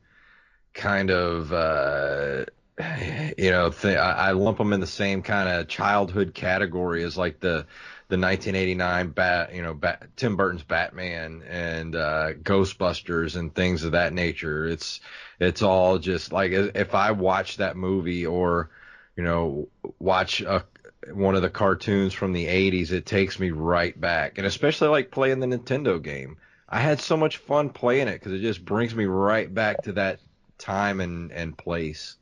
kind 0.73 1.11
of, 1.11 1.51
uh, 1.51 2.45
you 3.37 3.51
know, 3.51 3.69
th- 3.69 3.97
I, 3.97 4.31
lump 4.31 4.57
them 4.57 4.73
in 4.73 4.79
the 4.79 4.87
same 4.87 5.21
kind 5.21 5.49
of 5.49 5.67
childhood 5.67 6.33
category 6.33 7.03
as 7.03 7.17
like 7.17 7.39
the 7.39 7.65
the 8.09 8.19
1989 8.19 9.09
bat, 9.09 9.55
you 9.55 9.63
know, 9.63 9.73
bat, 9.73 10.07
Tim 10.15 10.35
Burton's 10.35 10.63
Batman 10.63 11.41
and 11.49 11.95
uh, 11.95 12.33
Ghostbusters 12.33 13.35
and 13.35 13.53
things 13.53 13.83
of 13.83 13.93
that 13.93 14.13
nature. 14.13 14.67
It's 14.67 14.99
it's 15.39 15.61
all 15.61 15.97
just 15.97 16.31
like 16.31 16.51
if 16.51 16.93
I 16.95 17.11
watch 17.11 17.57
that 17.57 17.75
movie 17.75 18.25
or 18.25 18.69
you 19.15 19.23
know 19.23 19.67
watch 19.99 20.41
a 20.41 20.63
one 21.11 21.35
of 21.35 21.41
the 21.41 21.49
cartoons 21.49 22.13
from 22.13 22.33
the 22.33 22.45
80s, 22.45 22.91
it 22.91 23.05
takes 23.05 23.39
me 23.39 23.51
right 23.51 23.99
back. 23.99 24.37
And 24.37 24.47
especially 24.47 24.87
like 24.89 25.11
playing 25.11 25.39
the 25.39 25.47
Nintendo 25.47 26.01
game. 26.01 26.37
I 26.69 26.79
had 26.79 26.99
so 26.99 27.15
much 27.15 27.37
fun 27.37 27.69
playing 27.69 28.07
it 28.07 28.13
because 28.13 28.33
it 28.33 28.39
just 28.39 28.65
brings 28.65 28.95
me 28.95 29.05
right 29.05 29.53
back 29.53 29.83
to 29.83 29.93
that 29.93 30.19
time 30.57 31.01
and, 31.01 31.31
and 31.31 31.57
place. 31.57 32.15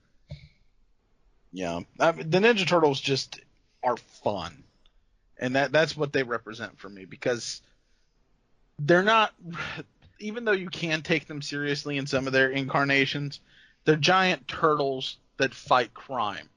Yeah. 1.53 1.81
I 1.99 2.11
mean, 2.11 2.29
the 2.29 2.39
Ninja 2.39 2.67
Turtles 2.67 2.99
just 2.99 3.39
are 3.83 3.97
fun. 3.97 4.63
And 5.37 5.55
that 5.55 5.71
that's 5.71 5.97
what 5.97 6.13
they 6.13 6.23
represent 6.23 6.77
for 6.79 6.89
me 6.89 7.05
because 7.05 7.61
they're 8.77 9.03
not 9.03 9.33
even 10.19 10.45
though 10.45 10.51
you 10.51 10.69
can 10.69 11.01
take 11.01 11.27
them 11.27 11.41
seriously 11.41 11.97
in 11.97 12.05
some 12.05 12.27
of 12.27 12.33
their 12.33 12.49
incarnations, 12.49 13.39
they're 13.85 13.95
giant 13.95 14.47
turtles 14.47 15.17
that 15.37 15.53
fight 15.53 15.93
crime. 15.93 16.49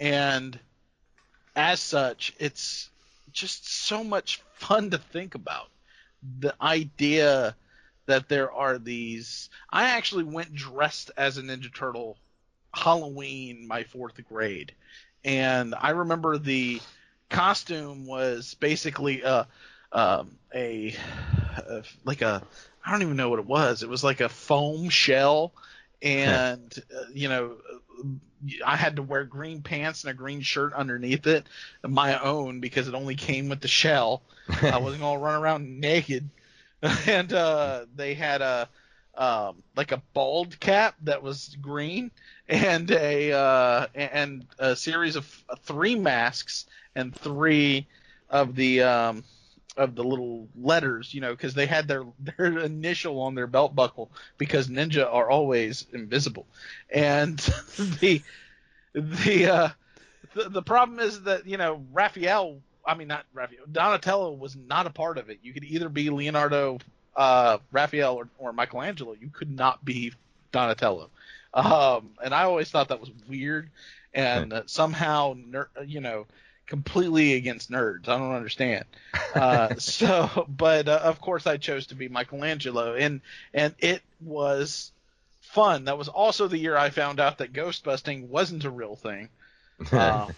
And 0.00 0.58
as 1.58 1.80
such, 1.80 2.32
it's 2.38 2.88
just 3.32 3.68
so 3.68 4.04
much 4.04 4.40
fun 4.54 4.90
to 4.90 4.98
think 4.98 5.34
about. 5.34 5.68
The 6.40 6.54
idea 6.62 7.56
that 8.06 8.28
there 8.28 8.50
are 8.52 8.78
these. 8.78 9.50
I 9.70 9.90
actually 9.90 10.24
went 10.24 10.54
dressed 10.54 11.10
as 11.16 11.36
a 11.36 11.42
Ninja 11.42 11.74
Turtle 11.74 12.16
Halloween 12.72 13.66
my 13.66 13.82
fourth 13.82 14.20
grade, 14.28 14.72
and 15.24 15.74
I 15.74 15.90
remember 15.90 16.38
the 16.38 16.80
costume 17.28 18.06
was 18.06 18.54
basically 18.54 19.22
a 19.22 19.46
um, 19.90 20.38
a, 20.54 20.94
a 21.56 21.82
like 22.04 22.22
a 22.22 22.42
I 22.84 22.92
don't 22.92 23.02
even 23.02 23.16
know 23.16 23.30
what 23.30 23.40
it 23.40 23.46
was. 23.46 23.82
It 23.82 23.88
was 23.88 24.04
like 24.04 24.20
a 24.20 24.28
foam 24.28 24.90
shell, 24.90 25.52
and 26.02 26.72
uh, 26.96 27.04
you 27.12 27.28
know 27.28 27.56
I 28.64 28.76
had 28.76 28.96
to 28.96 29.02
wear 29.02 29.24
green 29.24 29.62
pants 29.62 30.04
and 30.04 30.10
a 30.10 30.14
green 30.14 30.40
shirt 30.40 30.72
underneath 30.72 31.26
it, 31.26 31.46
my 31.86 32.18
own, 32.20 32.60
because 32.60 32.88
it 32.88 32.94
only 32.94 33.14
came 33.14 33.48
with 33.48 33.60
the 33.60 33.68
shell. 33.68 34.22
I 34.62 34.78
wasn't 34.78 35.02
gonna 35.02 35.18
run 35.18 35.40
around 35.40 35.80
naked. 35.80 36.28
and 37.06 37.32
uh, 37.32 37.86
they 37.96 38.14
had 38.14 38.40
a 38.40 38.68
um, 39.16 39.62
like 39.76 39.90
a 39.90 40.02
bald 40.14 40.58
cap 40.60 40.94
that 41.02 41.22
was 41.22 41.56
green, 41.60 42.12
and 42.48 42.90
a 42.92 43.32
uh, 43.32 43.86
and 43.94 44.46
a 44.58 44.76
series 44.76 45.16
of 45.16 45.26
three 45.62 45.96
masks 45.96 46.66
and 46.94 47.14
three 47.14 47.88
of 48.30 48.54
the 48.54 48.82
um, 48.82 49.24
of 49.78 49.94
the 49.94 50.04
little 50.04 50.48
letters, 50.60 51.14
you 51.14 51.20
know, 51.20 51.30
because 51.30 51.54
they 51.54 51.66
had 51.66 51.88
their 51.88 52.04
their 52.20 52.58
initial 52.58 53.20
on 53.20 53.34
their 53.34 53.46
belt 53.46 53.74
buckle 53.74 54.10
because 54.36 54.68
ninja 54.68 55.08
are 55.10 55.30
always 55.30 55.86
invisible, 55.92 56.46
and 56.90 57.38
the 58.00 58.20
the 58.92 59.46
uh, 59.46 59.68
the, 60.34 60.48
the 60.50 60.62
problem 60.62 60.98
is 60.98 61.22
that 61.22 61.46
you 61.46 61.56
know 61.56 61.84
Raphael, 61.92 62.58
I 62.84 62.94
mean 62.94 63.08
not 63.08 63.24
Raphael, 63.32 63.64
Donatello 63.70 64.32
was 64.32 64.56
not 64.56 64.86
a 64.86 64.90
part 64.90 65.16
of 65.16 65.30
it. 65.30 65.38
You 65.42 65.52
could 65.52 65.64
either 65.64 65.88
be 65.88 66.10
Leonardo, 66.10 66.78
uh, 67.16 67.58
Raphael, 67.72 68.16
or, 68.16 68.28
or 68.38 68.52
Michelangelo. 68.52 69.14
You 69.18 69.30
could 69.30 69.50
not 69.54 69.84
be 69.84 70.12
Donatello, 70.52 71.10
um, 71.54 72.10
and 72.22 72.34
I 72.34 72.42
always 72.42 72.70
thought 72.70 72.88
that 72.88 73.00
was 73.00 73.10
weird, 73.28 73.70
and 74.12 74.52
uh, 74.52 74.62
somehow 74.66 75.36
you 75.86 76.00
know 76.00 76.26
completely 76.68 77.34
against 77.34 77.70
nerds. 77.70 78.08
I 78.08 78.18
don't 78.18 78.34
understand. 78.34 78.84
Uh, 79.34 79.74
so, 79.78 80.46
but 80.48 80.88
uh, 80.88 81.00
of 81.02 81.20
course, 81.20 81.46
I 81.46 81.56
chose 81.56 81.86
to 81.88 81.94
be 81.94 82.08
Michelangelo, 82.08 82.94
and 82.94 83.20
and 83.52 83.74
it 83.78 84.02
was 84.20 84.92
fun. 85.40 85.86
That 85.86 85.98
was 85.98 86.08
also 86.08 86.46
the 86.46 86.58
year 86.58 86.76
I 86.76 86.90
found 86.90 87.18
out 87.18 87.38
that 87.38 87.52
ghost 87.52 87.82
busting 87.82 88.28
wasn't 88.28 88.64
a 88.64 88.70
real 88.70 88.94
thing. 88.94 89.30
Uh, 89.90 90.28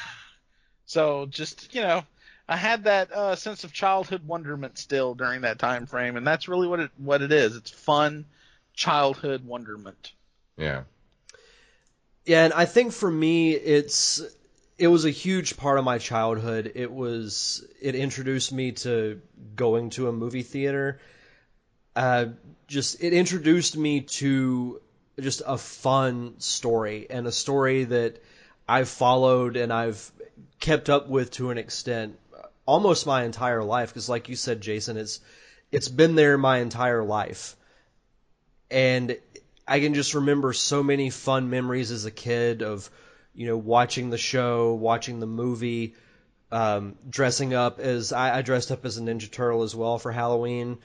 so 0.86 1.26
just 1.26 1.74
you 1.74 1.82
know, 1.82 2.02
I 2.48 2.56
had 2.56 2.84
that 2.84 3.12
uh, 3.12 3.36
sense 3.36 3.62
of 3.62 3.72
childhood 3.72 4.26
wonderment 4.26 4.78
still 4.78 5.14
during 5.14 5.42
that 5.42 5.58
time 5.58 5.86
frame, 5.86 6.16
and 6.16 6.26
that's 6.26 6.48
really 6.48 6.66
what 6.66 6.80
it 6.80 6.90
what 6.96 7.22
it 7.22 7.32
is. 7.32 7.54
It's 7.54 7.70
fun 7.70 8.24
childhood 8.74 9.44
wonderment. 9.44 10.12
Yeah. 10.56 10.82
Yeah, 12.26 12.44
and 12.44 12.52
I 12.52 12.66
think 12.66 12.92
for 12.92 13.10
me, 13.10 13.52
it's 13.52 14.22
it 14.80 14.86
was 14.86 15.04
a 15.04 15.10
huge 15.10 15.58
part 15.58 15.78
of 15.78 15.84
my 15.84 15.98
childhood. 15.98 16.72
It 16.74 16.90
was 16.90 17.62
it 17.82 17.94
introduced 17.94 18.50
me 18.50 18.72
to 18.72 19.20
going 19.54 19.90
to 19.90 20.08
a 20.08 20.12
movie 20.12 20.42
theater. 20.42 20.98
Uh, 21.94 22.26
just 22.66 23.04
it 23.04 23.12
introduced 23.12 23.76
me 23.76 24.00
to 24.00 24.80
just 25.20 25.42
a 25.46 25.58
fun 25.58 26.36
story 26.38 27.06
and 27.10 27.26
a 27.26 27.32
story 27.32 27.84
that 27.84 28.22
I've 28.66 28.88
followed 28.88 29.58
and 29.58 29.70
I've 29.70 30.10
kept 30.60 30.88
up 30.88 31.08
with 31.08 31.32
to 31.32 31.50
an 31.50 31.58
extent 31.58 32.18
almost 32.64 33.06
my 33.06 33.24
entire 33.24 33.62
life 33.62 33.90
because 33.90 34.08
like 34.08 34.30
you 34.30 34.36
said 34.36 34.62
Jason 34.62 34.96
it's 34.96 35.20
it's 35.70 35.88
been 35.88 36.14
there 36.14 36.38
my 36.38 36.58
entire 36.58 37.02
life 37.02 37.54
and 38.70 39.18
I 39.68 39.80
can 39.80 39.92
just 39.92 40.14
remember 40.14 40.52
so 40.54 40.82
many 40.82 41.10
fun 41.10 41.50
memories 41.50 41.90
as 41.90 42.06
a 42.06 42.10
kid 42.10 42.62
of 42.62 42.88
you 43.34 43.46
know 43.46 43.56
watching 43.56 44.10
the 44.10 44.18
show 44.18 44.74
watching 44.74 45.20
the 45.20 45.26
movie 45.26 45.94
um, 46.52 46.96
dressing 47.08 47.54
up 47.54 47.78
as 47.78 48.12
I, 48.12 48.38
I 48.38 48.42
dressed 48.42 48.72
up 48.72 48.84
as 48.84 48.98
a 48.98 49.00
Ninja 49.02 49.30
Turtle 49.30 49.62
as 49.62 49.74
well 49.74 49.98
for 49.98 50.10
Halloween 50.10 50.78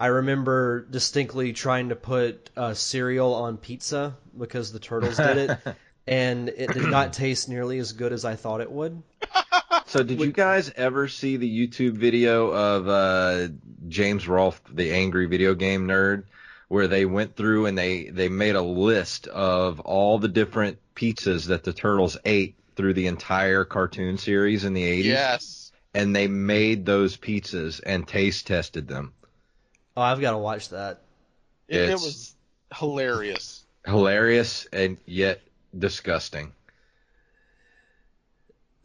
I 0.00 0.06
remember 0.06 0.86
distinctly 0.88 1.52
trying 1.52 1.88
to 1.88 1.96
put 1.96 2.50
uh, 2.56 2.74
cereal 2.74 3.34
on 3.34 3.56
pizza 3.56 4.16
because 4.36 4.70
the 4.72 4.78
turtles 4.78 5.16
did 5.16 5.50
it, 5.50 5.58
and 6.06 6.48
it 6.48 6.72
did 6.72 6.86
not 6.86 7.12
taste 7.12 7.48
nearly 7.48 7.78
as 7.78 7.92
good 7.92 8.12
as 8.12 8.24
I 8.24 8.36
thought 8.36 8.60
it 8.60 8.70
would. 8.70 9.02
So, 9.86 10.02
did 10.02 10.20
you 10.20 10.32
guys 10.32 10.70
ever 10.76 11.08
see 11.08 11.38
the 11.38 11.48
YouTube 11.48 11.92
video 11.92 12.48
of 12.48 12.88
uh, 12.88 13.48
James 13.88 14.28
Rolfe, 14.28 14.60
the 14.70 14.92
angry 14.92 15.24
video 15.24 15.54
game 15.54 15.88
nerd, 15.88 16.24
where 16.68 16.86
they 16.86 17.04
went 17.04 17.34
through 17.36 17.66
and 17.66 17.76
they 17.76 18.04
they 18.10 18.28
made 18.28 18.54
a 18.54 18.62
list 18.62 19.26
of 19.26 19.80
all 19.80 20.18
the 20.18 20.28
different 20.28 20.78
pizzas 20.94 21.46
that 21.46 21.64
the 21.64 21.72
turtles 21.72 22.16
ate 22.24 22.56
through 22.76 22.94
the 22.94 23.06
entire 23.06 23.64
cartoon 23.64 24.18
series 24.18 24.64
in 24.64 24.74
the 24.74 24.84
80s? 24.84 25.04
Yes. 25.04 25.72
And 25.94 26.14
they 26.14 26.28
made 26.28 26.86
those 26.86 27.16
pizzas 27.16 27.80
and 27.84 28.06
taste 28.06 28.46
tested 28.46 28.86
them. 28.86 29.14
Oh, 29.96 30.02
I've 30.02 30.20
got 30.20 30.32
to 30.32 30.38
watch 30.38 30.68
that. 30.68 31.02
It, 31.66 31.90
it 31.90 31.94
was 31.94 32.34
hilarious. 32.74 33.64
Hilarious 33.84 34.66
and 34.72 34.98
yet 35.06 35.40
disgusting. 35.76 36.52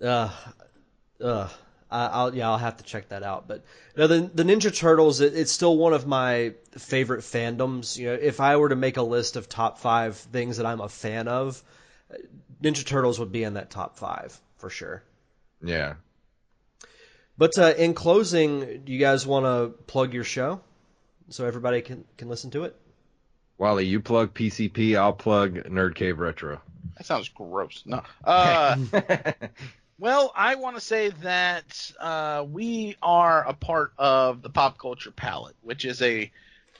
Uh, 0.01 0.29
uh, 1.21 1.47
I, 1.47 1.49
I'll 1.93 2.35
yeah, 2.35 2.49
I'll 2.49 2.57
have 2.57 2.77
to 2.77 2.83
check 2.83 3.09
that 3.09 3.23
out. 3.23 3.47
But 3.47 3.63
no, 3.95 4.07
the 4.07 4.29
the 4.33 4.43
Ninja 4.43 4.75
Turtles, 4.75 5.21
it, 5.21 5.35
it's 5.35 5.51
still 5.51 5.77
one 5.77 5.93
of 5.93 6.07
my 6.07 6.53
favorite 6.71 7.21
fandoms. 7.21 7.97
You 7.97 8.07
know, 8.07 8.13
if 8.13 8.39
I 8.39 8.57
were 8.57 8.69
to 8.69 8.75
make 8.75 8.97
a 8.97 9.03
list 9.03 9.35
of 9.35 9.47
top 9.47 9.79
five 9.79 10.17
things 10.17 10.57
that 10.57 10.65
I'm 10.65 10.81
a 10.81 10.89
fan 10.89 11.27
of, 11.27 11.63
Ninja 12.61 12.85
Turtles 12.85 13.19
would 13.19 13.31
be 13.31 13.43
in 13.43 13.55
that 13.55 13.69
top 13.69 13.97
five 13.97 14.37
for 14.57 14.69
sure. 14.69 15.03
Yeah. 15.61 15.95
But 17.37 17.57
uh, 17.57 17.73
in 17.77 17.93
closing, 17.93 18.83
do 18.83 18.91
you 18.91 18.99
guys 18.99 19.25
want 19.25 19.45
to 19.45 19.77
plug 19.85 20.13
your 20.13 20.23
show 20.23 20.61
so 21.29 21.45
everybody 21.45 21.81
can 21.81 22.05
can 22.17 22.29
listen 22.29 22.51
to 22.51 22.63
it? 22.63 22.75
Wally, 23.57 23.85
you 23.85 23.99
plug 23.99 24.33
PCP, 24.33 24.97
I'll 24.97 25.13
plug 25.13 25.55
Nerd 25.55 25.95
Cave 25.95 26.19
Retro. 26.19 26.59
That 26.97 27.05
sounds 27.05 27.29
gross. 27.29 27.83
No. 27.85 28.01
Uh, 28.23 28.77
well, 30.03 30.33
I 30.35 30.55
want 30.55 30.75
to 30.75 30.81
say 30.81 31.11
that 31.21 31.91
uh, 31.97 32.45
we 32.51 32.97
are 33.01 33.47
a 33.47 33.53
part 33.53 33.93
of 33.97 34.41
the 34.41 34.49
Pop 34.49 34.77
Culture 34.77 35.11
Palate, 35.11 35.55
which 35.61 35.85
is 35.85 36.01
a 36.01 36.29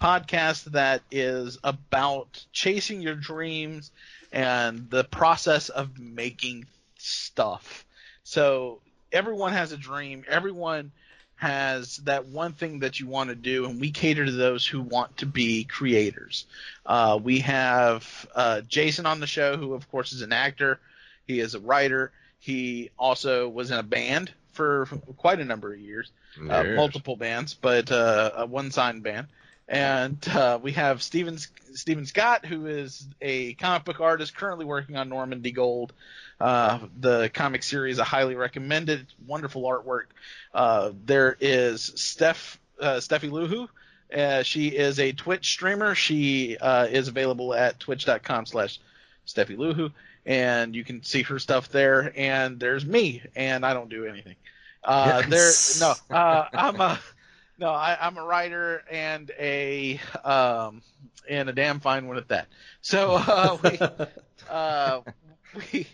podcast 0.02 0.66
that 0.74 1.04
is 1.10 1.58
about 1.64 2.44
chasing 2.52 3.02
your 3.02 3.16
dreams 3.16 3.92
and 4.34 4.90
the 4.90 5.06
process 5.06 5.70
of 5.70 5.98
making 5.98 6.66
stuff. 6.98 7.86
So 8.26 8.82
everyone 9.10 9.54
has 9.54 9.72
a 9.72 9.78
dream. 9.78 10.26
Everyone 10.28 10.92
has 11.38 12.00
that 12.00 12.26
one 12.26 12.52
thing 12.52 12.80
that 12.80 13.00
you 13.00 13.08
want 13.08 13.30
to 13.30 13.38
do, 13.38 13.64
and 13.64 13.80
we 13.80 13.92
cater 13.92 14.26
to 14.26 14.32
those 14.34 14.68
who 14.68 14.82
want 14.82 15.16
to 15.20 15.26
be 15.26 15.64
creators. 15.64 16.46
Uh, 16.86 17.18
we 17.24 17.40
have 17.40 18.28
uh, 18.36 18.60
Jason 18.68 19.06
on 19.06 19.22
the 19.22 19.28
show, 19.28 19.56
who 19.56 19.76
of 19.76 19.90
course 19.90 20.12
is 20.12 20.24
an 20.24 20.34
actor. 20.34 20.78
He 21.26 21.40
is 21.40 21.56
a 21.56 21.62
writer. 21.62 22.12
He 22.44 22.92
also 23.00 23.48
was 23.48 23.72
in 23.72 23.80
a 23.80 23.84
band 23.84 24.30
for 24.52 24.88
quite 25.16 25.40
a 25.40 25.46
number 25.46 25.74
of 25.74 25.80
years, 25.80 26.12
uh, 26.50 26.66
multiple 26.76 27.16
bands, 27.16 27.54
but 27.54 27.90
uh, 27.90 28.32
a 28.36 28.46
one 28.46 28.70
signed 28.70 29.02
band. 29.02 29.28
And 29.70 30.28
uh, 30.28 30.60
we 30.62 30.74
have 30.74 31.02
Steven 31.02 31.38
Steven 31.38 32.06
Scott, 32.06 32.46
who 32.46 32.66
is 32.66 33.08
a 33.22 33.54
comic 33.54 33.86
book 33.86 34.02
artist 34.02 34.36
currently 34.36 34.66
working 34.66 34.98
on 34.98 35.08
Normandy 35.08 35.54
Gold, 35.54 35.94
uh, 36.42 36.80
the 37.00 37.30
comic 37.34 37.64
series. 37.64 37.98
I 37.98 38.04
highly 38.04 38.36
recommend 38.36 38.90
it. 38.90 39.06
Wonderful 39.26 39.64
artwork. 39.64 40.08
Uh, 40.54 40.92
there 41.06 41.38
is 41.40 41.94
Steph 41.96 42.60
uh, 42.78 42.98
Steffi 42.98 43.30
Luhu. 43.30 43.70
Uh, 44.14 44.44
she 44.44 44.68
is 44.68 45.00
a 45.00 45.14
Twitch 45.14 45.50
streamer. 45.50 45.96
She 45.96 46.58
uh, 46.58 46.88
is 46.92 47.08
available 47.08 47.54
at 47.54 47.80
twitch.com 47.80 48.48
slash 48.48 48.82
Steffi 49.26 49.56
Luhu, 49.56 49.94
and 50.26 50.76
you 50.76 50.84
can 50.84 51.04
see 51.04 51.22
her 51.24 51.40
stuff 51.40 51.70
there. 51.70 52.14
And 52.16 52.60
there's 52.60 52.86
me, 52.86 53.22
and 53.36 53.66
I 53.66 53.74
don't 53.74 53.90
do 53.90 54.06
anything. 54.06 54.36
Uh, 54.84 55.22
there, 55.28 55.52
no, 55.80 55.94
uh, 56.16 56.46
I'm 56.54 56.80
a 56.82 57.00
no, 57.58 57.70
I, 57.70 57.98
I'm 58.00 58.18
a 58.18 58.24
writer 58.24 58.84
and 58.90 59.32
a 59.40 60.00
um, 60.24 60.82
and 61.30 61.50
a 61.50 61.54
damn 61.54 61.80
fine 61.80 62.08
one 62.08 62.18
at 62.18 62.28
that. 62.30 62.48
So 62.82 63.14
uh, 63.14 63.58
we, 63.64 63.80
uh, 64.50 65.02
we 65.56 65.88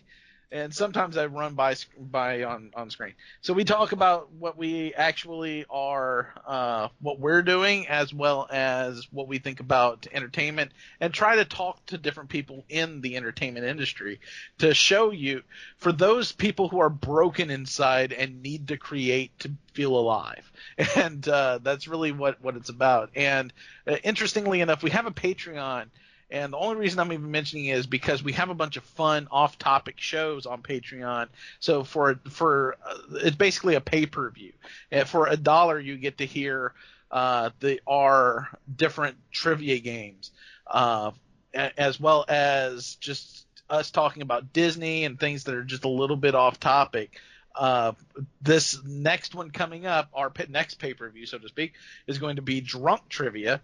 and 0.51 0.73
sometimes 0.73 1.15
I 1.15 1.27
run 1.27 1.53
by 1.53 1.75
by 1.97 2.43
on 2.43 2.71
on 2.73 2.89
screen. 2.89 3.13
So 3.41 3.53
we 3.53 3.63
talk 3.63 3.91
about 3.91 4.31
what 4.31 4.57
we 4.57 4.93
actually 4.93 5.65
are, 5.69 6.33
uh, 6.45 6.87
what 7.01 7.19
we're 7.19 7.43
doing, 7.43 7.87
as 7.87 8.13
well 8.13 8.47
as 8.49 9.07
what 9.11 9.27
we 9.27 9.37
think 9.37 9.59
about 9.59 10.07
entertainment, 10.11 10.71
and 10.99 11.13
try 11.13 11.35
to 11.35 11.45
talk 11.45 11.85
to 11.87 11.97
different 11.97 12.29
people 12.29 12.65
in 12.67 13.01
the 13.01 13.15
entertainment 13.15 13.65
industry 13.65 14.19
to 14.57 14.73
show 14.73 15.11
you 15.11 15.43
for 15.77 15.91
those 15.91 16.31
people 16.31 16.67
who 16.67 16.79
are 16.79 16.89
broken 16.89 17.51
inside 17.51 18.11
and 18.11 18.41
need 18.41 18.69
to 18.69 18.77
create 18.77 19.37
to 19.39 19.51
feel 19.73 19.95
alive. 19.95 20.51
And 20.95 21.27
uh, 21.27 21.59
that's 21.61 21.87
really 21.87 22.11
what 22.11 22.41
what 22.41 22.55
it's 22.55 22.69
about. 22.69 23.11
And 23.15 23.53
uh, 23.87 23.97
interestingly 24.03 24.61
enough, 24.61 24.81
we 24.83 24.89
have 24.91 25.05
a 25.05 25.11
Patreon. 25.11 25.87
And 26.31 26.53
the 26.53 26.57
only 26.57 26.75
reason 26.75 26.99
I'm 26.99 27.11
even 27.11 27.31
mentioning 27.31 27.65
is 27.67 27.87
because 27.87 28.23
we 28.23 28.33
have 28.33 28.49
a 28.49 28.53
bunch 28.53 28.77
of 28.77 28.83
fun 28.83 29.27
off-topic 29.31 29.95
shows 29.97 30.45
on 30.45 30.61
Patreon. 30.61 31.27
So 31.59 31.83
for 31.83 32.19
for 32.29 32.75
uh, 32.85 32.97
it's 33.23 33.35
basically 33.35 33.75
a 33.75 33.81
pay-per-view. 33.81 34.53
And 34.91 35.07
for 35.07 35.27
a 35.27 35.35
dollar, 35.35 35.79
you 35.79 35.97
get 35.97 36.19
to 36.19 36.25
hear 36.25 36.73
uh, 37.09 37.49
the 37.59 37.81
our 37.87 38.49
different 38.73 39.17
trivia 39.31 39.79
games, 39.79 40.31
uh, 40.67 41.11
as 41.53 41.99
well 41.99 42.25
as 42.27 42.95
just 42.95 43.47
us 43.69 43.89
talking 43.89 44.21
about 44.21 44.53
Disney 44.53 45.05
and 45.05 45.19
things 45.19 45.45
that 45.45 45.55
are 45.55 45.63
just 45.63 45.83
a 45.83 45.89
little 45.89 46.17
bit 46.17 46.35
off 46.35 46.59
topic. 46.59 47.19
Uh, 47.55 47.93
this 48.41 48.81
next 48.85 49.33
one 49.33 49.49
coming 49.49 49.85
up, 49.85 50.09
our 50.13 50.31
next 50.47 50.75
pay-per-view, 50.75 51.25
so 51.25 51.39
to 51.39 51.47
speak, 51.47 51.73
is 52.07 52.19
going 52.19 52.35
to 52.35 52.41
be 52.41 52.61
drunk 52.61 53.09
trivia 53.09 53.59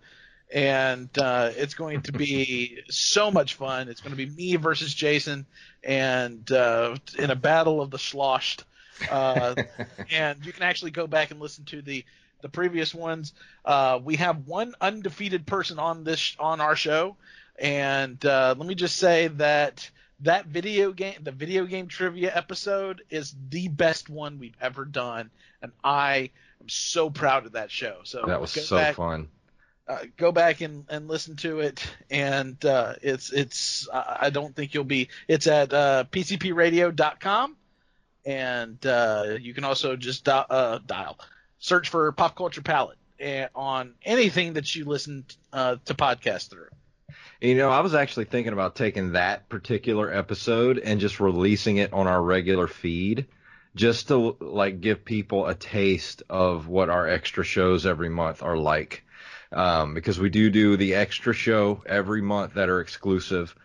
and 0.53 1.09
uh, 1.17 1.51
it's 1.55 1.73
going 1.73 2.01
to 2.03 2.11
be 2.11 2.81
so 2.89 3.31
much 3.31 3.55
fun. 3.55 3.89
It's 3.89 4.01
going 4.01 4.15
to 4.15 4.17
be 4.17 4.29
me 4.29 4.55
versus 4.55 4.93
Jason, 4.93 5.45
and 5.83 6.49
uh, 6.51 6.95
in 7.17 7.31
a 7.31 7.35
battle 7.35 7.81
of 7.81 7.91
the 7.91 7.99
sloshed. 7.99 8.63
Uh, 9.09 9.55
and 10.11 10.45
you 10.45 10.53
can 10.53 10.63
actually 10.63 10.91
go 10.91 11.07
back 11.07 11.31
and 11.31 11.39
listen 11.39 11.65
to 11.65 11.81
the 11.81 12.05
the 12.41 12.49
previous 12.49 12.93
ones. 12.93 13.33
Uh, 13.63 13.99
we 14.03 14.17
have 14.17 14.47
one 14.47 14.75
undefeated 14.79 15.45
person 15.45 15.79
on 15.79 16.03
this 16.03 16.35
on 16.39 16.61
our 16.61 16.75
show, 16.75 17.17
and 17.57 18.23
uh, 18.25 18.53
let 18.57 18.67
me 18.67 18.75
just 18.75 18.97
say 18.97 19.27
that 19.27 19.89
that 20.21 20.45
video 20.45 20.91
game, 20.91 21.15
the 21.23 21.31
video 21.31 21.65
game 21.65 21.87
trivia 21.87 22.31
episode, 22.33 23.01
is 23.09 23.35
the 23.49 23.67
best 23.67 24.09
one 24.09 24.39
we've 24.39 24.57
ever 24.61 24.85
done, 24.85 25.29
and 25.61 25.71
I 25.83 26.29
am 26.61 26.69
so 26.69 27.09
proud 27.09 27.45
of 27.45 27.53
that 27.53 27.71
show. 27.71 27.99
So 28.03 28.23
That 28.27 28.41
was 28.41 28.51
so 28.51 28.77
back, 28.77 28.95
fun. 28.95 29.27
Uh, 29.87 29.99
go 30.17 30.31
back 30.31 30.61
and, 30.61 30.85
and 30.89 31.07
listen 31.07 31.35
to 31.35 31.59
it 31.59 31.85
and 32.09 32.65
uh, 32.65 32.95
it's 33.03 33.31
it's 33.31 33.87
I 33.93 34.31
don't 34.31 34.55
think 34.55 34.73
you'll 34.73 34.83
be 34.83 35.09
it's 35.27 35.45
at 35.45 35.71
uh, 35.71 36.05
pcpradio.com 36.11 37.55
and 38.25 38.83
uh, 38.83 39.37
you 39.39 39.53
can 39.53 39.63
also 39.63 39.95
just 39.95 40.23
di- 40.23 40.45
uh, 40.49 40.79
dial 40.87 41.19
search 41.59 41.89
for 41.89 42.11
pop 42.13 42.35
culture 42.35 42.63
palate 42.63 42.97
eh, 43.19 43.47
on 43.53 43.93
anything 44.03 44.53
that 44.53 44.73
you 44.75 44.85
listen 44.85 45.23
uh, 45.53 45.75
to 45.85 45.93
podcasts 45.93 46.49
through 46.49 46.69
You 47.39 47.55
know, 47.55 47.69
I 47.69 47.81
was 47.81 47.93
actually 47.93 48.25
thinking 48.25 48.53
about 48.53 48.75
taking 48.75 49.11
that 49.11 49.49
particular 49.49 50.11
episode 50.11 50.79
and 50.79 50.99
just 50.99 51.19
releasing 51.19 51.77
it 51.77 51.93
on 51.93 52.07
our 52.07 52.21
regular 52.21 52.67
feed 52.67 53.27
just 53.75 54.07
to 54.07 54.37
like 54.39 54.81
give 54.81 55.05
people 55.05 55.45
a 55.45 55.53
taste 55.53 56.23
of 56.29 56.67
what 56.67 56.89
our 56.89 57.07
extra 57.07 57.43
shows 57.43 57.85
every 57.85 58.09
month 58.09 58.41
are 58.41 58.57
like. 58.57 59.03
Um, 59.55 59.93
because 59.93 60.19
we 60.19 60.29
do 60.29 60.49
do 60.49 60.75
the 60.77 60.95
extra 60.95 61.33
show 61.33 61.81
every 61.87 62.21
month 62.21 62.55
that 62.55 62.69
are 62.69 62.81
exclusive 62.81 63.55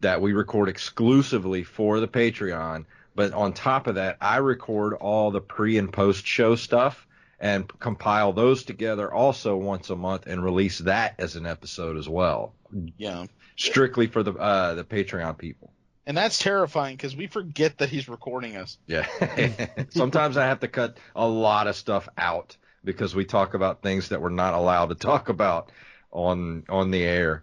that 0.00 0.20
we 0.20 0.32
record 0.34 0.68
exclusively 0.68 1.64
for 1.64 1.98
the 2.00 2.06
Patreon. 2.06 2.84
But 3.14 3.32
on 3.32 3.54
top 3.54 3.86
of 3.86 3.94
that, 3.96 4.18
I 4.20 4.36
record 4.36 4.92
all 4.94 5.30
the 5.30 5.40
pre 5.40 5.78
and 5.78 5.92
post 5.92 6.26
show 6.26 6.54
stuff 6.54 7.06
and 7.40 7.66
compile 7.80 8.32
those 8.32 8.62
together 8.64 9.12
also 9.12 9.56
once 9.56 9.90
a 9.90 9.96
month 9.96 10.26
and 10.26 10.44
release 10.44 10.78
that 10.80 11.14
as 11.18 11.36
an 11.36 11.46
episode 11.46 11.96
as 11.96 12.08
well 12.08 12.52
yeah 12.96 13.26
strictly 13.56 14.08
for 14.08 14.22
the 14.24 14.32
uh 14.32 14.74
the 14.74 14.84
Patreon 14.84 15.38
people. 15.38 15.72
and 16.06 16.16
that's 16.16 16.38
terrifying 16.40 16.96
because 16.96 17.14
we 17.16 17.28
forget 17.28 17.78
that 17.78 17.88
he's 17.90 18.08
recording 18.08 18.56
us 18.56 18.76
Yeah. 18.88 19.06
Sometimes 19.90 20.36
I 20.36 20.46
have 20.46 20.60
to 20.60 20.68
cut 20.68 20.98
a 21.14 21.26
lot 21.26 21.68
of 21.68 21.76
stuff 21.76 22.08
out 22.18 22.56
because 22.84 23.14
we 23.14 23.24
talk 23.24 23.54
about 23.54 23.82
things 23.82 24.08
that 24.08 24.20
we're 24.20 24.28
not 24.30 24.54
allowed 24.54 24.86
to 24.90 24.94
talk 24.94 25.28
about 25.28 25.70
on 26.12 26.64
on 26.68 26.90
the 26.90 27.02
air. 27.04 27.42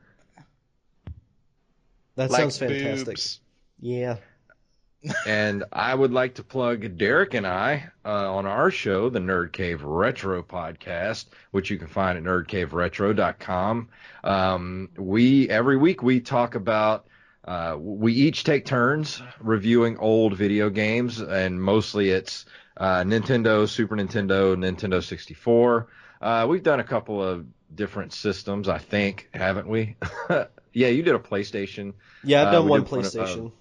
That 2.15 2.31
Like 2.31 2.41
sounds 2.41 2.57
fantastic. 2.57 3.07
boobs. 3.07 3.39
Yeah. 3.79 4.17
and 5.27 5.63
I 5.71 5.93
would 5.93 6.11
like 6.11 6.35
to 6.35 6.43
plug 6.43 6.97
Derek 6.97 7.35
and 7.35 7.45
I 7.45 7.89
uh, 8.03 8.33
on 8.33 8.45
our 8.47 8.71
show, 8.71 9.09
the 9.09 9.19
Nerd 9.19 9.51
Cave 9.51 9.83
Retro 9.83 10.41
Podcast, 10.41 11.25
which 11.51 11.69
you 11.69 11.77
can 11.77 11.87
find 11.87 12.17
at 12.17 12.23
nerdcaveretro.com. 12.23 13.89
Um, 14.23 14.89
we 14.97 15.49
every 15.49 15.77
week 15.77 16.01
we 16.01 16.19
talk 16.21 16.55
about. 16.55 17.07
Uh, 17.43 17.75
we 17.79 18.11
each 18.11 18.43
take 18.43 18.65
turns 18.65 19.21
reviewing 19.39 19.95
old 19.99 20.35
video 20.35 20.67
games, 20.71 21.21
and 21.21 21.61
mostly 21.61 22.09
it's 22.09 22.45
uh, 22.77 23.03
Nintendo, 23.03 23.67
Super 23.67 23.95
Nintendo, 23.95 24.55
Nintendo 24.55 25.03
64. 25.03 25.87
Uh, 26.21 26.45
we've 26.49 26.63
done 26.63 26.79
a 26.79 26.83
couple 26.83 27.21
of 27.23 27.45
different 27.73 28.13
systems, 28.13 28.69
I 28.69 28.77
think, 28.77 29.29
haven't 29.33 29.67
we? 29.67 29.95
yeah, 30.73 30.87
you 30.87 31.03
did 31.03 31.15
a 31.15 31.19
PlayStation. 31.19 31.93
Yeah, 32.23 32.41
I've 32.43 32.47
Uh, 32.47 32.51
done 32.51 32.65
we 32.65 32.69
one 32.71 32.81
did 32.81 32.91
one 32.91 32.99
uh, 32.99 33.03
PlayStation. 33.09 33.51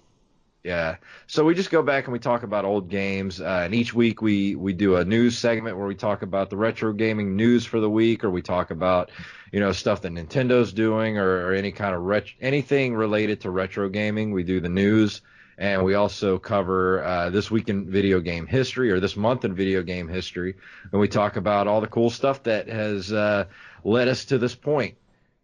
Yeah. 0.63 0.95
So 1.27 1.45
we 1.45 1.53
just 1.53 1.69
go 1.69 1.83
back 1.83 2.05
and 2.05 2.13
we 2.13 2.17
talk 2.19 2.41
about 2.41 2.65
old 2.65 2.89
games, 2.89 3.39
uh, 3.39 3.61
and 3.65 3.75
each 3.75 3.93
week 3.93 4.21
we 4.21 4.55
we 4.55 4.73
do 4.73 4.95
a 4.95 5.05
news 5.05 5.37
segment 5.37 5.77
where 5.77 5.85
we 5.85 5.93
talk 5.95 6.23
about 6.23 6.49
the 6.49 6.57
retro 6.57 6.91
gaming 6.91 7.35
news 7.35 7.65
for 7.65 7.79
the 7.79 7.89
week, 7.89 8.23
or 8.23 8.31
we 8.31 8.41
talk 8.41 8.71
about 8.71 9.11
you 9.51 9.59
know 9.59 9.71
stuff 9.71 10.01
that 10.01 10.11
Nintendo's 10.11 10.73
doing, 10.73 11.19
or, 11.19 11.47
or 11.47 11.53
any 11.53 11.71
kind 11.71 11.93
of 11.93 12.01
ret- 12.01 12.33
anything 12.41 12.95
related 12.95 13.41
to 13.41 13.51
retro 13.51 13.89
gaming. 13.89 14.31
We 14.31 14.43
do 14.43 14.59
the 14.59 14.69
news, 14.69 15.21
and 15.57 15.83
we 15.83 15.93
also 15.95 16.37
cover 16.39 17.03
uh, 17.03 17.29
this 17.29 17.49
week 17.49 17.69
in 17.69 17.89
video 17.89 18.19
game 18.19 18.45
history, 18.47 18.91
or 18.91 18.99
this 18.99 19.15
month 19.15 19.45
in 19.45 19.55
video 19.55 19.83
game 19.83 20.07
history, 20.07 20.55
and 20.91 20.99
we 21.01 21.07
talk 21.07 21.35
about 21.37 21.67
all 21.67 21.81
the 21.81 21.87
cool 21.87 22.09
stuff 22.09 22.43
that 22.43 22.67
has 22.67 23.11
uh, 23.11 23.45
led 23.83 24.07
us 24.07 24.25
to 24.25 24.37
this 24.37 24.55
point. 24.55 24.95
point 24.95 24.97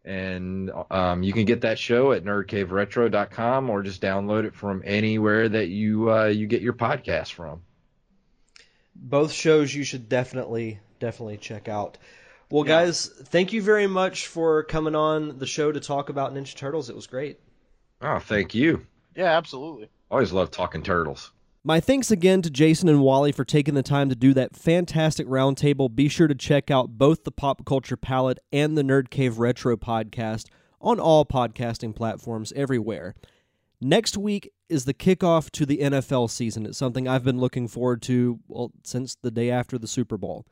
and 0.03 0.71
um, 0.89 1.21
you 1.21 1.31
can 1.31 1.45
get 1.45 1.61
that 1.61 1.77
show 1.77 2.11
at 2.11 2.23
nerdcaveretro.com 2.23 3.69
or 3.69 3.83
just 3.83 4.01
download 4.01 4.45
it 4.45 4.55
from 4.55 4.81
anywhere 4.83 5.47
that 5.47 5.67
you 5.67 6.11
uh, 6.11 6.25
you 6.25 6.47
get 6.47 6.61
your 6.63 6.73
podcast 6.73 7.33
from. 7.33 7.61
Both 8.95 9.31
shows 9.31 9.73
you 9.73 9.83
should 9.83 10.09
definitely 10.09 10.79
definitely 10.99 11.37
check 11.37 11.67
out. 11.67 11.97
Well, 12.49 12.65
Yeah. 12.65 12.85
guys, 12.85 13.05
thank 13.07 13.53
you 13.53 13.61
very 13.61 13.87
much 13.87 14.27
for 14.27 14.63
coming 14.63 14.95
on 14.95 15.37
the 15.37 15.45
show 15.47 15.71
to 15.71 15.79
talk 15.79 16.09
about 16.09 16.33
Ninja 16.33 16.55
Turtles. 16.55 16.89
It 16.89 16.95
was 16.95 17.07
great. 17.07 17.39
Oh, 18.01 18.19
thank 18.19 18.55
you. 18.55 18.85
yeah 19.15 19.37
absolutely 19.37 19.89
Always 20.11 20.33
love 20.33 20.51
talking 20.51 20.83
turtles. 20.83 21.31
My 21.63 21.79
thanks 21.79 22.11
again 22.11 22.41
to 22.41 22.49
Jason 22.49 22.89
and 22.89 23.01
Wally 23.01 23.31
for 23.31 23.45
taking 23.45 23.75
the 23.75 23.83
time 23.83 24.09
to 24.09 24.15
do 24.15 24.33
that 24.33 24.57
fantastic 24.57 25.25
roundtable. 25.25 25.93
Be 25.93 26.09
sure 26.09 26.27
to 26.27 26.35
check 26.35 26.69
out 26.69 26.97
both 26.97 27.23
the 27.23 27.31
Pop 27.31 27.65
Culture 27.65 27.95
Palate 27.95 28.39
and 28.51 28.77
the 28.77 28.81
Nerd 28.81 29.09
Cave 29.09 29.39
Retro 29.39 29.77
podcast 29.77 30.47
on 30.81 30.99
all 30.99 31.23
podcasting 31.23 31.95
platforms 31.95 32.51
everywhere. 32.57 33.15
Next 33.79 34.17
week 34.17 34.51
is 34.67 34.83
the 34.83 34.93
kickoff 34.93 35.49
to 35.51 35.65
the 35.65 35.77
NFL 35.77 36.29
season. 36.29 36.65
It's 36.65 36.77
something 36.77 37.07
I've 37.07 37.23
been 37.23 37.39
looking 37.39 37.69
forward 37.69 38.01
to 38.03 38.39
well, 38.49 38.73
since 38.83 39.15
the 39.15 39.31
day 39.31 39.49
after 39.49 39.77
the 39.77 39.87
Super 39.87 40.17
Bowl. 40.17 40.45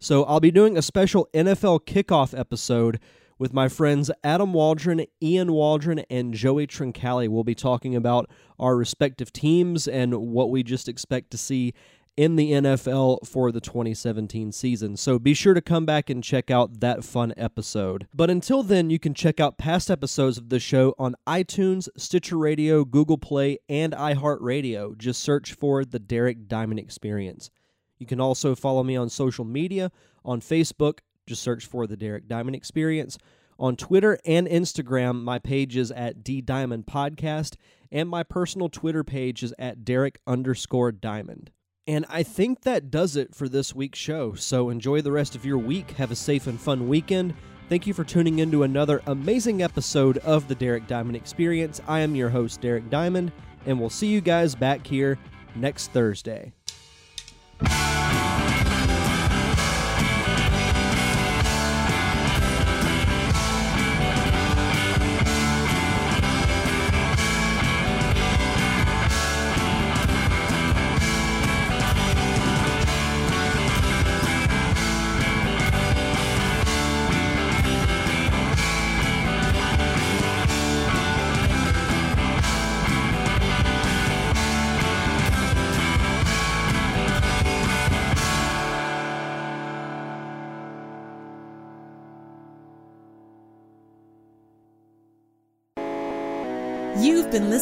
So 0.00 0.24
I'll 0.24 0.40
be 0.40 0.50
doing 0.50 0.76
a 0.76 0.82
special 0.82 1.28
NFL 1.32 1.86
kickoff 1.86 2.36
episode 2.36 2.98
with 3.38 3.52
my 3.52 3.68
friends 3.68 4.10
Adam 4.22 4.52
Waldron, 4.52 5.04
Ian 5.22 5.52
Waldron, 5.52 6.00
and 6.10 6.34
Joey 6.34 6.66
Trincali. 6.66 7.28
We'll 7.28 7.44
be 7.44 7.54
talking 7.54 7.94
about 7.94 8.30
our 8.58 8.76
respective 8.76 9.32
teams 9.32 9.88
and 9.88 10.14
what 10.14 10.50
we 10.50 10.62
just 10.62 10.88
expect 10.88 11.30
to 11.32 11.38
see 11.38 11.74
in 12.16 12.36
the 12.36 12.52
NFL 12.52 13.26
for 13.26 13.50
the 13.50 13.60
2017 13.60 14.52
season. 14.52 14.96
So 14.96 15.18
be 15.18 15.34
sure 15.34 15.54
to 15.54 15.60
come 15.60 15.84
back 15.84 16.08
and 16.08 16.22
check 16.22 16.50
out 16.50 16.80
that 16.80 17.04
fun 17.04 17.34
episode. 17.36 18.06
But 18.14 18.30
until 18.30 18.62
then, 18.62 18.90
you 18.90 18.98
can 18.98 19.14
check 19.14 19.40
out 19.40 19.58
past 19.58 19.90
episodes 19.90 20.38
of 20.38 20.48
the 20.48 20.60
show 20.60 20.94
on 20.98 21.16
iTunes, 21.26 21.88
Stitcher 21.96 22.38
Radio, 22.38 22.84
Google 22.84 23.18
Play, 23.18 23.58
and 23.68 23.92
iHeartRadio. 23.92 24.96
Just 24.96 25.22
search 25.22 25.54
for 25.54 25.84
The 25.84 25.98
Derek 25.98 26.46
Diamond 26.46 26.78
Experience. 26.78 27.50
You 27.98 28.06
can 28.06 28.20
also 28.20 28.54
follow 28.54 28.82
me 28.82 28.96
on 28.96 29.08
social 29.08 29.44
media 29.44 29.90
on 30.24 30.40
Facebook, 30.40 31.00
just 31.26 31.42
search 31.42 31.66
for 31.66 31.86
the 31.86 31.96
Derek 31.96 32.28
Diamond 32.28 32.56
Experience. 32.56 33.18
On 33.58 33.76
Twitter 33.76 34.18
and 34.24 34.48
Instagram, 34.48 35.22
my 35.22 35.38
page 35.38 35.76
is 35.76 35.90
at 35.92 36.24
D 36.24 36.40
Diamond 36.40 36.86
Podcast, 36.86 37.54
and 37.92 38.08
my 38.08 38.22
personal 38.22 38.68
Twitter 38.68 39.04
page 39.04 39.42
is 39.42 39.54
at 39.58 39.84
Derek 39.84 40.18
underscore 40.26 40.90
Diamond. 40.90 41.50
And 41.86 42.06
I 42.08 42.22
think 42.22 42.62
that 42.62 42.90
does 42.90 43.14
it 43.14 43.34
for 43.34 43.48
this 43.48 43.74
week's 43.74 43.98
show. 43.98 44.34
So 44.34 44.70
enjoy 44.70 45.02
the 45.02 45.12
rest 45.12 45.36
of 45.36 45.44
your 45.44 45.58
week. 45.58 45.92
Have 45.92 46.10
a 46.10 46.16
safe 46.16 46.46
and 46.46 46.58
fun 46.58 46.88
weekend. 46.88 47.34
Thank 47.68 47.86
you 47.86 47.94
for 47.94 48.04
tuning 48.04 48.40
in 48.40 48.50
to 48.50 48.62
another 48.62 49.02
amazing 49.06 49.62
episode 49.62 50.18
of 50.18 50.48
the 50.48 50.54
Derek 50.54 50.86
Diamond 50.86 51.16
Experience. 51.16 51.80
I 51.86 52.00
am 52.00 52.14
your 52.14 52.30
host, 52.30 52.60
Derek 52.60 52.90
Diamond, 52.90 53.32
and 53.66 53.78
we'll 53.78 53.90
see 53.90 54.08
you 54.08 54.20
guys 54.20 54.54
back 54.54 54.86
here 54.86 55.18
next 55.54 55.88
Thursday. 55.92 56.52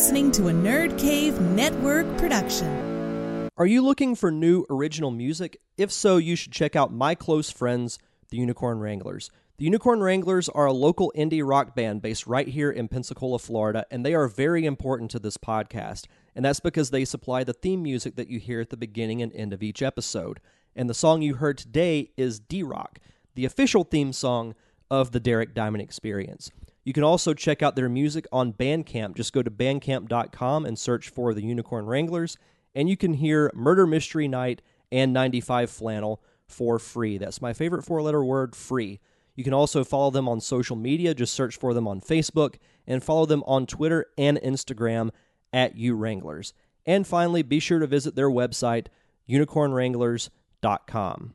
Listening 0.02 0.32
to 0.32 0.48
a 0.48 0.52
Nerd 0.52 0.98
Cave 0.98 1.40
Network 1.40 2.18
production. 2.18 3.48
Are 3.56 3.66
you 3.66 3.82
looking 3.82 4.16
for 4.16 4.32
new 4.32 4.66
original 4.68 5.12
music? 5.12 5.60
If 5.76 5.92
so, 5.92 6.16
you 6.16 6.34
should 6.34 6.50
check 6.50 6.74
out 6.74 6.92
my 6.92 7.14
close 7.14 7.52
friends, 7.52 8.00
the 8.30 8.36
Unicorn 8.36 8.80
Wranglers. 8.80 9.30
The 9.58 9.64
Unicorn 9.64 10.02
Wranglers 10.02 10.48
are 10.48 10.66
a 10.66 10.72
local 10.72 11.12
indie 11.16 11.48
rock 11.48 11.76
band 11.76 12.02
based 12.02 12.26
right 12.26 12.48
here 12.48 12.68
in 12.68 12.88
Pensacola, 12.88 13.38
Florida, 13.38 13.86
and 13.92 14.04
they 14.04 14.12
are 14.12 14.26
very 14.26 14.66
important 14.66 15.12
to 15.12 15.20
this 15.20 15.36
podcast. 15.36 16.06
And 16.34 16.44
that's 16.44 16.58
because 16.58 16.90
they 16.90 17.04
supply 17.04 17.44
the 17.44 17.52
theme 17.52 17.84
music 17.84 18.16
that 18.16 18.28
you 18.28 18.40
hear 18.40 18.60
at 18.60 18.70
the 18.70 18.76
beginning 18.76 19.22
and 19.22 19.32
end 19.32 19.52
of 19.52 19.62
each 19.62 19.82
episode. 19.82 20.40
And 20.74 20.90
the 20.90 20.94
song 20.94 21.22
you 21.22 21.34
heard 21.34 21.58
today 21.58 22.10
is 22.16 22.40
D 22.40 22.64
Rock, 22.64 22.98
the 23.36 23.44
official 23.44 23.84
theme 23.84 24.12
song 24.12 24.56
of 24.90 25.12
the 25.12 25.20
Derek 25.20 25.54
Diamond 25.54 25.82
Experience. 25.82 26.50
You 26.84 26.92
can 26.92 27.04
also 27.04 27.34
check 27.34 27.62
out 27.62 27.76
their 27.76 27.88
music 27.88 28.26
on 28.32 28.52
Bandcamp. 28.52 29.16
Just 29.16 29.32
go 29.32 29.42
to 29.42 29.50
bandcamp.com 29.50 30.66
and 30.66 30.78
search 30.78 31.08
for 31.08 31.32
the 31.32 31.42
Unicorn 31.42 31.86
Wranglers, 31.86 32.36
and 32.74 32.88
you 32.88 32.96
can 32.96 33.14
hear 33.14 33.50
Murder 33.54 33.86
Mystery 33.86 34.28
Night 34.28 34.62
and 34.90 35.12
95 35.12 35.70
Flannel 35.70 36.22
for 36.46 36.78
free. 36.78 37.18
That's 37.18 37.42
my 37.42 37.52
favorite 37.52 37.84
four 37.84 38.02
letter 38.02 38.24
word, 38.24 38.56
free. 38.56 39.00
You 39.34 39.44
can 39.44 39.54
also 39.54 39.84
follow 39.84 40.10
them 40.10 40.28
on 40.28 40.40
social 40.40 40.76
media. 40.76 41.14
Just 41.14 41.32
search 41.34 41.56
for 41.56 41.72
them 41.72 41.88
on 41.88 42.00
Facebook 42.00 42.56
and 42.86 43.02
follow 43.02 43.26
them 43.26 43.42
on 43.46 43.66
Twitter 43.66 44.06
and 44.18 44.36
Instagram 44.38 45.10
at 45.52 45.76
UWranglers. 45.76 46.52
And 46.84 47.06
finally, 47.06 47.42
be 47.42 47.60
sure 47.60 47.78
to 47.78 47.86
visit 47.86 48.16
their 48.16 48.28
website, 48.28 48.88
unicornwranglers.com. 49.28 51.34